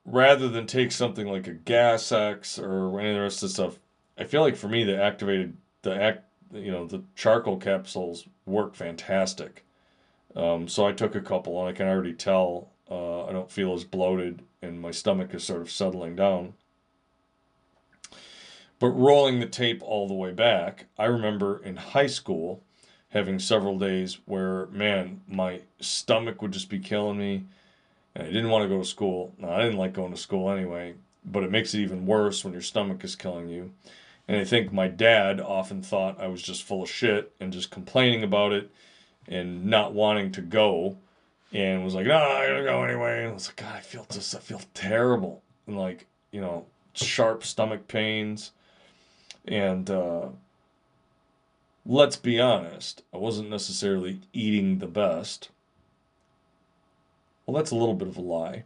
rather 0.04 0.48
than 0.48 0.66
take 0.66 0.92
something 0.92 1.26
like 1.26 1.48
a 1.48 1.54
Gas 1.54 2.12
X 2.12 2.59
or 2.59 3.00
any 3.00 3.11
of 3.11 3.16
the 3.16 3.22
rest 3.22 3.42
of 3.42 3.48
the 3.48 3.54
stuff, 3.54 3.78
I 4.18 4.24
feel 4.24 4.42
like 4.42 4.57
for 4.57 4.68
me 4.68 4.84
the 4.84 5.02
activated 5.02 5.57
the 5.80 6.00
act 6.00 6.24
you 6.52 6.70
know 6.70 6.86
the 6.86 7.02
charcoal 7.16 7.57
capsules 7.57 8.26
work 8.44 8.74
fantastic. 8.74 9.64
Um, 10.36 10.68
so 10.68 10.86
I 10.86 10.92
took 10.92 11.14
a 11.14 11.22
couple 11.22 11.59
and 11.59 11.70
I 11.70 11.72
can 11.72 11.88
already 11.88 12.12
tell 12.12 12.68
uh, 12.90 13.24
I 13.24 13.32
don't 13.32 13.50
feel 13.50 13.72
as 13.72 13.84
bloated 13.84 14.42
and 14.61 14.78
my 14.78 14.90
stomach 14.90 15.32
is 15.32 15.42
sort 15.42 15.62
of 15.62 15.70
settling 15.70 16.16
down. 16.16 16.52
But 18.79 18.89
rolling 18.89 19.41
the 19.41 19.47
tape 19.47 19.83
all 19.83 20.07
the 20.07 20.14
way 20.14 20.33
back, 20.33 20.87
I 20.99 21.07
remember 21.07 21.62
in 21.64 21.77
high 21.77 22.09
school 22.09 22.62
having 23.11 23.39
several 23.39 23.79
days 23.79 24.18
where, 24.27 24.66
man, 24.66 25.22
my 25.27 25.62
stomach 25.81 26.43
would 26.43 26.53
just 26.53 26.68
be 26.68 26.79
killing 26.79 27.18
me. 27.18 27.45
And 28.14 28.24
I 28.24 28.31
didn't 28.31 28.51
want 28.51 28.64
to 28.64 28.68
go 28.68 28.79
to 28.79 28.85
school. 28.85 29.33
I 29.43 29.62
didn't 29.62 29.79
like 29.79 29.95
going 29.95 30.12
to 30.12 30.18
school 30.18 30.51
anyway, 30.51 30.95
but 31.24 31.43
it 31.43 31.51
makes 31.51 31.74
it 31.74 31.81
even 31.81 32.07
worse 32.07 32.45
when 32.45 32.53
your 32.53 32.62
stomach 32.62 33.03
is 33.05 33.16
killing 33.16 33.49
you. 33.49 33.72
And 34.29 34.37
I 34.39 34.45
think 34.45 34.72
my 34.72 34.89
dad 34.89 35.41
often 35.41 35.83
thought 35.83 36.20
I 36.20 36.27
was 36.27 36.43
just 36.43 36.62
full 36.62 36.83
of 36.83 36.91
shit 36.91 37.33
and 37.41 37.53
just 37.53 37.70
complaining 37.70 38.22
about 38.22 38.53
it 38.53 38.70
and 39.29 39.66
not 39.66 39.95
wanting 39.95 40.33
to 40.33 40.43
go 40.43 40.97
and 41.53 41.85
was 41.85 41.95
like, 41.95 42.07
no, 42.07 42.16
I 42.16 42.49
gotta 42.49 42.64
go 42.64 42.83
anyway. 42.83 43.20
And 43.22 43.31
I 43.31 43.35
was 43.35 43.49
like, 43.49 43.57
God, 43.57 43.77
I 43.77 43.81
feel 43.81 44.07
just, 44.11 44.35
I 44.35 44.39
feel 44.39 44.61
terrible. 44.74 45.43
And 45.66 45.79
like, 45.79 46.07
you 46.33 46.41
know, 46.41 46.66
sharp 46.93 47.45
stomach 47.45 47.87
pains. 47.89 48.53
And 49.47 49.88
uh, 49.88 50.28
let's 51.84 52.16
be 52.16 52.40
honest, 52.40 53.03
I 53.14 53.18
wasn't 53.18 53.51
necessarily 53.51 54.20
eating 54.32 54.78
the 54.78 54.86
best. 54.86 55.51
Well, 57.44 57.57
that's 57.57 57.70
a 57.70 57.76
little 57.76 57.94
bit 57.94 58.09
of 58.09 58.16
a 58.16 58.22
lie. 58.22 58.64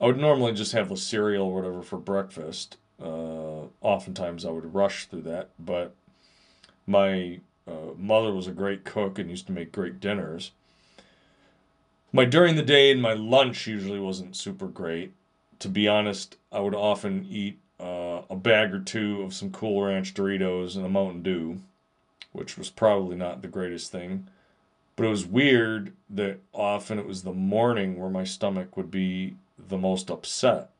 I 0.00 0.06
would 0.06 0.18
normally 0.18 0.52
just 0.52 0.72
have 0.72 0.88
the 0.88 0.96
cereal 0.96 1.46
or 1.46 1.54
whatever 1.54 1.82
for 1.82 1.98
breakfast. 1.98 2.76
Uh, 3.00 3.66
oftentimes 3.80 4.44
I 4.44 4.50
would 4.50 4.74
rush 4.74 5.06
through 5.06 5.22
that, 5.22 5.50
but 5.58 5.94
my 6.86 7.40
uh, 7.68 7.94
mother 7.96 8.32
was 8.32 8.46
a 8.46 8.52
great 8.52 8.84
cook 8.84 9.18
and 9.18 9.30
used 9.30 9.46
to 9.46 9.52
make 9.52 9.70
great 9.70 10.00
dinners. 10.00 10.52
My 12.12 12.24
during 12.24 12.56
the 12.56 12.62
day 12.62 12.90
and 12.90 13.00
my 13.00 13.14
lunch 13.14 13.66
usually 13.66 14.00
wasn't 14.00 14.36
super 14.36 14.66
great. 14.66 15.12
To 15.60 15.68
be 15.68 15.86
honest, 15.86 16.36
I 16.50 16.60
would 16.60 16.74
often 16.74 17.26
eat 17.30 17.58
uh, 17.82 18.22
a 18.30 18.36
bag 18.36 18.72
or 18.72 18.78
two 18.78 19.22
of 19.22 19.34
some 19.34 19.50
Cool 19.50 19.82
Ranch 19.82 20.14
Doritos 20.14 20.76
and 20.76 20.86
a 20.86 20.88
Mountain 20.88 21.22
Dew, 21.22 21.60
which 22.32 22.56
was 22.56 22.70
probably 22.70 23.16
not 23.16 23.42
the 23.42 23.48
greatest 23.48 23.90
thing. 23.90 24.28
But 24.94 25.06
it 25.06 25.10
was 25.10 25.26
weird 25.26 25.92
that 26.10 26.38
often 26.52 26.98
it 26.98 27.06
was 27.06 27.22
the 27.22 27.32
morning 27.32 27.98
where 27.98 28.10
my 28.10 28.24
stomach 28.24 28.76
would 28.76 28.90
be 28.90 29.36
the 29.58 29.78
most 29.78 30.10
upset. 30.10 30.70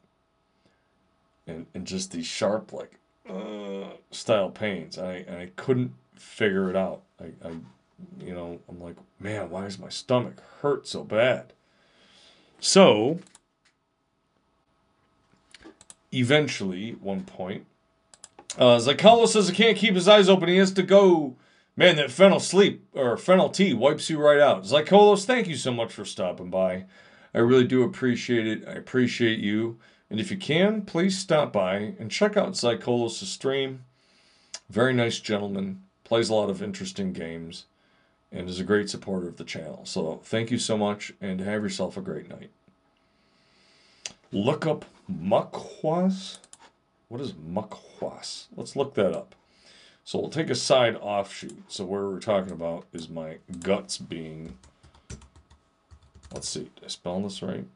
And, 1.47 1.67
and 1.75 1.87
just 1.87 2.13
these 2.13 2.27
sharp, 2.27 2.73
like, 2.73 2.99
uh, 3.29 3.97
style 4.11 4.51
pains. 4.51 4.99
I, 4.99 5.25
and 5.27 5.39
I 5.39 5.51
couldn't 5.57 5.95
figure 6.15 6.71
it 6.71 6.77
out. 6.77 7.03
I, 7.21 7.25
I, 7.47 7.53
you 8.21 8.35
know, 8.35 8.61
I'm 8.69 8.81
like, 8.81 8.97
man, 9.19 9.51
why 9.51 9.65
does 9.65 9.79
my 9.79 9.89
stomach 9.89 10.43
hurt 10.61 10.87
so 10.87 11.03
bad? 11.03 11.53
So, 12.61 13.19
eventually, 16.13 16.93
one 16.93 17.23
point, 17.25 17.67
uh, 18.59 18.79
Zycalo 18.79 19.27
says 19.27 19.49
he 19.49 19.55
can't 19.55 19.77
keep 19.77 19.95
his 19.95 20.09
eyes 20.09 20.29
open. 20.29 20.49
He 20.49 20.57
has 20.59 20.73
to 20.73 20.83
go. 20.83 21.37
Man, 21.75 21.97
that 21.97 22.11
fennel 22.11 22.39
sleep 22.39 22.87
or 22.93 23.17
fennel 23.17 23.49
tea 23.49 23.73
wipes 23.73 24.11
you 24.11 24.19
right 24.19 24.39
out. 24.39 24.65
Zycolos, 24.65 25.25
thank 25.25 25.49
you 25.49 25.57
so 25.57 25.73
much 25.73 25.91
for 25.91 26.05
stopping 26.05 26.51
by. 26.51 26.85
I 27.33 27.39
really 27.39 27.65
do 27.65 27.83
appreciate 27.83 28.47
it. 28.47 28.69
I 28.69 28.73
appreciate 28.73 29.39
you. 29.39 29.79
And 30.11 30.21
if 30.21 30.31
you 30.31 30.37
can, 30.37 30.83
please 30.83 31.17
stop 31.17 31.51
by 31.51 31.95
and 31.99 32.11
check 32.11 32.37
out 32.37 32.53
Zycolos' 32.53 33.25
stream. 33.25 33.87
Very 34.69 34.93
nice 34.93 35.19
gentleman 35.19 35.85
plays 36.05 36.29
a 36.29 36.35
lot 36.35 36.51
of 36.51 36.63
interesting 36.63 37.15
games, 37.15 37.65
and 38.31 38.47
is 38.51 38.61
a 38.61 38.65
great 38.65 38.91
supporter 38.91 39.29
of 39.29 39.39
the 39.39 39.45
channel. 39.45 39.81
So 39.87 40.21
thank 40.25 40.51
you 40.51 40.59
so 40.59 40.77
much, 40.77 41.15
and 41.23 41.41
have 41.41 41.63
yourself 41.63 41.97
a 41.97 42.03
great 42.03 42.29
night. 42.29 42.51
Look 44.33 44.66
up 44.66 44.87
Mukhwas. 45.11 46.39
What 47.09 47.20
is 47.20 47.35
Mukhwas? 47.35 48.47
Let's 48.57 48.74
look 48.74 48.95
that 48.95 49.12
up. 49.14 49.35
So 50.05 50.18
we'll 50.18 50.30
take 50.30 50.49
a 50.49 50.55
side 50.55 50.97
offshoot. 50.97 51.64
So 51.68 51.85
where 51.85 52.09
we're 52.09 52.18
talking 52.18 52.53
about 52.53 52.87
is 52.93 53.11
my 53.11 53.39
guts 53.61 53.99
being. 53.99 54.57
Let's 56.33 56.49
see. 56.49 56.70
Did 56.74 56.85
I 56.85 56.89
spell 56.89 57.20
this 57.20 57.43
right? 57.43 57.66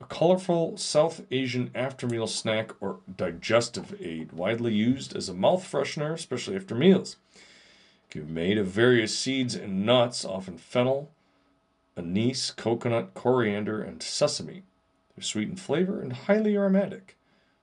A 0.00 0.04
colorful 0.04 0.76
South 0.76 1.22
Asian 1.30 1.70
after-meal 1.74 2.26
snack 2.28 2.72
or 2.80 3.00
digestive 3.16 3.96
aid, 4.00 4.32
widely 4.32 4.72
used 4.74 5.16
as 5.16 5.28
a 5.28 5.34
mouth 5.34 5.64
freshener, 5.64 6.12
especially 6.12 6.54
after 6.54 6.74
meals. 6.74 7.16
Can 8.10 8.26
be 8.26 8.32
made 8.32 8.58
of 8.58 8.66
various 8.66 9.18
seeds 9.18 9.54
and 9.54 9.84
nuts, 9.84 10.24
often 10.24 10.56
fennel, 10.58 11.10
anise, 11.98 12.52
coconut, 12.52 13.12
coriander, 13.12 13.82
and 13.82 14.02
sesame. 14.02 14.62
They're 15.14 15.24
sweet 15.24 15.48
in 15.48 15.56
flavor 15.56 16.00
and 16.00 16.12
highly 16.12 16.56
aromatic 16.56 17.16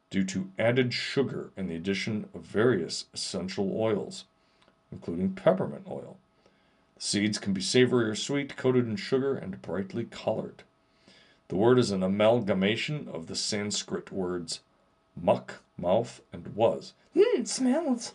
due 0.09 0.25
to 0.25 0.51
added 0.59 0.93
sugar 0.93 1.51
and 1.57 1.69
the 1.69 1.75
addition 1.75 2.29
of 2.33 2.41
various 2.41 3.05
essential 3.13 3.71
oils, 3.75 4.25
including 4.91 5.33
peppermint 5.33 5.87
oil. 5.89 6.17
The 6.95 7.01
seeds 7.01 7.37
can 7.37 7.53
be 7.53 7.61
savory 7.61 8.09
or 8.09 8.15
sweet, 8.15 8.55
coated 8.55 8.87
in 8.87 8.97
sugar, 8.97 9.35
and 9.35 9.61
brightly 9.61 10.05
colored. 10.05 10.63
The 11.47 11.55
word 11.55 11.79
is 11.79 11.91
an 11.91 12.03
amalgamation 12.03 13.07
of 13.11 13.27
the 13.27 13.35
Sanskrit 13.35 14.11
words 14.11 14.59
muck, 15.15 15.61
mouth, 15.77 16.21
and 16.33 16.47
was. 16.55 16.93
Mmm, 17.15 17.47
smells. 17.47 18.13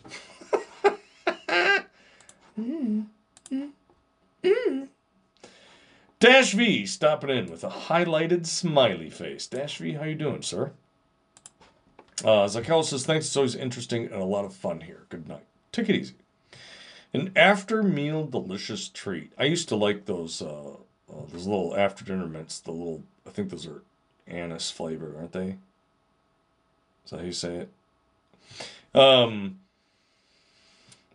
Mmm. 2.59 3.07
Mmm. 4.45 4.89
Dash 6.21 6.53
V 6.53 6.85
stopping 6.85 7.31
in 7.31 7.51
with 7.51 7.65
a 7.65 7.71
highlighted 7.71 8.47
smiley 8.47 9.09
face. 9.09 9.47
Dash 9.47 9.79
V, 9.79 9.95
how 9.95 10.05
you 10.05 10.15
doing, 10.15 10.43
sir? 10.43 10.73
Uh, 12.23 12.45
Zakel 12.45 12.85
says, 12.85 13.07
thanks. 13.07 13.27
It's 13.27 13.37
always 13.37 13.55
interesting 13.55 14.05
and 14.05 14.21
a 14.21 14.27
lot 14.27 14.45
of 14.45 14.55
fun 14.55 14.83
here. 14.83 15.05
Good 15.09 15.27
night. 15.27 15.47
Take 15.73 15.89
it 15.89 15.97
easy. 15.97 16.15
An 17.15 17.33
after 17.35 17.83
meal 17.83 18.27
delicious 18.27 18.91
treat. 18.91 19.33
I 19.39 19.45
used 19.45 19.71
to 19.71 19.77
like 19.77 20.05
those 20.05 20.43
uh, 20.43 20.75
uh, 21.11 21.25
those 21.33 21.47
little 21.47 21.75
after 21.77 22.05
dinner 22.05 22.27
mints, 22.27 22.61
the 22.61 22.71
little, 22.71 23.03
I 23.27 23.31
think 23.31 23.51
those 23.51 23.67
are 23.67 23.83
anise 24.29 24.71
flavor, 24.71 25.15
aren't 25.19 25.33
they? 25.33 25.57
Is 27.05 27.11
that 27.11 27.21
how 27.21 27.25
you 27.25 27.33
say 27.33 27.67
it? 28.95 28.99
Um, 28.99 29.59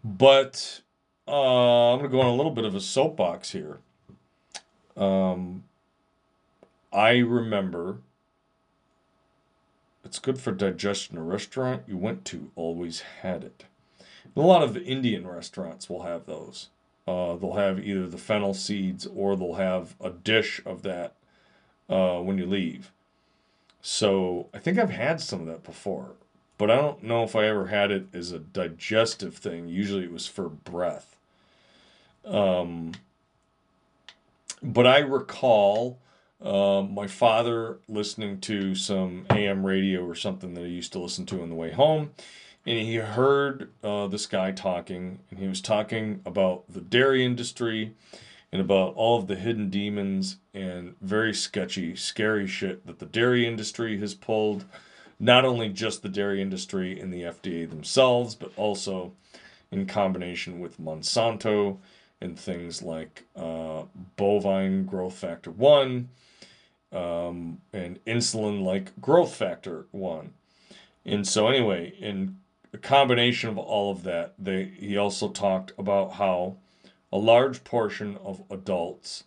but 0.04 0.82
uh, 1.28 1.94
I'm 1.94 2.02
to 2.02 2.10
go 2.10 2.22
on 2.22 2.28
a 2.28 2.36
little 2.36 2.52
bit 2.52 2.66
of 2.66 2.76
a 2.76 2.82
soapbox 2.82 3.52
here. 3.52 3.80
Um, 4.98 5.64
I 6.94 7.18
remember 7.18 7.98
it's 10.04 10.20
good 10.20 10.40
for 10.40 10.52
digestion. 10.52 11.18
A 11.18 11.24
restaurant 11.24 11.84
you 11.88 11.98
went 11.98 12.24
to 12.26 12.52
always 12.56 13.02
had 13.22 13.44
it. 13.44 13.66
a 14.36 14.42
lot 14.42 14.64
of 14.64 14.78
Indian 14.78 15.28
restaurants 15.28 15.90
will 15.90 16.04
have 16.04 16.26
those. 16.26 16.70
Uh, 17.08 17.36
they'll 17.36 17.54
have 17.54 17.80
either 17.80 18.08
the 18.08 18.18
fennel 18.18 18.54
seeds 18.54 19.08
or 19.08 19.36
they'll 19.36 19.56
have 19.56 19.96
a 20.00 20.10
dish 20.10 20.62
of 20.66 20.82
that 20.84 21.16
uh, 21.90 22.20
when 22.20 22.38
you 22.38 22.46
leave. 22.46 22.92
So 23.82 24.48
I 24.54 24.60
think 24.60 24.80
I've 24.80 24.90
had 24.90 25.22
some 25.22 25.42
of 25.42 25.48
that 25.48 25.64
before, 25.64 26.14
but 26.58 26.72
I 26.72 26.78
don't 26.78 27.04
know 27.04 27.24
if 27.24 27.36
I 27.36 27.46
ever 27.46 27.68
had 27.68 27.92
it 27.92 28.08
as 28.14 28.32
a 28.32 28.40
digestive 28.40 29.36
thing. 29.38 29.68
Usually 29.68 30.04
it 30.04 30.12
was 30.12 30.28
for 30.28 30.50
breath. 30.50 31.18
Um, 32.26 32.94
but 34.62 34.88
I 34.88 35.00
recall 35.00 36.00
uh, 36.42 36.82
my 36.82 37.08
father 37.08 37.80
listening 37.88 38.40
to 38.42 38.76
some 38.76 39.26
AM 39.30 39.66
radio 39.66 40.06
or 40.06 40.16
something 40.16 40.54
that 40.54 40.66
he 40.66 40.72
used 40.72 40.92
to 40.94 41.00
listen 41.00 41.26
to 41.28 41.42
on 41.42 41.50
the 41.50 41.56
way 41.56 41.72
home. 41.72 42.12
and 42.66 42.80
he 42.80 42.96
heard 42.96 43.72
uh, 43.84 44.08
this 44.08 44.26
guy 44.26 44.52
talking, 44.52 45.20
and 45.30 45.40
he 45.40 45.48
was 45.48 45.62
talking 45.62 46.22
about 46.26 46.64
the 46.68 46.82
dairy 46.82 47.24
industry 47.24 47.94
and 48.52 48.62
about 48.62 48.96
all 48.96 49.20
of 49.20 49.28
the 49.28 49.36
hidden 49.36 49.70
demons 49.70 50.38
and 50.54 50.96
very 51.02 51.34
sketchy, 51.34 51.96
scary 51.96 52.48
shit 52.48 52.86
that 52.88 53.00
the 53.00 53.06
dairy 53.06 53.46
industry 53.46 54.00
has 54.00 54.14
pulled. 54.14 54.66
Not 55.20 55.46
only 55.46 55.70
just 55.70 56.02
the 56.02 56.10
dairy 56.10 56.42
industry 56.42 57.00
and 57.00 57.14
the 57.14 57.22
FDA 57.22 57.70
themselves, 57.70 58.36
but 58.36 58.52
also 58.56 59.14
in 59.72 59.86
combination 59.86 60.60
with 60.60 60.80
Monsanto 60.80 61.78
and 62.26 62.38
things 62.38 62.84
like 62.84 63.24
uh, 63.36 63.84
bovine 64.18 64.86
growth 64.86 65.14
factor 65.14 65.52
1 65.52 66.10
um, 66.92 67.62
and 67.72 68.04
insulin 68.06 68.64
like 68.64 69.00
growth 69.00 69.34
factor 69.34 69.86
1. 69.92 70.32
And 71.06 71.28
so, 71.28 71.48
anyway, 71.48 71.94
in 72.00 72.38
a 72.74 72.78
combination 72.78 73.50
of 73.50 73.58
all 73.58 73.92
of 73.92 74.04
that, 74.04 74.34
they, 74.40 74.66
he 74.66 74.98
also 74.98 75.30
talked 75.30 75.72
about 75.78 76.14
how 76.14 76.58
a 77.14 77.18
large 77.18 77.64
portion 77.64 78.18
of 78.18 78.44
adults 78.50 79.24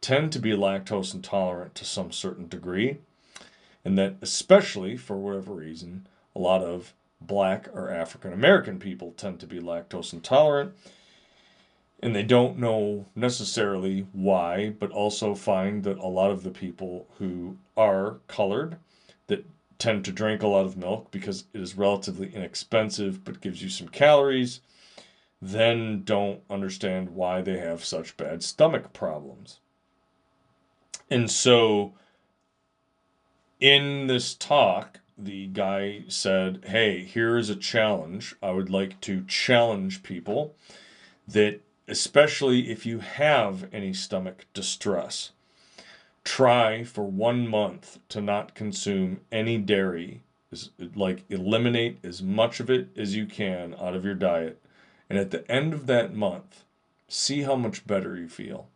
tend 0.00 0.32
to 0.32 0.38
be 0.38 0.50
lactose 0.50 1.14
intolerant 1.14 1.74
to 1.76 1.84
some 1.84 2.12
certain 2.12 2.48
degree, 2.48 2.98
and 3.84 3.96
that 3.98 4.16
especially 4.20 4.96
for 4.96 5.16
whatever 5.16 5.52
reason, 5.52 6.06
a 6.36 6.38
lot 6.38 6.62
of 6.62 6.92
black 7.20 7.68
or 7.72 7.90
African 7.90 8.32
American 8.32 8.78
people 8.78 9.12
tend 9.12 9.40
to 9.40 9.46
be 9.46 9.60
lactose 9.60 10.12
intolerant. 10.12 10.74
And 12.02 12.16
they 12.16 12.24
don't 12.24 12.58
know 12.58 13.06
necessarily 13.14 14.06
why, 14.12 14.70
but 14.70 14.90
also 14.90 15.34
find 15.36 15.84
that 15.84 15.98
a 15.98 16.08
lot 16.08 16.32
of 16.32 16.42
the 16.42 16.50
people 16.50 17.06
who 17.18 17.56
are 17.76 18.18
colored 18.26 18.76
that 19.28 19.46
tend 19.78 20.04
to 20.04 20.12
drink 20.12 20.42
a 20.42 20.48
lot 20.48 20.66
of 20.66 20.76
milk 20.76 21.10
because 21.12 21.44
it 21.54 21.60
is 21.60 21.76
relatively 21.76 22.34
inexpensive 22.34 23.24
but 23.24 23.40
gives 23.40 23.62
you 23.62 23.68
some 23.68 23.88
calories 23.88 24.60
then 25.42 26.04
don't 26.04 26.40
understand 26.48 27.10
why 27.10 27.42
they 27.42 27.58
have 27.58 27.84
such 27.84 28.16
bad 28.16 28.44
stomach 28.44 28.92
problems. 28.92 29.58
And 31.10 31.28
so, 31.28 31.94
in 33.58 34.06
this 34.06 34.34
talk, 34.34 35.00
the 35.18 35.48
guy 35.48 36.04
said, 36.06 36.64
Hey, 36.68 37.02
here 37.02 37.36
is 37.36 37.50
a 37.50 37.56
challenge. 37.56 38.36
I 38.40 38.52
would 38.52 38.70
like 38.70 39.00
to 39.02 39.24
challenge 39.24 40.04
people 40.04 40.54
that, 41.26 41.60
especially 41.88 42.70
if 42.70 42.86
you 42.86 43.00
have 43.00 43.68
any 43.72 43.92
stomach 43.92 44.46
distress, 44.54 45.30
try 46.24 46.84
for 46.84 47.04
one 47.04 47.48
month 47.48 47.98
to 48.08 48.20
not 48.20 48.54
consume 48.54 49.20
any 49.30 49.58
dairy. 49.58 50.22
Like, 50.94 51.24
eliminate 51.30 51.98
as 52.04 52.22
much 52.22 52.60
of 52.60 52.68
it 52.68 52.88
as 52.96 53.16
you 53.16 53.24
can 53.24 53.74
out 53.80 53.94
of 53.94 54.04
your 54.04 54.14
diet 54.14 54.62
and 55.12 55.20
at 55.20 55.30
the 55.30 55.50
end 55.50 55.74
of 55.74 55.86
that 55.88 56.14
month, 56.14 56.64
see 57.06 57.42
how 57.42 57.54
much 57.54 57.86
better 57.86 58.16
you 58.16 58.30
feel. 58.30 58.66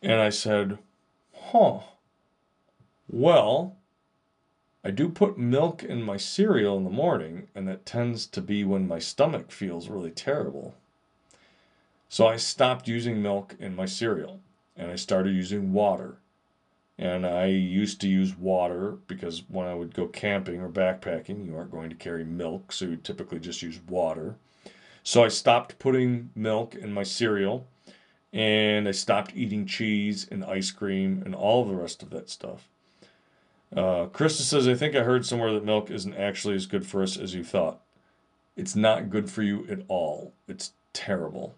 And 0.00 0.20
I 0.20 0.30
said, 0.30 0.78
huh. 1.34 1.80
Well, 3.10 3.74
I 4.84 4.92
do 4.92 5.08
put 5.08 5.36
milk 5.36 5.82
in 5.82 6.04
my 6.04 6.16
cereal 6.16 6.76
in 6.76 6.84
the 6.84 6.90
morning, 6.90 7.48
and 7.52 7.66
that 7.66 7.84
tends 7.84 8.26
to 8.26 8.40
be 8.40 8.62
when 8.62 8.86
my 8.86 9.00
stomach 9.00 9.50
feels 9.50 9.88
really 9.88 10.12
terrible. 10.12 10.76
So 12.14 12.28
I 12.28 12.36
stopped 12.36 12.86
using 12.86 13.20
milk 13.20 13.56
in 13.58 13.74
my 13.74 13.86
cereal 13.86 14.38
and 14.76 14.88
I 14.88 14.94
started 14.94 15.34
using 15.34 15.72
water. 15.72 16.18
And 16.96 17.26
I 17.26 17.46
used 17.46 18.00
to 18.02 18.08
use 18.08 18.38
water 18.38 18.98
because 19.08 19.42
when 19.48 19.66
I 19.66 19.74
would 19.74 19.94
go 19.94 20.06
camping 20.06 20.60
or 20.60 20.68
backpacking, 20.68 21.44
you 21.44 21.56
aren't 21.56 21.72
going 21.72 21.90
to 21.90 21.96
carry 21.96 22.24
milk, 22.24 22.70
so 22.70 22.84
you 22.84 22.98
typically 22.98 23.40
just 23.40 23.62
use 23.62 23.80
water. 23.88 24.36
So 25.02 25.24
I 25.24 25.28
stopped 25.28 25.80
putting 25.80 26.30
milk 26.36 26.76
in 26.76 26.92
my 26.92 27.02
cereal 27.02 27.66
and 28.32 28.86
I 28.86 28.92
stopped 28.92 29.34
eating 29.34 29.66
cheese 29.66 30.28
and 30.30 30.44
ice 30.44 30.70
cream 30.70 31.20
and 31.26 31.34
all 31.34 31.64
the 31.64 31.74
rest 31.74 32.00
of 32.00 32.10
that 32.10 32.30
stuff. 32.30 32.68
Uh, 33.74 34.06
Krista 34.06 34.42
says, 34.42 34.68
I 34.68 34.74
think 34.74 34.94
I 34.94 35.02
heard 35.02 35.26
somewhere 35.26 35.52
that 35.52 35.64
milk 35.64 35.90
isn't 35.90 36.14
actually 36.14 36.54
as 36.54 36.66
good 36.66 36.86
for 36.86 37.02
us 37.02 37.16
as 37.16 37.34
you 37.34 37.42
thought. 37.42 37.80
It's 38.56 38.76
not 38.76 39.10
good 39.10 39.28
for 39.28 39.42
you 39.42 39.66
at 39.68 39.80
all. 39.88 40.32
It's 40.46 40.74
terrible. 40.92 41.56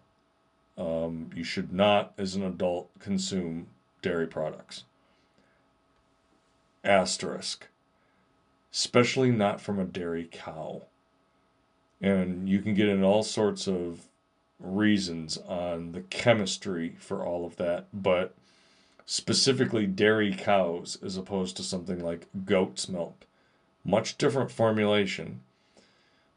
Um, 0.77 1.31
you 1.35 1.43
should 1.43 1.73
not, 1.73 2.13
as 2.17 2.35
an 2.35 2.43
adult, 2.43 2.89
consume 2.99 3.67
dairy 4.01 4.27
products 4.27 4.83
asterisk, 6.87 7.67
especially 8.71 9.29
not 9.29 9.61
from 9.61 9.79
a 9.79 9.85
dairy 9.85 10.27
cow. 10.31 10.83
And 12.01 12.47
you 12.47 12.61
can 12.61 12.73
get 12.73 12.87
in 12.87 13.03
all 13.03 13.23
sorts 13.23 13.67
of 13.67 14.07
reasons 14.59 15.37
on 15.37 15.91
the 15.91 16.01
chemistry 16.01 16.95
for 16.99 17.23
all 17.23 17.45
of 17.45 17.57
that, 17.57 17.87
but 17.93 18.33
specifically 19.05 19.85
dairy 19.85 20.33
cows 20.33 20.97
as 21.03 21.17
opposed 21.17 21.57
to 21.57 21.63
something 21.63 22.03
like 22.03 22.27
goat's 22.45 22.87
milk. 22.87 23.25
Much 23.83 24.17
different 24.17 24.51
formulation, 24.51 25.41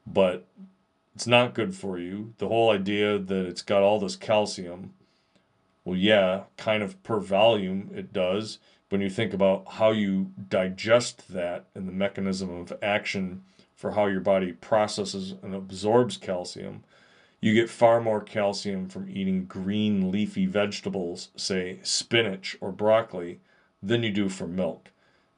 but 0.07 0.47
it's 1.21 1.27
not 1.27 1.53
good 1.53 1.77
for 1.77 1.99
you. 1.99 2.33
The 2.39 2.49
whole 2.49 2.71
idea 2.71 3.19
that 3.19 3.45
it's 3.45 3.61
got 3.61 3.83
all 3.83 4.01
this 4.01 4.17
calcium, 4.17 4.95
well, 5.85 5.95
yeah, 5.95 6.45
kind 6.57 6.83
of 6.83 7.03
per 7.03 7.21
volume 7.21 7.91
it 7.95 8.11
does 8.11 8.59
when 8.89 9.03
you 9.03 9.11
think 9.11 9.35
about 9.35 9.65
how 9.73 9.91
you 9.91 10.33
digest 10.49 11.31
that 11.35 11.67
and 11.75 11.87
the 11.87 11.93
mechanism 11.93 12.49
of 12.49 12.73
action 12.81 13.43
for 13.77 13.91
how 13.91 14.07
your 14.07 14.23
body 14.23 14.53
processes 14.53 15.35
and 15.43 15.55
absorbs 15.55 16.17
calcium, 16.17 16.85
you 17.39 17.53
get 17.53 17.69
far 17.69 18.01
more 18.01 18.23
calcium 18.23 18.89
from 18.89 19.11
eating 19.11 19.45
green 19.45 20.11
leafy 20.11 20.47
vegetables, 20.47 21.29
say 21.37 21.81
spinach 21.83 22.57
or 22.63 22.73
broccoli, 22.73 23.41
than 23.83 24.03
you 24.03 24.11
do 24.11 24.31
from 24.31 24.57
milk. 24.57 24.89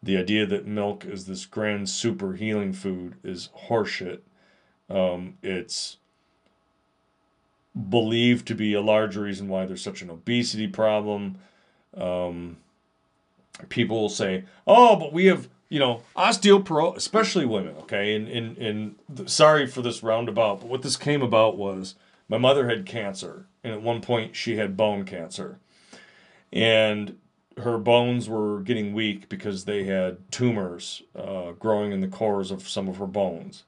The 0.00 0.16
idea 0.16 0.46
that 0.46 0.64
milk 0.64 1.04
is 1.04 1.26
this 1.26 1.44
grand 1.44 1.88
super 1.88 2.34
healing 2.34 2.72
food 2.72 3.16
is 3.24 3.48
horseshit. 3.66 4.20
Um, 4.92 5.38
it's 5.42 5.96
believed 7.88 8.46
to 8.48 8.54
be 8.54 8.74
a 8.74 8.82
large 8.82 9.16
reason 9.16 9.48
why 9.48 9.64
there's 9.64 9.82
such 9.82 10.02
an 10.02 10.10
obesity 10.10 10.66
problem. 10.66 11.36
Um, 11.96 12.58
people 13.68 14.00
will 14.00 14.08
say, 14.08 14.44
"Oh, 14.66 14.96
but 14.96 15.12
we 15.12 15.26
have." 15.26 15.48
You 15.68 15.78
know, 15.78 16.02
osteoporosis, 16.14 16.96
especially 16.96 17.46
women, 17.46 17.74
okay? 17.78 18.14
And, 18.14 18.28
and, 18.28 18.58
and 18.58 19.30
sorry 19.30 19.66
for 19.66 19.80
this 19.80 20.02
roundabout, 20.02 20.60
but 20.60 20.68
what 20.68 20.82
this 20.82 20.98
came 20.98 21.22
about 21.22 21.56
was 21.56 21.94
my 22.28 22.36
mother 22.36 22.68
had 22.68 22.84
cancer, 22.84 23.46
and 23.64 23.72
at 23.72 23.80
one 23.80 24.02
point 24.02 24.36
she 24.36 24.56
had 24.56 24.76
bone 24.76 25.06
cancer. 25.06 25.60
And 26.52 27.16
her 27.56 27.78
bones 27.78 28.28
were 28.28 28.60
getting 28.60 28.92
weak 28.92 29.28
because 29.28 29.64
they 29.64 29.84
had 29.84 30.30
tumors 30.30 31.02
uh, 31.16 31.52
growing 31.52 31.92
in 31.92 32.00
the 32.00 32.08
cores 32.08 32.50
of 32.50 32.68
some 32.68 32.88
of 32.88 32.98
her 32.98 33.06
bones. 33.06 33.64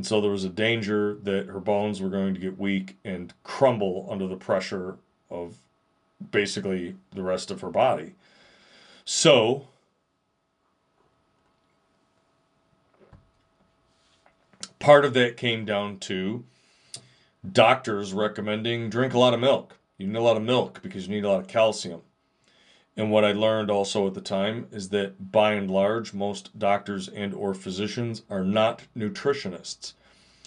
And 0.00 0.06
so 0.06 0.22
there 0.22 0.30
was 0.30 0.44
a 0.44 0.48
danger 0.48 1.18
that 1.24 1.48
her 1.48 1.60
bones 1.60 2.00
were 2.00 2.08
going 2.08 2.32
to 2.32 2.40
get 2.40 2.58
weak 2.58 2.96
and 3.04 3.34
crumble 3.42 4.08
under 4.10 4.26
the 4.26 4.34
pressure 4.34 4.96
of 5.30 5.58
basically 6.30 6.96
the 7.12 7.22
rest 7.22 7.50
of 7.50 7.60
her 7.60 7.68
body. 7.68 8.14
So, 9.04 9.68
part 14.78 15.04
of 15.04 15.12
that 15.12 15.36
came 15.36 15.66
down 15.66 15.98
to 15.98 16.44
doctors 17.52 18.14
recommending 18.14 18.88
drink 18.88 19.12
a 19.12 19.18
lot 19.18 19.34
of 19.34 19.40
milk. 19.40 19.76
You 19.98 20.06
need 20.06 20.16
a 20.16 20.22
lot 20.22 20.38
of 20.38 20.42
milk 20.42 20.80
because 20.82 21.06
you 21.06 21.14
need 21.14 21.26
a 21.26 21.30
lot 21.30 21.40
of 21.40 21.46
calcium. 21.46 22.00
And 23.00 23.10
what 23.10 23.24
I 23.24 23.32
learned 23.32 23.70
also 23.70 24.06
at 24.06 24.12
the 24.12 24.20
time 24.20 24.66
is 24.70 24.90
that 24.90 25.32
by 25.32 25.54
and 25.54 25.70
large 25.70 26.12
most 26.12 26.58
doctors 26.58 27.08
and 27.08 27.32
or 27.32 27.54
physicians 27.54 28.24
are 28.28 28.44
not 28.44 28.82
nutritionists. 28.94 29.94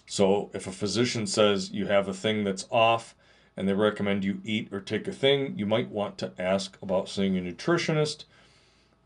So 0.06 0.52
if 0.54 0.68
a 0.68 0.72
physician 0.72 1.26
says 1.26 1.72
you 1.72 1.88
have 1.88 2.08
a 2.08 2.14
thing 2.14 2.44
that's 2.44 2.68
off 2.70 3.16
and 3.58 3.68
they 3.68 3.74
recommend 3.74 4.24
you 4.24 4.40
eat 4.46 4.72
or 4.72 4.82
take 4.82 5.08
a 5.08 5.12
thing, 5.12 5.58
you 5.58 5.66
might 5.66 5.90
want 5.90 6.20
to 6.20 6.32
ask 6.38 6.78
about 6.80 7.10
seeing 7.10 7.36
a 7.40 7.42
nutritionist 7.42 8.26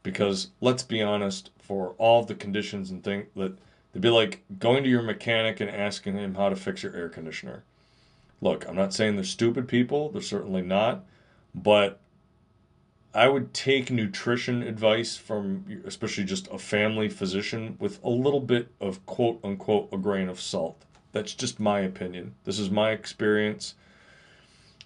because 0.04 0.50
let's 0.60 0.84
be 0.84 1.02
honest, 1.02 1.50
for 1.58 1.96
all 1.98 2.26
the 2.26 2.36
conditions 2.36 2.92
and 2.92 3.02
things 3.02 3.28
that 3.38 3.58
it'd 3.94 4.02
be 4.02 4.10
like 4.10 4.44
going 4.60 4.84
to 4.84 4.90
your 4.90 5.04
mechanic 5.04 5.62
and 5.62 5.70
asking 5.70 6.18
him 6.18 6.36
how 6.36 6.50
to 6.50 6.56
fix 6.58 6.84
your 6.84 6.94
air 6.94 7.08
conditioner. 7.08 7.64
Look, 8.42 8.68
I'm 8.68 8.76
not 8.76 8.94
saying 8.94 9.16
they're 9.16 9.24
stupid 9.24 9.70
people, 9.70 10.10
they're 10.10 10.22
certainly 10.22 10.64
not, 10.64 11.06
but 11.56 12.02
I 13.18 13.30
would 13.30 13.52
take 13.52 13.90
nutrition 13.90 14.62
advice 14.62 15.18
from 15.18 15.66
especially 15.86 16.24
just 16.24 16.48
a 16.50 16.60
family 16.60 17.10
physician 17.10 17.76
with 17.80 18.00
a 18.04 18.10
little 18.10 18.40
bit 18.40 18.68
of 18.80 19.04
quote 19.08 19.40
unquote 19.44 19.90
a 19.92 19.98
grain 19.98 20.30
of 20.30 20.40
salt. 20.40 20.86
That's 21.14 21.34
just 21.34 21.60
my 21.60 21.80
opinion. 21.80 22.36
This 22.44 22.60
is 22.60 22.70
my 22.70 22.92
experience. 22.92 23.74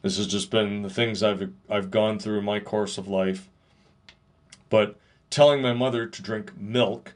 This 0.02 0.16
has 0.16 0.28
just 0.28 0.50
been 0.50 0.82
the 0.82 0.90
things 0.90 1.22
I've 1.22 1.52
I've 1.70 1.92
gone 1.92 2.20
through 2.20 2.40
in 2.40 2.46
my 2.46 2.62
course 2.62 2.98
of 2.98 3.10
life. 3.10 3.50
But 4.70 4.96
telling 5.30 5.62
my 5.62 5.74
mother 5.74 6.06
to 6.06 6.22
drink 6.22 6.58
milk 6.58 7.16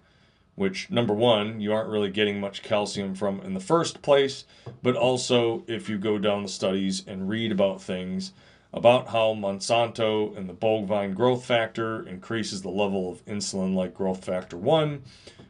which 0.56 0.92
number 0.92 1.14
one, 1.14 1.62
you 1.62 1.72
aren't 1.72 1.90
really 1.90 2.12
getting 2.12 2.42
much 2.42 2.62
calcium 2.62 3.16
from 3.16 3.40
in 3.40 3.54
the 3.54 3.62
first 3.62 4.02
place, 4.02 4.44
but 4.84 4.98
also 4.98 5.64
if 5.66 5.88
you 5.88 5.98
go 5.98 6.18
down 6.18 6.44
the 6.44 6.50
studies 6.50 7.08
and 7.08 7.30
read 7.30 7.54
about 7.54 7.82
things 7.82 8.34
about 8.76 9.08
how 9.08 9.34
Monsanto 9.34 10.36
and 10.38 10.50
the 10.50 10.54
bovine 10.54 11.14
growth 11.14 11.46
factor 11.46 12.06
increases 12.06 12.62
the 12.62 12.70
level 12.70 13.10
of 13.10 13.26
insulin 13.26 13.74
like 13.74 13.94
growth 13.94 14.26
factor 14.26 14.58
1, 14.58 15.02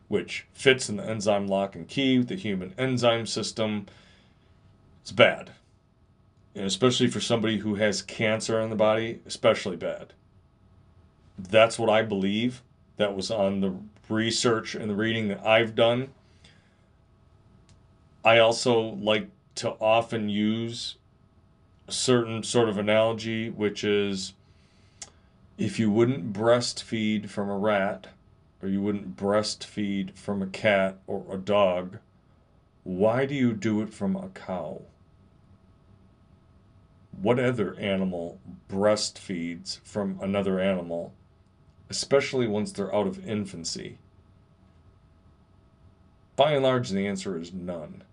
which 0.08 0.46
fits 0.54 0.90
in 0.90 0.98
the 0.98 1.04
enzyme 1.04 1.48
lock 1.48 1.76
and 1.76 1.88
key 1.88 2.20
with 2.20 2.28
the 2.28 2.36
human 2.36 2.76
enzyme 2.78 3.26
system. 3.26 3.88
It's 5.02 5.12
bad. 5.12 5.54
And 6.54 6.66
especially 6.66 7.08
for 7.08 7.20
somebody 7.20 7.58
who 7.58 7.76
has 7.76 8.04
cancer 8.04 8.62
in 8.62 8.70
the 8.70 8.76
body, 8.76 9.22
especially 9.26 9.76
bad. 9.76 10.14
That's 11.38 11.80
what 11.80 11.90
I 11.90 12.04
believe. 12.04 12.62
That 12.98 13.16
was 13.16 13.32
on 13.32 13.60
the 13.60 13.76
research 14.08 14.76
and 14.76 14.88
the 14.88 14.96
reading 14.96 15.30
that 15.30 15.44
I've 15.44 15.74
done. 15.74 16.10
I 18.24 18.38
also 18.38 18.80
like 18.80 19.30
to 19.56 19.72
often 19.72 20.30
use 20.30 20.96
certain 21.88 22.44
sort 22.44 22.70
of 22.70 22.78
analogy, 22.78 23.50
which 23.50 23.84
is 23.84 24.34
if 25.58 25.80
you 25.80 25.90
wouldn't 25.92 26.34
breastfeed 26.34 27.30
from 27.30 27.50
a 27.50 27.58
rat, 27.58 28.08
or 28.62 28.70
you 28.70 28.82
wouldn't 28.82 29.16
breastfeed 29.16 30.18
from 30.18 30.42
a 30.42 30.48
cat 30.48 30.98
or 31.08 31.26
a 31.32 31.38
dog, 31.38 32.00
why 32.84 33.26
do 33.26 33.34
you 33.36 33.54
do 33.54 33.82
it 33.82 33.94
from 33.94 34.16
a 34.16 34.30
cow? 34.30 34.82
What 37.12 37.40
other 37.40 37.76
animal 37.80 38.40
breastfeeds 38.70 39.80
from 39.82 40.20
another 40.22 40.60
animal 40.60 41.14
especially 41.90 42.48
once 42.48 42.72
they're 42.72 42.94
out 42.94 43.08
of 43.08 43.28
infancy? 43.28 43.98
By 46.36 46.54
and 46.54 46.64
large, 46.64 46.90
the 46.90 47.08
answer 47.08 47.40
is 47.40 47.54
none. 47.54 48.04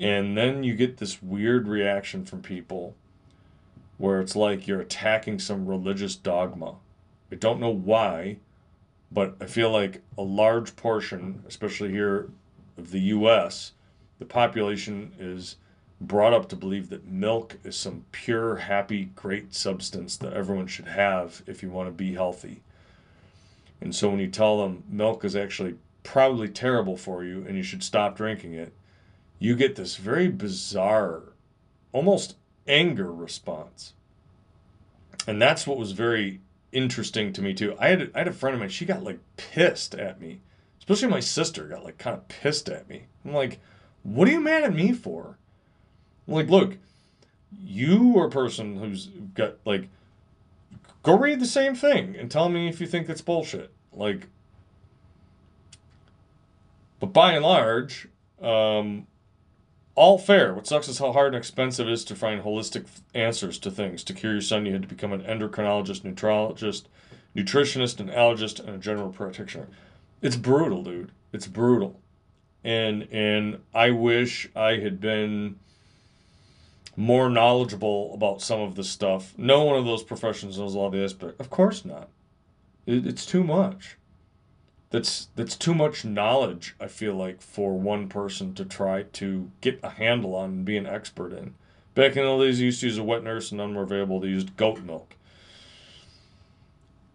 And 0.00 0.36
then 0.36 0.62
you 0.62 0.74
get 0.74 0.98
this 0.98 1.22
weird 1.22 1.66
reaction 1.66 2.24
from 2.24 2.42
people 2.42 2.94
where 3.96 4.20
it's 4.20 4.36
like 4.36 4.66
you're 4.66 4.80
attacking 4.80 5.40
some 5.40 5.66
religious 5.66 6.14
dogma. 6.14 6.76
I 7.32 7.34
don't 7.34 7.60
know 7.60 7.70
why, 7.70 8.38
but 9.10 9.36
I 9.40 9.46
feel 9.46 9.70
like 9.70 10.02
a 10.16 10.22
large 10.22 10.76
portion, 10.76 11.42
especially 11.48 11.90
here 11.90 12.30
of 12.76 12.92
the 12.92 13.00
US, 13.00 13.72
the 14.18 14.24
population 14.24 15.12
is 15.18 15.56
brought 16.00 16.32
up 16.32 16.48
to 16.48 16.56
believe 16.56 16.90
that 16.90 17.06
milk 17.06 17.56
is 17.64 17.76
some 17.76 18.04
pure, 18.12 18.56
happy, 18.56 19.06
great 19.16 19.52
substance 19.52 20.16
that 20.18 20.32
everyone 20.32 20.68
should 20.68 20.86
have 20.86 21.42
if 21.46 21.60
you 21.62 21.70
want 21.70 21.88
to 21.88 21.92
be 21.92 22.14
healthy. 22.14 22.62
And 23.80 23.94
so 23.94 24.10
when 24.10 24.20
you 24.20 24.28
tell 24.28 24.58
them 24.58 24.84
milk 24.88 25.24
is 25.24 25.34
actually 25.34 25.74
probably 26.04 26.48
terrible 26.48 26.96
for 26.96 27.24
you 27.24 27.44
and 27.46 27.56
you 27.56 27.64
should 27.64 27.82
stop 27.82 28.16
drinking 28.16 28.54
it, 28.54 28.72
you 29.38 29.54
get 29.54 29.76
this 29.76 29.96
very 29.96 30.28
bizarre, 30.28 31.22
almost 31.92 32.36
anger 32.66 33.12
response. 33.12 33.94
And 35.26 35.40
that's 35.40 35.66
what 35.66 35.78
was 35.78 35.92
very 35.92 36.40
interesting 36.72 37.32
to 37.32 37.42
me 37.42 37.54
too. 37.54 37.76
I 37.78 37.88
had 37.88 38.10
I 38.14 38.18
had 38.18 38.28
a 38.28 38.32
friend 38.32 38.54
of 38.54 38.60
mine, 38.60 38.68
she 38.70 38.84
got 38.84 39.02
like 39.02 39.20
pissed 39.36 39.94
at 39.94 40.20
me. 40.20 40.40
Especially 40.78 41.08
my 41.08 41.20
sister 41.20 41.64
got 41.64 41.84
like 41.84 41.98
kind 41.98 42.16
of 42.16 42.28
pissed 42.28 42.68
at 42.68 42.88
me. 42.88 43.04
I'm 43.24 43.32
like, 43.32 43.60
what 44.02 44.28
are 44.28 44.32
you 44.32 44.40
mad 44.40 44.64
at 44.64 44.74
me 44.74 44.92
for? 44.92 45.38
I'm 46.26 46.34
Like, 46.34 46.48
look, 46.48 46.76
you 47.52 48.18
are 48.18 48.26
a 48.26 48.30
person 48.30 48.76
who's 48.78 49.06
got 49.34 49.56
like, 49.64 49.88
go 51.02 51.16
read 51.16 51.40
the 51.40 51.46
same 51.46 51.74
thing 51.74 52.16
and 52.16 52.30
tell 52.30 52.48
me 52.48 52.68
if 52.68 52.80
you 52.80 52.86
think 52.86 53.08
it's 53.08 53.20
bullshit. 53.20 53.72
Like, 53.92 54.28
but 57.00 57.12
by 57.12 57.32
and 57.32 57.44
large, 57.44 58.08
um, 58.40 59.06
all 59.98 60.16
fair. 60.16 60.54
What 60.54 60.66
sucks 60.66 60.86
is 60.86 61.00
how 61.00 61.12
hard 61.12 61.34
and 61.34 61.36
expensive 61.36 61.88
it 61.88 61.92
is 61.92 62.04
to 62.04 62.14
find 62.14 62.42
holistic 62.42 62.86
answers 63.14 63.58
to 63.58 63.70
things. 63.70 64.04
To 64.04 64.14
cure 64.14 64.32
your 64.32 64.40
son, 64.40 64.64
you 64.64 64.72
had 64.72 64.82
to 64.82 64.88
become 64.88 65.12
an 65.12 65.22
endocrinologist, 65.22 66.02
nutrologist, 66.02 66.84
nutritionist, 67.36 67.98
an 67.98 68.08
allergist, 68.08 68.60
and 68.60 68.70
a 68.70 68.78
general 68.78 69.10
practitioner. 69.10 69.68
It's 70.22 70.36
brutal, 70.36 70.84
dude. 70.84 71.10
It's 71.32 71.48
brutal. 71.48 72.00
And 72.62 73.08
and 73.10 73.60
I 73.74 73.90
wish 73.90 74.48
I 74.54 74.76
had 74.76 75.00
been 75.00 75.58
more 76.96 77.28
knowledgeable 77.28 78.14
about 78.14 78.40
some 78.40 78.60
of 78.60 78.76
this 78.76 78.88
stuff. 78.88 79.34
No 79.36 79.64
one 79.64 79.78
of 79.78 79.84
those 79.84 80.02
professions 80.02 80.58
knows 80.58 80.76
all 80.76 80.90
the 80.90 81.02
aspects. 81.02 81.40
Of 81.40 81.50
course 81.50 81.84
not. 81.84 82.08
It, 82.86 83.06
it's 83.06 83.26
too 83.26 83.44
much. 83.44 83.97
That's 84.90 85.28
that's 85.36 85.56
too 85.56 85.74
much 85.74 86.04
knowledge. 86.04 86.74
I 86.80 86.86
feel 86.86 87.14
like 87.14 87.42
for 87.42 87.78
one 87.78 88.08
person 88.08 88.54
to 88.54 88.64
try 88.64 89.02
to 89.02 89.50
get 89.60 89.80
a 89.82 89.90
handle 89.90 90.34
on 90.34 90.50
and 90.50 90.64
be 90.64 90.76
an 90.76 90.86
expert 90.86 91.32
in. 91.32 91.54
Back 91.94 92.16
in 92.16 92.24
the 92.24 92.38
days, 92.38 92.60
you 92.60 92.66
used 92.66 92.80
to 92.80 92.86
use 92.86 92.98
a 92.98 93.02
wet 93.02 93.22
nurse, 93.22 93.50
and 93.50 93.58
none 93.58 93.74
were 93.74 93.82
available. 93.82 94.20
They 94.20 94.28
used 94.28 94.56
goat 94.56 94.80
milk. 94.82 95.16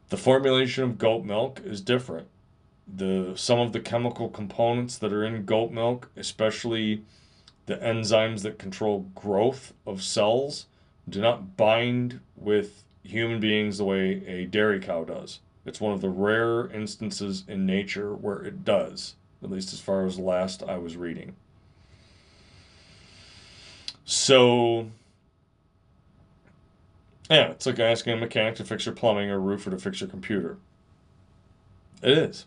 The 0.10 0.18
formulation 0.18 0.84
of 0.84 0.98
goat 0.98 1.26
milk 1.26 1.62
is 1.64 1.82
different. 1.82 2.28
The 2.88 3.34
some 3.36 3.60
of 3.60 3.72
the 3.72 3.80
chemical 3.80 4.30
components 4.30 4.98
that 5.00 5.14
are 5.14 5.24
in 5.24 5.46
goat 5.46 5.72
milk, 5.72 6.12
especially 6.16 7.04
the 7.66 7.78
enzymes 7.78 8.42
that 8.42 8.60
control 8.60 9.10
growth 9.16 9.74
of 9.88 10.04
cells 10.04 10.68
do 11.10 11.22
not 11.22 11.58
bind 11.58 12.20
with 12.36 12.84
human 13.04 13.40
beings 13.40 13.78
the 13.78 13.86
way 13.86 14.26
a 14.28 14.46
dairy 14.46 14.80
cow 14.80 15.04
does. 15.04 15.40
It's 15.66 15.80
one 15.80 15.94
of 15.94 16.02
the 16.02 16.10
rare 16.10 16.68
instances 16.68 17.44
in 17.48 17.66
nature 17.66 18.14
where 18.14 18.44
it 18.44 18.66
does, 18.66 19.16
at 19.42 19.50
least 19.50 19.74
as 19.74 19.80
far 19.80 20.06
as 20.06 20.20
last 20.20 20.62
I 20.64 20.78
was 20.78 20.98
reading. 20.98 21.36
So, 24.06 24.90
yeah, 27.30 27.52
it's 27.52 27.66
like 27.66 27.80
asking 27.80 28.14
a 28.14 28.18
mechanic 28.18 28.56
to 28.56 28.66
fix 28.66 28.86
your 28.86 28.96
plumbing 28.96 29.30
or 29.30 29.36
a 29.36 29.40
roofer 29.40 29.72
to 29.72 29.78
fix 29.78 30.02
your 30.02 30.10
computer. 30.10 30.58
It 32.02 32.18
is. 32.18 32.46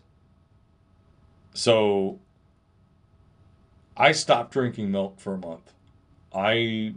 So, 1.55 2.19
I 3.95 4.11
stopped 4.11 4.51
drinking 4.51 4.91
milk 4.91 5.19
for 5.19 5.33
a 5.33 5.37
month. 5.39 5.73
I 6.31 6.93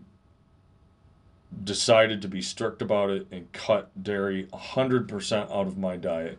decided 1.64 2.22
to 2.22 2.28
be 2.28 2.42
strict 2.42 2.80
about 2.80 3.11
it 3.11 3.26
and 3.30 3.53
cut 3.53 3.90
dairy 4.03 4.46
100% 4.53 5.51
out 5.51 5.66
of 5.66 5.76
my 5.76 5.96
diet. 5.96 6.38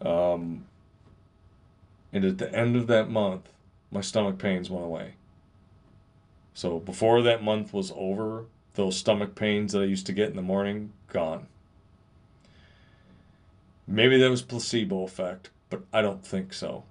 Um, 0.00 0.64
and 2.12 2.24
at 2.24 2.38
the 2.38 2.52
end 2.54 2.76
of 2.76 2.86
that 2.88 3.08
month, 3.08 3.48
my 3.90 4.00
stomach 4.00 4.38
pains 4.38 4.70
went 4.70 4.84
away. 4.84 5.14
So 6.54 6.78
before 6.78 7.22
that 7.22 7.42
month 7.42 7.72
was 7.72 7.92
over, 7.94 8.46
those 8.74 8.96
stomach 8.96 9.34
pains 9.34 9.72
that 9.72 9.82
I 9.82 9.86
used 9.86 10.06
to 10.06 10.12
get 10.12 10.30
in 10.30 10.36
the 10.36 10.42
morning, 10.42 10.92
gone. 11.08 11.46
Maybe 13.86 14.18
that 14.18 14.30
was 14.30 14.42
placebo 14.42 15.04
effect, 15.04 15.50
but 15.70 15.82
I 15.92 16.02
don't 16.02 16.24
think 16.24 16.52
so 16.52 16.84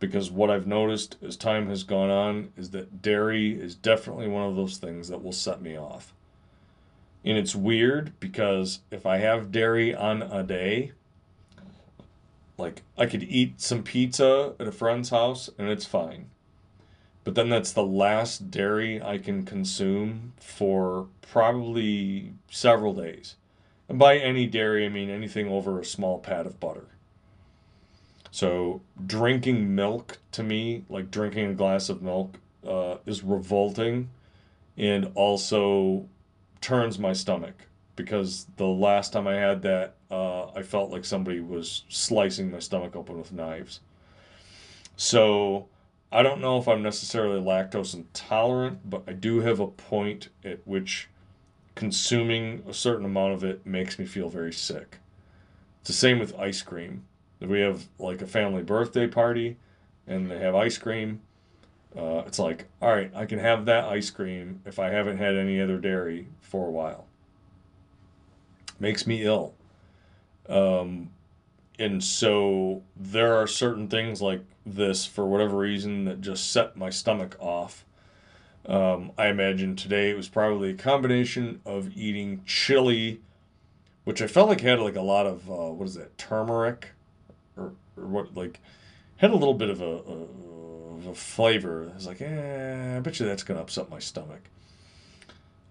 because 0.00 0.30
what 0.30 0.50
I've 0.50 0.66
noticed 0.66 1.16
as 1.22 1.36
time 1.36 1.68
has 1.68 1.82
gone 1.82 2.10
on 2.10 2.52
is 2.56 2.70
that 2.70 3.02
dairy 3.02 3.58
is 3.58 3.74
definitely 3.74 4.28
one 4.28 4.46
of 4.46 4.56
those 4.56 4.76
things 4.76 5.08
that 5.08 5.22
will 5.22 5.32
set 5.32 5.62
me 5.62 5.78
off. 5.78 6.12
And 7.24 7.38
it's 7.38 7.54
weird 7.54 8.12
because 8.20 8.80
if 8.90 9.06
I 9.06 9.18
have 9.18 9.50
dairy 9.50 9.94
on 9.94 10.22
a 10.22 10.42
day, 10.42 10.92
like 12.58 12.82
I 12.98 13.06
could 13.06 13.22
eat 13.22 13.60
some 13.60 13.82
pizza 13.82 14.54
at 14.60 14.68
a 14.68 14.72
friend's 14.72 15.10
house 15.10 15.48
and 15.58 15.68
it's 15.68 15.86
fine. 15.86 16.26
But 17.24 17.34
then 17.34 17.48
that's 17.48 17.72
the 17.72 17.82
last 17.82 18.50
dairy 18.50 19.02
I 19.02 19.16
can 19.16 19.44
consume 19.44 20.34
for 20.38 21.08
probably 21.22 22.34
several 22.50 22.92
days. 22.92 23.36
And 23.88 23.98
by 23.98 24.18
any 24.18 24.46
dairy, 24.46 24.84
I 24.84 24.90
mean 24.90 25.08
anything 25.08 25.48
over 25.48 25.80
a 25.80 25.84
small 25.84 26.18
pat 26.18 26.46
of 26.46 26.60
butter. 26.60 26.88
So 28.34 28.80
drinking 29.06 29.76
milk 29.76 30.18
to 30.32 30.42
me, 30.42 30.84
like 30.88 31.12
drinking 31.12 31.50
a 31.50 31.54
glass 31.54 31.88
of 31.88 32.02
milk, 32.02 32.40
uh, 32.66 32.96
is 33.06 33.22
revolting, 33.22 34.10
and 34.76 35.12
also 35.14 36.08
turns 36.60 36.98
my 36.98 37.12
stomach 37.12 37.54
because 37.94 38.48
the 38.56 38.66
last 38.66 39.12
time 39.12 39.28
I 39.28 39.36
had 39.36 39.62
that, 39.62 39.94
uh, 40.10 40.46
I 40.46 40.62
felt 40.64 40.90
like 40.90 41.04
somebody 41.04 41.38
was 41.38 41.84
slicing 41.88 42.50
my 42.50 42.58
stomach 42.58 42.96
open 42.96 43.18
with 43.18 43.30
knives. 43.30 43.78
So 44.96 45.68
I 46.10 46.24
don't 46.24 46.40
know 46.40 46.58
if 46.58 46.66
I'm 46.66 46.82
necessarily 46.82 47.40
lactose 47.40 47.94
intolerant, 47.94 48.90
but 48.90 49.04
I 49.06 49.12
do 49.12 49.42
have 49.42 49.60
a 49.60 49.68
point 49.68 50.30
at 50.44 50.58
which 50.66 51.08
consuming 51.76 52.64
a 52.68 52.74
certain 52.74 53.04
amount 53.04 53.34
of 53.34 53.44
it 53.44 53.64
makes 53.64 53.96
me 53.96 54.06
feel 54.06 54.28
very 54.28 54.52
sick. 54.52 54.98
It's 55.82 55.90
the 55.90 55.92
same 55.92 56.18
with 56.18 56.36
ice 56.36 56.62
cream. 56.62 57.04
We 57.40 57.60
have 57.60 57.84
like 57.98 58.22
a 58.22 58.26
family 58.26 58.62
birthday 58.62 59.06
party 59.06 59.56
and 60.06 60.30
they 60.30 60.38
have 60.38 60.54
ice 60.54 60.78
cream, 60.78 61.20
uh, 61.96 62.24
it's 62.26 62.38
like, 62.38 62.66
all 62.82 62.92
right, 62.92 63.10
I 63.14 63.24
can 63.24 63.38
have 63.38 63.66
that 63.66 63.84
ice 63.84 64.10
cream 64.10 64.60
if 64.64 64.78
I 64.78 64.90
haven't 64.90 65.18
had 65.18 65.36
any 65.36 65.60
other 65.60 65.78
dairy 65.78 66.26
for 66.40 66.66
a 66.66 66.70
while. 66.70 67.06
Makes 68.80 69.06
me 69.06 69.22
ill. 69.22 69.54
Um, 70.48 71.10
and 71.78 72.02
so 72.02 72.82
there 72.96 73.36
are 73.36 73.46
certain 73.46 73.88
things 73.88 74.20
like 74.20 74.42
this 74.66 75.06
for 75.06 75.24
whatever 75.26 75.56
reason 75.56 76.04
that 76.06 76.20
just 76.20 76.50
set 76.50 76.76
my 76.76 76.90
stomach 76.90 77.36
off. 77.38 77.84
Um, 78.66 79.12
I 79.16 79.28
imagine 79.28 79.76
today 79.76 80.10
it 80.10 80.16
was 80.16 80.28
probably 80.28 80.70
a 80.70 80.74
combination 80.74 81.60
of 81.64 81.96
eating 81.96 82.42
chili, 82.44 83.20
which 84.04 84.20
I 84.20 84.26
felt 84.26 84.48
like 84.48 84.62
had 84.62 84.80
like 84.80 84.96
a 84.96 85.02
lot 85.02 85.26
of 85.26 85.48
uh, 85.48 85.70
what 85.70 85.86
is 85.86 85.94
that 85.94 86.18
turmeric, 86.18 86.93
or, 87.96 88.06
what 88.06 88.36
like 88.36 88.60
had 89.16 89.30
a 89.30 89.36
little 89.36 89.54
bit 89.54 89.70
of 89.70 89.80
a, 89.80 89.84
a, 89.84 91.10
a 91.10 91.14
flavor. 91.14 91.88
I 91.90 91.94
was 91.94 92.06
like, 92.06 92.20
eh, 92.20 92.96
I 92.96 93.00
bet 93.00 93.20
you 93.20 93.26
that's 93.26 93.42
gonna 93.42 93.60
upset 93.60 93.90
my 93.90 93.98
stomach. 93.98 94.42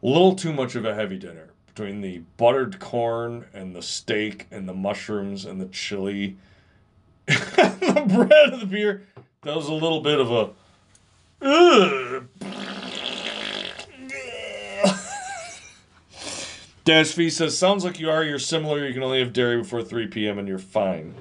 A 0.01 0.07
little 0.07 0.35
too 0.35 0.53
much 0.53 0.75
of 0.75 0.85
a 0.85 0.93
heavy 0.93 1.17
dinner 1.17 1.49
between 1.67 2.01
the 2.01 2.19
buttered 2.37 2.79
corn 2.79 3.45
and 3.53 3.75
the 3.75 3.81
steak 3.81 4.47
and 4.51 4.69
the 4.69 4.73
mushrooms 4.73 5.45
and 5.45 5.59
the 5.59 5.65
chili, 5.67 6.37
and 7.27 7.37
the 7.79 8.05
bread 8.15 8.53
and 8.53 8.61
the 8.61 8.67
beer. 8.67 9.03
That 9.41 9.55
was 9.55 9.67
a 9.67 9.73
little 9.73 10.01
bit 10.01 10.19
of 10.19 10.31
a. 10.31 10.49
Ugh. 11.41 12.27
Dash 16.85 17.13
V 17.13 17.29
says, 17.29 17.57
sounds 17.57 17.85
like 17.85 17.99
you 17.99 18.09
are. 18.09 18.23
You're 18.23 18.39
similar. 18.39 18.85
You 18.85 18.93
can 18.93 19.03
only 19.03 19.19
have 19.19 19.31
dairy 19.31 19.57
before 19.57 19.83
3 19.83 20.07
p.m. 20.07 20.37
and 20.37 20.47
you're 20.47 20.59
fine. 20.59 21.15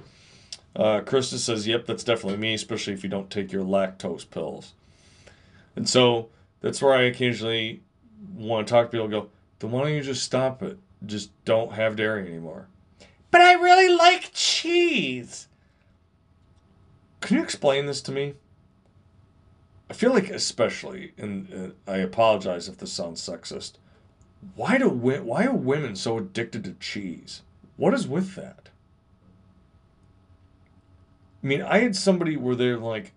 Uh, 0.74 1.00
Krista 1.00 1.36
says, 1.36 1.66
yep, 1.66 1.86
that's 1.86 2.04
definitely 2.04 2.38
me, 2.38 2.54
especially 2.54 2.94
if 2.94 3.02
you 3.02 3.10
don't 3.10 3.30
take 3.30 3.52
your 3.52 3.64
lactose 3.64 4.28
pills. 4.28 4.72
And 5.76 5.88
so 5.88 6.28
that's 6.60 6.80
where 6.80 6.94
I 6.94 7.02
occasionally 7.02 7.82
want 8.34 8.66
to 8.66 8.72
talk 8.72 8.86
to 8.86 8.90
people 8.92 9.08
go, 9.08 9.28
then 9.58 9.70
why 9.70 9.82
don't 9.82 9.94
you 9.94 10.02
just 10.02 10.22
stop 10.22 10.62
it? 10.62 10.78
Just 11.04 11.30
don't 11.44 11.72
have 11.72 11.96
dairy 11.96 12.26
anymore. 12.26 12.68
But 13.30 13.40
I 13.40 13.54
really 13.54 13.94
like 13.94 14.30
cheese. 14.32 15.48
Can 17.20 17.36
you 17.36 17.42
explain 17.42 17.86
this 17.86 18.02
to 18.02 18.12
me? 18.12 18.34
I 19.90 19.94
feel 19.94 20.12
like, 20.12 20.30
especially, 20.30 21.12
and 21.18 21.74
uh, 21.86 21.90
I 21.90 21.98
apologize 21.98 22.68
if 22.68 22.78
this 22.78 22.92
sounds 22.92 23.20
sexist. 23.20 23.72
Why 24.56 24.78
do 24.78 24.88
why 24.88 25.44
are 25.44 25.54
women 25.54 25.96
so 25.96 26.18
addicted 26.18 26.64
to 26.64 26.72
cheese? 26.74 27.42
What 27.76 27.94
is 27.94 28.08
with 28.08 28.34
that? 28.34 28.70
I 31.42 31.46
mean, 31.46 31.62
I 31.62 31.78
had 31.78 31.96
somebody 31.96 32.36
where 32.36 32.54
they're 32.54 32.78
like, 32.78 33.12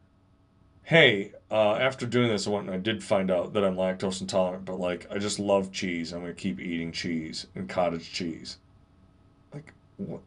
"Hey, 0.84 1.34
uh, 1.52 1.76
after 1.76 2.06
doing 2.06 2.30
this, 2.30 2.48
I 2.48 2.50
went 2.50 2.68
and 2.68 2.76
I 2.76 2.80
did 2.80 3.04
find 3.04 3.30
out 3.30 3.54
that 3.54 3.64
I'm 3.64 3.76
lactose 3.76 4.22
intolerant, 4.22 4.66
but 4.66 4.80
like, 4.80 5.08
I 5.12 5.20
just 5.20 5.40
love 5.40 5.72
cheese. 5.72 6.12
I'm 6.12 6.22
gonna 6.22 6.34
keep 6.34 6.60
eating 6.60 6.92
cheese 6.92 7.48
and 7.56 7.70
cottage 7.70 8.12
cheese." 8.12 8.58
Like, 9.54 9.74
what? 9.98 10.22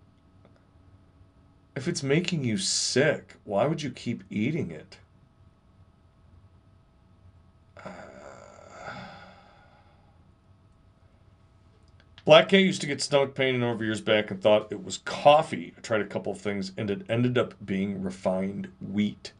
If 1.77 1.89
it's 1.89 2.03
making 2.03 2.45
you 2.45 2.57
sick, 2.59 3.35
why 3.45 3.67
would 3.67 3.83
you 3.83 3.91
keep 3.91 4.25
eating 4.31 4.71
it? 4.71 4.99
Black 12.29 12.51
Cat 12.51 12.61
used 12.61 12.83
to 12.83 12.87
get 12.87 13.01
stomach 13.01 13.35
pain 13.35 13.59
number 13.59 13.73
of 13.73 13.81
years 13.81 14.03
back 14.03 14.31
and 14.31 14.39
thought 14.39 14.71
it 14.71 14.85
was 14.85 14.99
coffee. 14.99 15.73
I 15.79 15.81
tried 15.81 16.03
a 16.03 16.07
couple 16.07 16.31
of 16.31 16.39
things 16.39 16.73
and 16.77 16.91
it 16.91 17.07
ended 17.09 17.39
up 17.39 17.55
being 17.65 18.03
refined 18.03 18.69
wheat. 18.83 19.33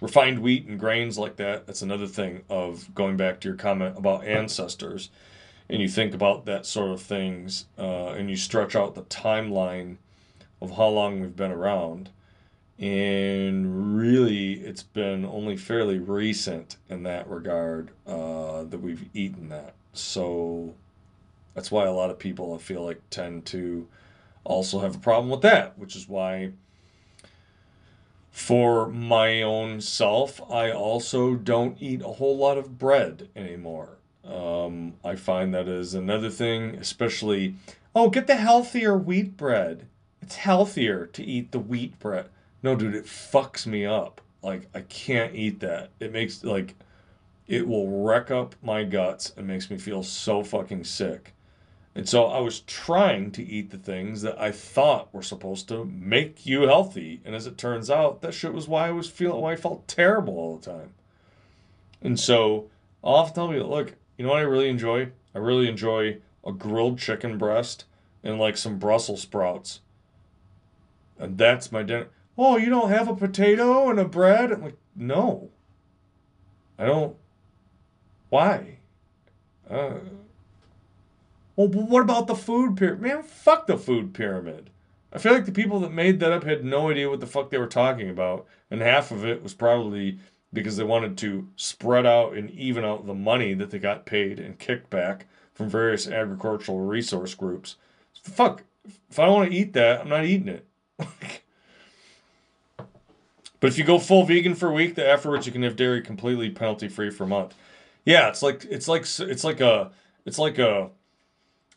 Refined 0.00 0.40
wheat 0.40 0.66
and 0.66 0.80
grains 0.80 1.18
like 1.18 1.36
that, 1.36 1.64
that's 1.64 1.80
another 1.80 2.08
thing 2.08 2.42
of 2.50 2.92
going 2.92 3.16
back 3.16 3.38
to 3.38 3.48
your 3.48 3.56
comment 3.56 3.96
about 3.96 4.24
ancestors. 4.24 5.10
And 5.70 5.80
you 5.80 5.86
think 5.86 6.12
about 6.12 6.44
that 6.46 6.66
sort 6.66 6.90
of 6.90 7.00
things 7.00 7.66
uh, 7.78 8.08
and 8.08 8.28
you 8.28 8.34
stretch 8.34 8.74
out 8.74 8.96
the 8.96 9.02
timeline 9.02 9.98
of 10.60 10.76
how 10.76 10.88
long 10.88 11.20
we've 11.20 11.36
been 11.36 11.52
around. 11.52 12.10
And 12.80 13.96
really, 13.96 14.54
it's 14.54 14.82
been 14.82 15.24
only 15.24 15.56
fairly 15.56 16.00
recent 16.00 16.78
in 16.90 17.04
that 17.04 17.28
regard 17.28 17.92
uh, 18.08 18.64
that 18.64 18.80
we've 18.80 19.08
eaten 19.14 19.50
that. 19.50 19.76
So 19.92 20.74
that's 21.54 21.70
why 21.70 21.86
a 21.86 21.92
lot 21.92 22.10
of 22.10 22.18
people 22.18 22.54
I 22.54 22.58
feel 22.58 22.84
like 22.84 23.00
tend 23.10 23.46
to 23.46 23.86
also 24.44 24.80
have 24.80 24.96
a 24.96 24.98
problem 24.98 25.30
with 25.30 25.42
that, 25.42 25.78
which 25.78 25.96
is 25.96 26.08
why 26.08 26.52
for 28.32 28.88
my 28.88 29.42
own 29.42 29.80
self, 29.80 30.40
I 30.50 30.70
also 30.70 31.34
don't 31.34 31.76
eat 31.80 32.00
a 32.00 32.08
whole 32.08 32.36
lot 32.36 32.56
of 32.56 32.78
bread 32.78 33.28
anymore. 33.36 33.98
Um, 34.24 34.94
I 35.04 35.16
find 35.16 35.52
that 35.54 35.68
is 35.68 35.94
another 35.94 36.30
thing, 36.30 36.76
especially, 36.76 37.56
oh, 37.94 38.08
get 38.08 38.26
the 38.26 38.36
healthier 38.36 38.96
wheat 38.96 39.36
bread. 39.36 39.86
It's 40.22 40.36
healthier 40.36 41.06
to 41.06 41.22
eat 41.22 41.52
the 41.52 41.58
wheat 41.58 41.98
bread. 41.98 42.30
No, 42.62 42.74
dude, 42.74 42.94
it 42.94 43.04
fucks 43.04 43.66
me 43.66 43.84
up. 43.84 44.22
Like, 44.42 44.68
I 44.74 44.80
can't 44.80 45.34
eat 45.34 45.60
that. 45.60 45.90
It 46.00 46.12
makes, 46.12 46.42
like, 46.42 46.74
it 47.46 47.68
will 47.68 48.02
wreck 48.02 48.30
up 48.30 48.54
my 48.62 48.82
guts 48.84 49.32
and 49.36 49.46
makes 49.46 49.70
me 49.70 49.76
feel 49.76 50.02
so 50.02 50.42
fucking 50.42 50.84
sick. 50.84 51.34
And 51.94 52.08
so 52.08 52.24
I 52.24 52.40
was 52.40 52.60
trying 52.60 53.32
to 53.32 53.44
eat 53.44 53.70
the 53.70 53.76
things 53.76 54.22
that 54.22 54.40
I 54.40 54.50
thought 54.50 55.12
were 55.12 55.22
supposed 55.22 55.68
to 55.68 55.84
make 55.84 56.46
you 56.46 56.62
healthy. 56.62 57.20
And 57.24 57.34
as 57.34 57.46
it 57.46 57.58
turns 57.58 57.90
out, 57.90 58.22
that 58.22 58.32
shit 58.32 58.54
was 58.54 58.66
why 58.66 58.88
I 58.88 58.92
was 58.92 59.10
feeling 59.10 59.42
why 59.42 59.52
I 59.52 59.56
felt 59.56 59.88
terrible 59.88 60.38
all 60.38 60.56
the 60.56 60.70
time. 60.70 60.94
And 62.00 62.18
so 62.18 62.70
I'll 63.04 63.26
to 63.26 63.32
tell 63.32 63.52
you, 63.52 63.64
look, 63.64 63.94
you 64.16 64.24
know 64.24 64.30
what 64.30 64.38
I 64.38 64.42
really 64.42 64.70
enjoy? 64.70 65.10
I 65.34 65.38
really 65.38 65.68
enjoy 65.68 66.18
a 66.44 66.52
grilled 66.52 66.98
chicken 66.98 67.36
breast 67.36 67.84
and 68.24 68.38
like 68.38 68.56
some 68.56 68.78
Brussels 68.78 69.22
sprouts. 69.22 69.80
And 71.18 71.36
that's 71.36 71.70
my 71.70 71.82
dinner. 71.82 72.08
Oh, 72.38 72.56
you 72.56 72.70
don't 72.70 72.90
have 72.90 73.08
a 73.08 73.14
potato 73.14 73.90
and 73.90 74.00
a 74.00 74.04
bread? 74.06 74.50
I'm 74.50 74.62
like, 74.62 74.78
no. 74.96 75.50
I 76.78 76.86
don't. 76.86 77.16
Why? 78.30 78.78
Uh, 79.68 79.96
well, 81.56 81.68
what 81.68 82.02
about 82.02 82.26
the 82.26 82.34
food 82.34 82.76
pyramid? 82.76 83.02
Man, 83.02 83.22
fuck 83.22 83.66
the 83.66 83.76
food 83.76 84.14
pyramid. 84.14 84.70
I 85.12 85.18
feel 85.18 85.32
like 85.32 85.44
the 85.44 85.52
people 85.52 85.80
that 85.80 85.92
made 85.92 86.20
that 86.20 86.32
up 86.32 86.44
had 86.44 86.64
no 86.64 86.90
idea 86.90 87.10
what 87.10 87.20
the 87.20 87.26
fuck 87.26 87.50
they 87.50 87.58
were 87.58 87.66
talking 87.66 88.08
about, 88.08 88.46
and 88.70 88.80
half 88.80 89.10
of 89.10 89.24
it 89.24 89.42
was 89.42 89.52
probably 89.52 90.18
because 90.52 90.76
they 90.76 90.84
wanted 90.84 91.18
to 91.18 91.48
spread 91.56 92.06
out 92.06 92.34
and 92.34 92.50
even 92.50 92.84
out 92.84 93.06
the 93.06 93.14
money 93.14 93.54
that 93.54 93.70
they 93.70 93.78
got 93.78 94.06
paid 94.06 94.38
and 94.38 94.58
kicked 94.58 94.90
back 94.90 95.26
from 95.54 95.68
various 95.68 96.08
agricultural 96.08 96.80
resource 96.80 97.34
groups. 97.34 97.76
Fuck, 98.22 98.64
if 99.10 99.18
I 99.18 99.26
don't 99.26 99.34
want 99.34 99.50
to 99.50 99.56
eat 99.56 99.72
that, 99.74 100.00
I'm 100.00 100.08
not 100.08 100.24
eating 100.24 100.48
it. 100.48 100.66
but 102.78 102.86
if 103.62 103.78
you 103.78 103.84
go 103.84 103.98
full 103.98 104.24
vegan 104.24 104.54
for 104.54 104.68
a 104.68 104.72
week, 104.72 104.94
then 104.94 105.06
afterwards 105.06 105.46
you 105.46 105.52
can 105.52 105.62
have 105.62 105.76
dairy 105.76 106.00
completely 106.00 106.50
penalty 106.50 106.88
free 106.88 107.10
for 107.10 107.24
a 107.24 107.28
month. 107.28 107.54
Yeah, 108.04 108.28
it's 108.28 108.42
like 108.42 108.64
it's 108.68 108.88
like 108.88 109.02
it's 109.02 109.44
like 109.44 109.60
a 109.60 109.90
it's 110.24 110.38
like 110.38 110.58
a 110.58 110.90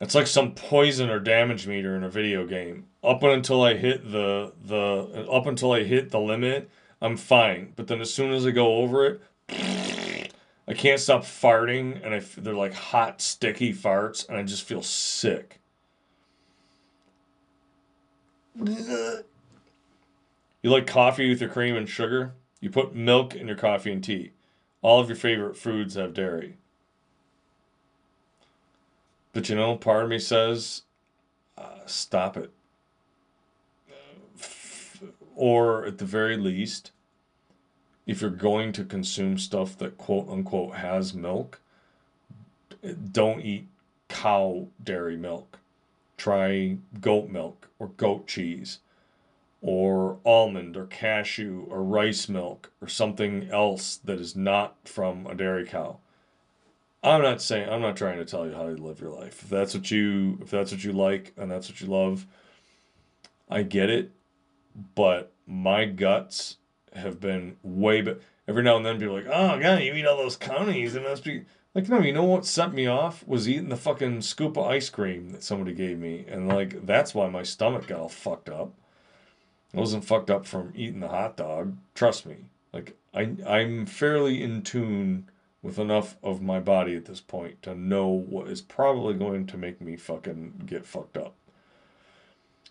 it's 0.02 0.16
like 0.16 0.28
some 0.28 0.54
poison 0.54 1.10
or 1.10 1.20
damage 1.20 1.68
meter 1.68 1.96
in 1.96 2.04
a 2.04 2.10
video 2.10 2.46
game. 2.46 2.88
Up 3.04 3.24
until 3.24 3.64
I 3.64 3.76
hit 3.76 4.12
the 4.12 4.54
the 4.64 5.28
up 5.32 5.46
until 5.46 5.72
I 5.72 5.84
hit 5.84 6.12
the 6.12 6.20
limit, 6.20 6.70
I'm 7.02 7.18
fine. 7.18 7.74
But 7.76 7.88
then 7.88 8.02
as 8.02 8.14
soon 8.14 8.34
as 8.34 8.46
I 8.46 8.52
go 8.52 8.78
over 8.78 9.06
it, 9.06 9.22
I 10.68 10.74
can't 10.74 11.00
stop 11.00 11.24
farting, 11.24 12.04
and 12.04 12.22
they're 12.43 12.54
like 12.54 12.74
hot, 12.74 13.22
sticky 13.22 13.74
farts, 13.74 14.28
and 14.28 14.38
I 14.38 14.43
just 14.43 14.64
feel 14.64 14.82
sick. 14.82 15.60
You 18.58 19.24
like 20.64 20.88
coffee 20.88 21.30
with 21.30 21.41
your 21.41 21.50
cream 21.50 21.76
and 21.76 21.88
sugar? 21.88 22.34
You 22.60 22.70
put 22.72 22.96
milk 22.96 23.36
in 23.36 23.48
your 23.48 23.58
coffee 23.58 23.91
and 23.91 24.04
tea. 24.04 24.32
All 24.82 25.00
of 25.00 25.08
your 25.08 25.16
favorite 25.16 25.58
foods 25.58 25.96
have 25.96 26.14
dairy. 26.14 26.58
But 29.36 29.50
you 29.50 29.56
know, 29.56 29.76
part 29.76 30.06
of 30.06 30.10
me 30.10 30.18
says, 30.18 30.84
uh, 31.58 31.86
stop 31.86 32.38
it. 32.38 32.52
Or 35.36 35.86
at 35.86 35.98
the 35.98 36.06
very 36.06 36.38
least, 36.38 36.92
if 38.08 38.22
you're 38.22 38.30
going 38.30 38.72
to 38.72 38.86
consume 38.86 39.38
stuff 39.38 39.78
that 39.80 39.98
quote 39.98 40.30
unquote 40.30 40.76
has 40.76 41.14
milk, 41.14 41.60
don't 43.12 43.42
eat 43.42 43.68
cow 44.08 44.70
dairy 44.82 45.18
milk. 45.18 45.60
Try 46.16 46.78
goat 47.02 47.30
milk 47.30 47.68
or 47.78 47.90
goat 47.90 48.28
cheese 48.28 48.80
or 49.62 50.18
almond 50.24 50.78
or 50.78 50.86
cashew 50.86 51.66
or 51.70 51.84
rice 51.84 52.30
milk 52.30 52.72
or 52.82 52.88
something 52.88 53.50
else 53.52 53.98
that 53.98 54.18
is 54.18 54.34
not 54.34 54.78
from 54.86 55.28
a 55.28 55.36
dairy 55.36 55.66
cow. 55.66 55.98
I'm 57.06 57.22
not 57.22 57.41
saying 57.41 57.70
I'm 57.70 57.82
not 57.82 57.95
trying 57.95 58.18
to 58.18 58.26
tell 58.26 58.47
you 58.47 58.53
how 58.53 58.64
to 58.64 58.72
live 58.72 58.99
your 58.99 59.12
life. 59.12 59.43
If 59.43 59.49
that's 59.49 59.74
what 59.74 59.91
you 59.91 60.39
if 60.41 60.49
that's 60.49 60.72
what 60.72 60.84
you 60.84 60.91
like 60.91 61.34
and 61.38 61.51
that's 61.51 61.70
what 61.70 61.80
you 61.80 61.88
love, 61.88 62.26
I 63.49 63.64
get 63.64 63.89
it. 63.89 64.12
But 64.95 65.32
my 65.47 65.86
guts 65.86 66.58
have 66.93 67.20
been 67.20 67.58
way 67.62 68.01
but 68.01 68.22
every 68.47 68.64
now 68.64 68.78
and 68.78 68.86
then 68.86 68.99
people 68.99 69.14
like, 69.16 69.28
oh 69.28 69.60
god, 69.60 69.84
you 69.84 69.93
eat 69.93 70.06
all 70.06 70.18
those 70.18 70.38
counties, 70.38 70.95
and 70.95 71.06
must 71.06 71.24
be 71.24 71.45
Like, 71.76 71.89
no, 71.89 71.99
you 71.99 72.14
know 72.14 72.24
what 72.24 72.45
set 72.45 72.74
me 72.74 72.88
off 72.88 73.28
was 73.28 73.49
eating 73.49 73.68
the 73.68 73.76
fucking 73.76 74.22
scoop 74.22 74.56
of 74.56 74.66
ice 74.66 74.89
cream 74.89 75.32
that 75.32 75.43
somebody 75.43 75.74
gave 75.74 75.99
me. 75.99 76.26
And, 76.26 76.47
like, 76.47 76.86
that's 76.86 77.14
why 77.14 77.28
my 77.28 77.43
stomach 77.43 77.88
got 77.88 77.99
all 77.99 78.10
fucked 78.10 78.47
up. 78.49 78.72
I 79.76 79.80
wasn't 79.82 80.06
fucked 80.06 80.32
up 80.32 80.45
from 80.45 80.72
eating 80.74 81.01
the 81.01 81.10
hot 81.10 81.36
dog. 81.36 81.76
Trust 81.93 82.26
me. 82.26 82.38
Like, 82.72 82.95
I, 83.14 83.36
I'm 83.45 83.86
fairly 83.86 84.41
in 84.41 84.62
tune 84.62 85.30
with 85.66 85.80
enough 85.80 86.16
of 86.22 86.43
my 86.43 86.59
body 86.59 86.95
at 86.95 87.05
this 87.05 87.20
point 87.20 87.59
to 87.63 87.74
know 87.74 88.05
what 88.05 88.47
is 88.47 88.61
probably 88.61 89.16
going 89.16 89.47
to 89.47 89.57
make 89.57 89.82
me 89.82 89.95
fucking 89.95 90.61
get 90.68 90.86
fucked 90.86 91.18
up. 91.18 91.34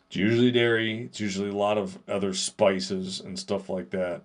It's 0.07 0.14
usually 0.14 0.53
dairy, 0.53 1.03
it's 1.07 1.18
usually 1.18 1.49
a 1.49 1.57
lot 1.57 1.76
of 1.76 1.99
other 2.07 2.32
spices 2.32 3.18
and 3.18 3.36
stuff 3.36 3.68
like 3.68 3.90
that. 3.90 4.22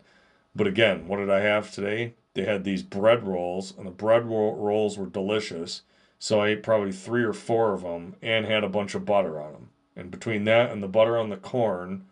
But 0.55 0.67
again, 0.67 1.07
what 1.07 1.17
did 1.17 1.32
I 1.32 1.39
have 1.39 1.72
today? 1.72 2.13
They 2.36 2.43
had 2.45 2.63
these 2.63 2.84
bread 2.84 3.28
rolls, 3.28 3.74
and 3.76 3.88
the 3.88 3.91
bread 3.91 4.28
rolls 4.28 4.99
were 4.99 5.07
delicious. 5.07 5.82
So 6.20 6.39
I 6.39 6.49
ate 6.49 6.61
probably 6.61 6.91
three 6.91 7.24
or 7.24 7.34
four 7.34 7.74
of 7.74 7.82
them 7.82 8.17
and 8.22 8.45
had 8.45 8.63
a 8.63 8.70
bunch 8.70 8.93
of 8.93 9.03
butter 9.03 9.41
on 9.41 9.53
them. 9.53 9.70
And 9.95 10.11
between 10.11 10.43
that 10.43 10.72
and 10.72 10.84
the 10.84 10.88
butter 10.88 11.17
on 11.17 11.30
the 11.30 11.38
corn 11.38 12.05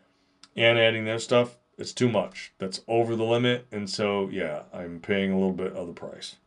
and 0.55 0.79
adding 0.79 1.05
that 1.05 1.21
stuff, 1.21 1.57
it's 1.77 1.93
too 1.93 2.09
much. 2.09 2.51
That's 2.57 2.81
over 2.87 3.15
the 3.15 3.23
limit. 3.23 3.67
And 3.71 3.87
so, 3.87 4.27
yeah, 4.29 4.63
I'm 4.73 4.99
paying 5.01 5.31
a 5.31 5.35
little 5.35 5.53
bit 5.53 5.73
of 5.73 5.85
the 5.85 5.93
price. 5.93 6.37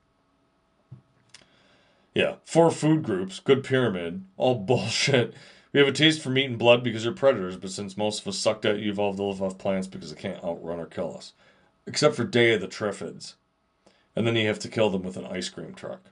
Yeah, 2.20 2.34
four 2.44 2.70
food 2.70 3.02
groups, 3.02 3.40
good 3.40 3.64
pyramid, 3.64 4.26
all 4.36 4.54
bullshit. 4.66 5.32
We 5.72 5.80
have 5.80 5.88
a 5.88 5.92
taste 5.92 6.20
for 6.20 6.28
meat 6.28 6.50
and 6.50 6.58
blood 6.58 6.84
because 6.84 7.04
they're 7.04 7.12
predators, 7.12 7.56
but 7.56 7.70
since 7.70 7.96
most 7.96 8.20
of 8.20 8.28
us 8.28 8.36
sucked 8.36 8.66
at, 8.66 8.78
you 8.78 8.90
evolved 8.90 9.16
to 9.16 9.24
live 9.24 9.40
off 9.40 9.56
plants 9.56 9.86
because 9.86 10.12
they 10.12 10.20
can't 10.20 10.44
outrun 10.44 10.78
or 10.78 10.84
kill 10.84 11.16
us. 11.16 11.32
Except 11.86 12.14
for 12.14 12.24
Day 12.24 12.52
of 12.52 12.60
the 12.60 12.68
Triffids. 12.68 13.36
And 14.14 14.26
then 14.26 14.36
you 14.36 14.46
have 14.48 14.58
to 14.58 14.68
kill 14.68 14.90
them 14.90 15.02
with 15.02 15.16
an 15.16 15.24
ice 15.24 15.48
cream 15.48 15.72
truck. 15.72 16.10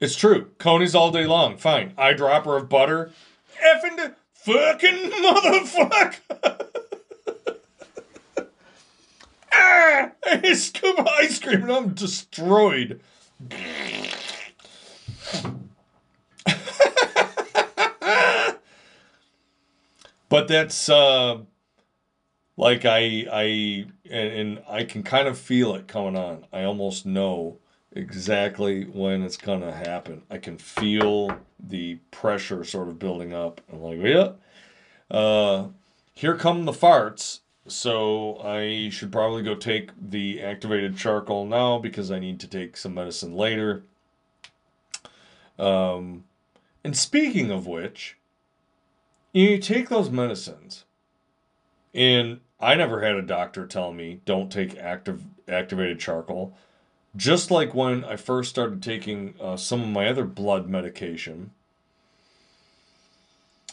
It's 0.00 0.16
true. 0.16 0.50
Coney's 0.58 0.96
all 0.96 1.12
day 1.12 1.24
long. 1.24 1.56
Fine. 1.56 1.92
Eyedropper 1.96 2.56
of 2.56 2.68
butter. 2.68 3.12
Effing 3.62 4.14
fucking 4.32 5.10
motherfucker. 5.10 6.66
ah! 9.52 10.10
I 10.26 10.52
scoop 10.54 10.98
of 10.98 11.06
ice 11.06 11.38
cream 11.38 11.62
and 11.62 11.72
I'm 11.72 11.94
destroyed. 11.94 13.00
but 20.28 20.48
that's 20.48 20.88
uh 20.88 21.38
like 22.56 22.84
I 22.84 23.26
I 23.32 23.86
and, 24.10 24.32
and 24.32 24.62
I 24.68 24.84
can 24.84 25.02
kind 25.02 25.28
of 25.28 25.38
feel 25.38 25.74
it 25.74 25.86
coming 25.88 26.16
on. 26.16 26.46
I 26.52 26.64
almost 26.64 27.06
know 27.06 27.58
exactly 27.94 28.84
when 28.84 29.22
it's 29.22 29.36
gonna 29.36 29.72
happen. 29.72 30.22
I 30.30 30.38
can 30.38 30.58
feel 30.58 31.36
the 31.60 31.96
pressure 32.10 32.64
sort 32.64 32.88
of 32.88 32.98
building 32.98 33.32
up. 33.32 33.60
I'm 33.72 33.82
like, 33.82 33.98
yeah, 34.00 34.32
uh, 35.10 35.68
here 36.14 36.36
come 36.36 36.64
the 36.64 36.72
farts. 36.72 37.40
So 37.66 38.38
I 38.40 38.90
should 38.90 39.10
probably 39.10 39.42
go 39.42 39.54
take 39.54 39.90
the 39.98 40.42
activated 40.42 40.98
charcoal 40.98 41.46
now 41.46 41.78
because 41.78 42.10
I 42.10 42.18
need 42.18 42.38
to 42.40 42.46
take 42.46 42.76
some 42.76 42.92
medicine 42.92 43.34
later. 43.34 43.84
Um, 45.58 46.24
and 46.82 46.94
speaking 46.94 47.50
of 47.50 47.66
which, 47.66 48.18
you 49.32 49.56
take 49.58 49.88
those 49.88 50.10
medicines, 50.10 50.84
and 51.94 52.40
I 52.60 52.74
never 52.74 53.00
had 53.00 53.14
a 53.14 53.22
doctor 53.22 53.66
tell 53.66 53.92
me 53.92 54.20
don't 54.26 54.52
take 54.52 54.76
active 54.76 55.24
activated 55.48 55.98
charcoal. 55.98 56.54
Just 57.16 57.50
like 57.50 57.74
when 57.74 58.04
I 58.04 58.16
first 58.16 58.50
started 58.50 58.82
taking 58.82 59.34
uh, 59.40 59.56
some 59.56 59.82
of 59.82 59.88
my 59.88 60.08
other 60.08 60.24
blood 60.24 60.68
medication. 60.68 61.52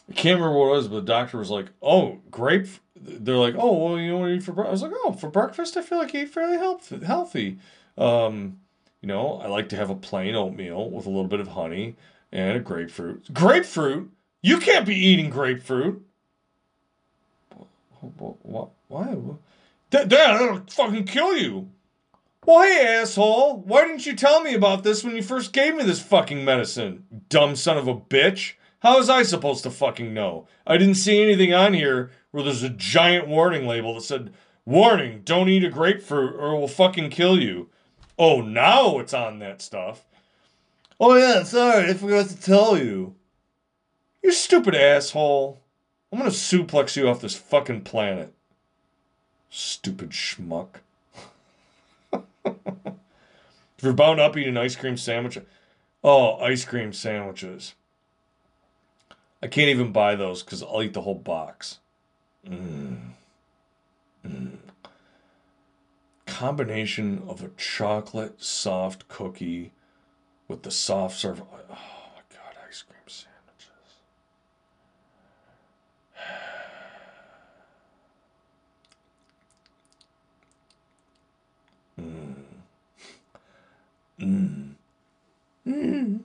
I 0.09 0.13
can't 0.13 0.39
remember 0.39 0.59
what 0.59 0.67
it 0.67 0.71
was, 0.71 0.87
but 0.87 0.95
the 0.95 1.01
doctor 1.13 1.37
was 1.37 1.49
like, 1.49 1.67
"Oh, 1.81 2.19
grape." 2.29 2.67
They're 2.95 3.37
like, 3.37 3.55
"Oh, 3.57 3.73
well, 3.85 3.99
you 3.99 4.11
know 4.11 4.17
what 4.19 4.27
you 4.27 4.35
eat 4.35 4.43
for 4.43 4.51
breakfast?" 4.51 4.83
I 4.83 4.87
was 4.87 4.93
like, 4.93 5.01
"Oh, 5.05 5.13
for 5.13 5.29
breakfast, 5.29 5.77
I 5.77 5.81
feel 5.81 5.97
like 5.97 6.13
eat 6.13 6.29
fairly 6.29 6.57
health- 6.57 6.89
healthy. 7.03 7.57
Um, 7.97 8.59
you 9.01 9.07
know, 9.07 9.39
I 9.43 9.47
like 9.47 9.69
to 9.69 9.75
have 9.75 9.89
a 9.89 9.95
plain 9.95 10.35
oatmeal 10.35 10.89
with 10.89 11.05
a 11.05 11.09
little 11.09 11.27
bit 11.27 11.39
of 11.39 11.49
honey 11.49 11.95
and 12.31 12.57
a 12.57 12.59
grapefruit. 12.59 13.33
Grapefruit? 13.33 14.11
You 14.43 14.59
can't 14.59 14.85
be 14.85 14.95
eating 14.95 15.29
grapefruit. 15.29 16.05
What? 17.99 18.69
Why? 18.87 19.15
Dad, 19.89 20.09
that'll 20.09 20.61
fucking 20.69 21.05
kill 21.05 21.37
you. 21.37 21.69
Why, 22.43 22.71
asshole? 22.71 23.57
Why 23.57 23.85
didn't 23.85 24.07
you 24.07 24.15
tell 24.15 24.41
me 24.41 24.55
about 24.55 24.83
this 24.83 25.03
when 25.03 25.15
you 25.15 25.21
first 25.21 25.53
gave 25.53 25.75
me 25.75 25.83
this 25.83 26.01
fucking 26.01 26.43
medicine? 26.43 27.05
Dumb 27.29 27.55
son 27.55 27.77
of 27.77 27.87
a 27.87 27.95
bitch. 27.95 28.53
How 28.79 28.97
was 28.97 29.11
I 29.11 29.21
supposed 29.21 29.61
to 29.63 29.69
fucking 29.69 30.11
know? 30.11 30.47
I 30.65 30.77
didn't 30.77 30.95
see 30.95 31.21
anything 31.21 31.53
on 31.53 31.75
here 31.75 32.09
where 32.31 32.43
there's 32.43 32.63
a 32.63 32.69
giant 32.69 33.27
warning 33.27 33.67
label 33.67 33.93
that 33.93 34.01
said, 34.01 34.33
Warning, 34.65 35.21
don't 35.23 35.49
eat 35.49 35.63
a 35.63 35.69
grapefruit 35.69 36.35
or 36.35 36.55
it 36.55 36.59
will 36.59 36.67
fucking 36.67 37.11
kill 37.11 37.39
you. 37.39 37.69
Oh, 38.17 38.41
now 38.41 38.97
it's 38.97 39.13
on 39.13 39.37
that 39.37 39.61
stuff. 39.61 40.05
Oh, 40.99 41.15
yeah, 41.15 41.43
sorry, 41.43 41.89
I 41.89 41.93
forgot 41.93 42.27
to 42.29 42.41
tell 42.41 42.75
you. 42.75 43.15
You 44.23 44.31
stupid 44.31 44.73
asshole. 44.73 45.61
I'm 46.11 46.19
gonna 46.19 46.31
suplex 46.31 46.95
you 46.95 47.07
off 47.07 47.21
this 47.21 47.35
fucking 47.35 47.81
planet. 47.81 48.33
Stupid 49.49 50.09
schmuck. 50.09 50.81
If 52.45 52.55
you're 53.81 53.93
bound 53.93 54.19
up 54.19 54.37
eating 54.37 54.57
ice 54.57 54.75
cream 54.75 54.97
sandwich, 54.97 55.37
oh, 56.03 56.37
ice 56.37 56.65
cream 56.65 56.93
sandwiches. 56.93 57.75
I 59.43 59.47
can't 59.47 59.69
even 59.69 59.91
buy 59.91 60.15
those 60.15 60.43
because 60.43 60.61
I'll 60.61 60.83
eat 60.83 60.93
the 60.93 61.01
whole 61.01 61.15
box. 61.15 61.79
Mm. 62.47 63.11
Mm. 64.25 64.57
Combination 66.25 67.23
of 67.27 67.43
a 67.43 67.49
chocolate 67.57 68.41
soft 68.41 69.07
cookie 69.07 69.71
with 70.47 70.63
the 70.63 70.71
soft 70.71 71.17
serve. 71.17 71.41
Oh 71.41 71.45
my 71.51 71.75
god, 72.29 72.55
ice 72.67 72.83
cream 72.83 72.99
sandwiches. 73.07 73.27
Mmm. 81.99 82.35
Mmm. 84.21 84.75
Mmm. 85.67 86.19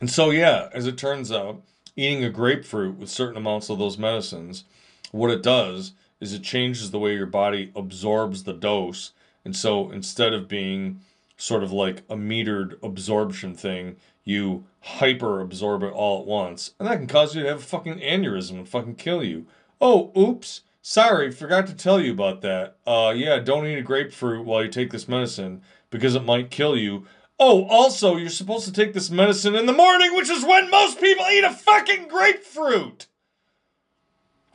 And 0.00 0.10
so, 0.10 0.30
yeah, 0.30 0.68
as 0.72 0.86
it 0.86 0.96
turns 0.96 1.30
out, 1.30 1.60
eating 1.94 2.24
a 2.24 2.30
grapefruit 2.30 2.96
with 2.96 3.10
certain 3.10 3.36
amounts 3.36 3.68
of 3.68 3.78
those 3.78 3.98
medicines, 3.98 4.64
what 5.12 5.30
it 5.30 5.42
does 5.42 5.92
is 6.20 6.32
it 6.32 6.42
changes 6.42 6.90
the 6.90 6.98
way 6.98 7.14
your 7.14 7.26
body 7.26 7.70
absorbs 7.74 8.44
the 8.44 8.52
dose. 8.52 9.12
And 9.44 9.54
so 9.54 9.90
instead 9.90 10.32
of 10.32 10.48
being 10.48 11.00
sort 11.36 11.62
of 11.62 11.72
like 11.72 12.02
a 12.08 12.16
metered 12.16 12.82
absorption 12.82 13.54
thing, 13.54 13.96
you 14.24 14.64
hyper 14.80 15.40
absorb 15.40 15.82
it 15.82 15.92
all 15.92 16.20
at 16.20 16.26
once. 16.26 16.74
And 16.78 16.88
that 16.88 16.96
can 16.96 17.06
cause 17.06 17.34
you 17.34 17.42
to 17.42 17.48
have 17.48 17.58
a 17.58 17.62
fucking 17.62 18.00
aneurysm 18.00 18.52
and 18.52 18.68
fucking 18.68 18.96
kill 18.96 19.24
you. 19.24 19.46
Oh, 19.80 20.12
oops. 20.16 20.62
Sorry, 20.82 21.30
forgot 21.30 21.66
to 21.66 21.74
tell 21.74 22.00
you 22.00 22.12
about 22.12 22.40
that. 22.40 22.76
Uh, 22.86 23.12
yeah, 23.14 23.38
don't 23.38 23.66
eat 23.66 23.78
a 23.78 23.82
grapefruit 23.82 24.46
while 24.46 24.64
you 24.64 24.70
take 24.70 24.90
this 24.90 25.08
medicine 25.08 25.60
because 25.90 26.14
it 26.14 26.24
might 26.24 26.50
kill 26.50 26.76
you. 26.76 27.06
Oh, 27.38 27.64
also, 27.66 28.16
you're 28.16 28.30
supposed 28.30 28.64
to 28.66 28.72
take 28.72 28.92
this 28.92 29.10
medicine 29.10 29.54
in 29.54 29.66
the 29.66 29.72
morning, 29.72 30.14
which 30.14 30.30
is 30.30 30.44
when 30.44 30.70
most 30.70 31.00
people 31.00 31.26
eat 31.26 31.44
a 31.44 31.52
fucking 31.52 32.08
grapefruit. 32.08 33.06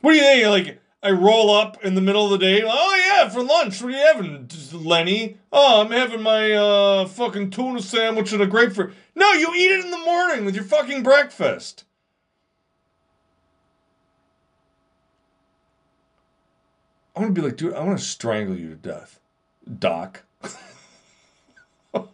What 0.00 0.12
do 0.12 0.18
you 0.18 0.22
think? 0.22 0.46
Like, 0.46 0.80
I 1.02 1.10
roll 1.10 1.50
up 1.50 1.84
in 1.84 1.94
the 1.94 2.00
middle 2.00 2.24
of 2.24 2.32
the 2.32 2.38
day. 2.44 2.62
Oh 2.64 3.02
yeah, 3.06 3.28
for 3.28 3.42
lunch. 3.42 3.80
What 3.80 3.92
are 3.92 3.96
you 3.96 4.06
having, 4.06 4.48
Lenny? 4.72 5.38
Oh, 5.52 5.82
I'm 5.82 5.92
having 5.92 6.22
my 6.22 6.52
uh, 6.52 7.06
fucking 7.06 7.50
tuna 7.50 7.80
sandwich 7.82 8.32
and 8.32 8.42
a 8.42 8.46
grapefruit. 8.46 8.94
No, 9.14 9.32
you 9.32 9.54
eat 9.54 9.70
it 9.70 9.84
in 9.84 9.90
the 9.92 9.98
morning 9.98 10.44
with 10.44 10.56
your 10.56 10.64
fucking 10.64 11.04
breakfast. 11.04 11.84
I 17.16 17.20
want 17.20 17.34
to 17.34 17.40
be 17.40 17.46
like, 17.46 17.56
dude, 17.56 17.72
I 17.72 17.82
want 17.82 17.98
to 17.98 18.04
strangle 18.04 18.58
you 18.58 18.68
to 18.68 18.76
death, 18.76 19.18
Doc. 19.78 20.24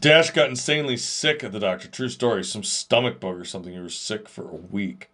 Dash 0.00 0.30
got 0.30 0.48
insanely 0.48 0.96
sick 0.96 1.44
at 1.44 1.52
the 1.52 1.60
doctor. 1.60 1.86
True 1.86 2.08
story. 2.08 2.42
Some 2.42 2.62
stomach 2.62 3.20
bug 3.20 3.38
or 3.38 3.44
something. 3.44 3.74
He 3.74 3.78
was 3.78 3.94
sick 3.94 4.26
for 4.26 4.48
a 4.48 4.54
week. 4.54 5.10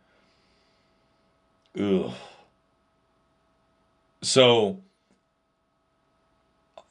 Ugh. 1.78 2.12
So 4.22 4.80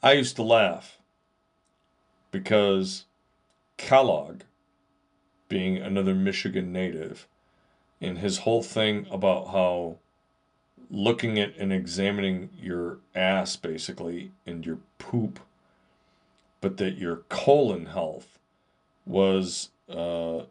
I 0.02 0.12
used 0.12 0.36
to 0.36 0.42
laugh 0.42 0.98
because 2.30 3.06
Kellogg, 3.78 4.42
being 5.48 5.78
another 5.78 6.14
Michigan 6.14 6.72
native, 6.72 7.26
and 8.00 8.18
his 8.18 8.38
whole 8.38 8.62
thing 8.62 9.06
about 9.10 9.48
how 9.48 9.96
looking 10.90 11.38
at 11.38 11.56
and 11.56 11.72
examining 11.72 12.50
your 12.58 12.98
ass 13.14 13.56
basically 13.56 14.32
and 14.46 14.64
your 14.64 14.78
poop, 14.98 15.40
but 16.60 16.76
that 16.78 16.96
your 16.96 17.16
colon 17.28 17.86
health 17.86 18.38
was 19.06 19.70
uh, 19.88 20.42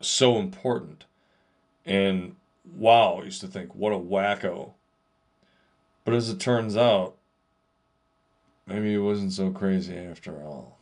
so 0.00 0.38
important. 0.38 1.04
And 1.84 2.36
wow, 2.64 3.20
I 3.20 3.24
used 3.24 3.40
to 3.40 3.46
think, 3.48 3.74
what 3.74 3.92
a 3.92 3.98
wacko. 3.98 4.72
But 6.04 6.14
as 6.14 6.28
it 6.28 6.40
turns 6.40 6.76
out, 6.76 7.16
maybe 8.66 8.94
it 8.94 8.98
wasn't 8.98 9.32
so 9.32 9.50
crazy 9.50 9.96
after 9.96 10.42
all. 10.42 10.79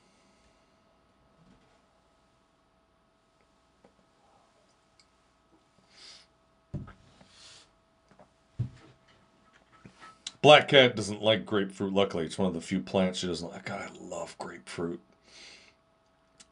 Black 10.40 10.68
Cat 10.68 10.94
doesn't 10.94 11.22
like 11.22 11.44
grapefruit. 11.44 11.92
Luckily, 11.92 12.24
it's 12.24 12.38
one 12.38 12.48
of 12.48 12.54
the 12.54 12.60
few 12.60 12.80
plants 12.80 13.18
she 13.18 13.26
doesn't 13.26 13.50
like. 13.50 13.64
God, 13.64 13.90
I 13.90 14.04
love 14.04 14.36
grapefruit. 14.38 15.00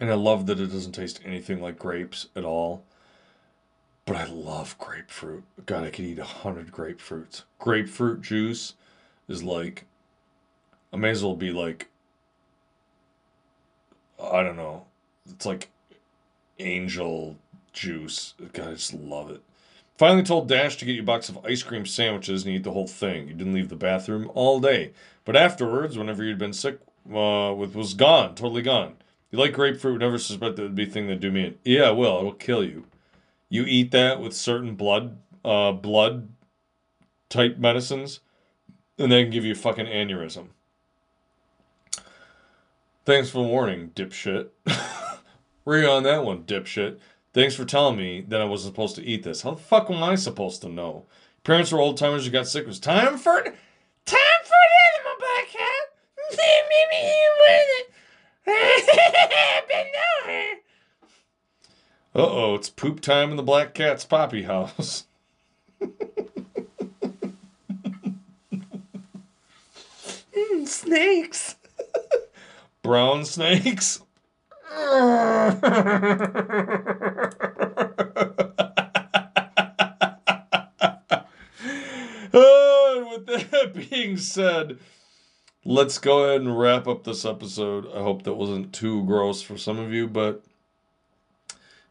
And 0.01 0.11
I 0.11 0.15
love 0.15 0.47
that 0.47 0.61
it 0.61 0.67
doesn't 0.67 0.93
taste 0.93 1.21
anything 1.25 1.61
like 1.61 1.79
grapes 1.79 2.27
at 2.35 2.45
all. 2.45 2.83
But 4.05 4.17
I 4.17 4.25
love 4.25 4.77
grapefruit. 4.79 5.45
God, 5.67 5.85
I 5.85 5.91
could 5.91 6.05
eat 6.05 6.19
a 6.19 6.25
hundred 6.25 6.71
grapefruits. 6.73 7.43
Grapefruit 7.59 8.23
juice 8.23 8.75
is 9.29 9.43
like, 9.43 9.85
I 10.93 10.97
may 10.97 11.11
as 11.11 11.25
well 11.25 11.37
be 11.37 11.51
like, 11.51 11.89
I 14.23 14.43
don't 14.43 14.57
know. 14.57 14.87
It's 15.29 15.47
like 15.47 15.71
angel 16.59 17.37
juice. 17.73 18.35
God, 18.53 18.69
I 18.69 18.73
just 18.73 18.95
love 18.95 19.31
it. 19.31 19.43
Finally 19.97 20.23
told 20.23 20.49
Dash 20.49 20.77
to 20.77 20.85
get 20.85 20.95
you 20.95 21.03
a 21.03 21.05
box 21.05 21.29
of 21.29 21.45
ice 21.45 21.63
cream 21.63 21.87
sandwiches 21.87 22.45
and 22.45 22.55
eat 22.55 22.65
the 22.65 22.73
whole 22.73 22.87
thing. 22.87 23.29
You 23.29 23.35
didn't 23.35 23.55
leave 23.55 23.71
the 23.71 23.77
bathroom 23.77 24.31
all 24.35 24.61
day. 24.61 24.93
But 25.25 25.37
afterwards, 25.37 25.97
whenever 25.97 26.23
you'd 26.23 26.39
been 26.39 26.53
sick, 26.53 26.81
uh, 27.13 27.55
with 27.57 27.75
was 27.75 27.95
gone, 27.95 28.35
totally 28.35 28.63
gone. 28.63 28.97
You 29.31 29.39
like 29.39 29.55
grapefruit, 29.55 30.01
never 30.01 30.19
suspect 30.19 30.57
that 30.57 30.63
would 30.63 30.75
be 30.75 30.85
a 30.85 30.87
thing 30.87 31.07
that 31.09 31.21
do 31.21 31.33
me 31.33 31.47
in. 31.47 31.59
Yeah, 31.65 31.85
I 31.85 31.91
will. 31.93 32.19
It'll 32.19 32.33
kill 32.33 32.63
you. 32.63 32.87
You 33.49 33.65
eat 33.65 33.91
that 33.93 34.21
with 34.21 34.35
certain 34.35 34.75
blood, 34.75 35.19
uh, 35.45 35.73
blood 35.73 36.29
type 37.29 37.59
medicines, 37.59 38.21
and 38.99 39.11
they 39.11 39.23
can 39.23 39.33
give 39.33 39.45
you 39.45 39.53
a 39.53 39.57
fucking 39.57 39.87
aneurysm. 39.87 40.49
Thanks 43.05 43.31
for 43.31 43.45
warning, 43.45 43.91
dipshit. 43.95 44.49
Where 45.65 45.81
you 45.81 45.89
on 45.89 46.03
that 46.05 46.25
one, 46.25 46.43
dipshit? 46.43 46.99
Thanks 47.37 47.55
for 47.55 47.65
telling 47.67 47.99
me 47.99 48.23
that 48.29 48.41
I 48.41 48.47
wasn't 48.47 48.73
supposed 48.73 48.97
to 48.97 49.05
eat 49.05 49.23
this. 49.23 49.43
How 49.43 49.51
the 49.51 49.59
fuck 49.59 49.91
am 49.91 50.03
I 50.03 50.15
supposed 50.15 50.63
to 50.63 50.71
know? 50.71 51.05
Parents 51.45 51.71
were 51.71 51.81
old 51.81 51.99
timers 51.99 52.25
who 52.25 52.31
got 52.31 52.49
sick. 52.49 52.63
It 52.63 52.67
was 52.67 52.81
time 52.81 53.19
for 53.19 53.43
time 53.43 53.45
for 53.45 53.53
an 53.53 53.57
animal 54.95 55.17
black 55.19 55.49
cat. 55.51 55.91
Maybe 56.31 57.13
with 57.43 57.69
it. 57.77 57.93
Uh 62.15 62.21
oh, 62.21 62.55
it's 62.55 62.71
poop 62.71 63.01
time 63.03 63.31
in 63.31 63.37
the 63.37 63.43
black 63.43 63.75
cat's 63.75 64.07
poppy 64.07 64.45
house. 64.45 65.05
mm, 65.83 65.93
snakes. 70.67 71.57
Brown 72.83 73.27
snakes. 73.27 74.01
oh, 82.33 83.09
with 83.13 83.27
that 83.27 83.89
being 83.91 84.17
said, 84.17 84.79
let's 85.65 85.99
go 85.99 86.25
ahead 86.25 86.41
and 86.41 86.59
wrap 86.59 86.89
up 86.89 87.05
this 87.05 87.25
episode. 87.25 87.87
I 87.95 88.03
hope 88.03 88.23
that 88.23 88.35
wasn't 88.35 88.73
too 88.73 89.05
gross 89.05 89.41
for 89.43 89.57
some 89.57 89.79
of 89.79 89.93
you, 89.93 90.09
but 90.09 90.43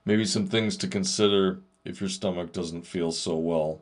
maybe 0.03 0.25
some 0.25 0.47
things 0.47 0.75
to 0.77 0.87
consider 0.87 1.59
if 1.85 2.01
your 2.01 2.09
stomach 2.09 2.51
doesn't 2.51 2.85
feel 2.85 3.11
so 3.11 3.35
well. 3.37 3.81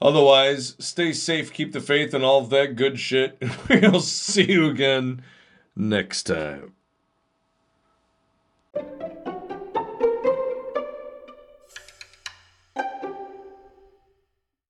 Otherwise, 0.00 0.74
stay 0.80 1.12
safe, 1.12 1.52
keep 1.52 1.72
the 1.72 1.80
faith, 1.80 2.12
and 2.12 2.24
all 2.24 2.40
of 2.40 2.50
that 2.50 2.74
good 2.74 2.98
shit. 2.98 3.40
we'll 3.70 4.00
see 4.00 4.50
you 4.50 4.68
again 4.68 5.22
next 5.76 6.24
time. 6.24 6.72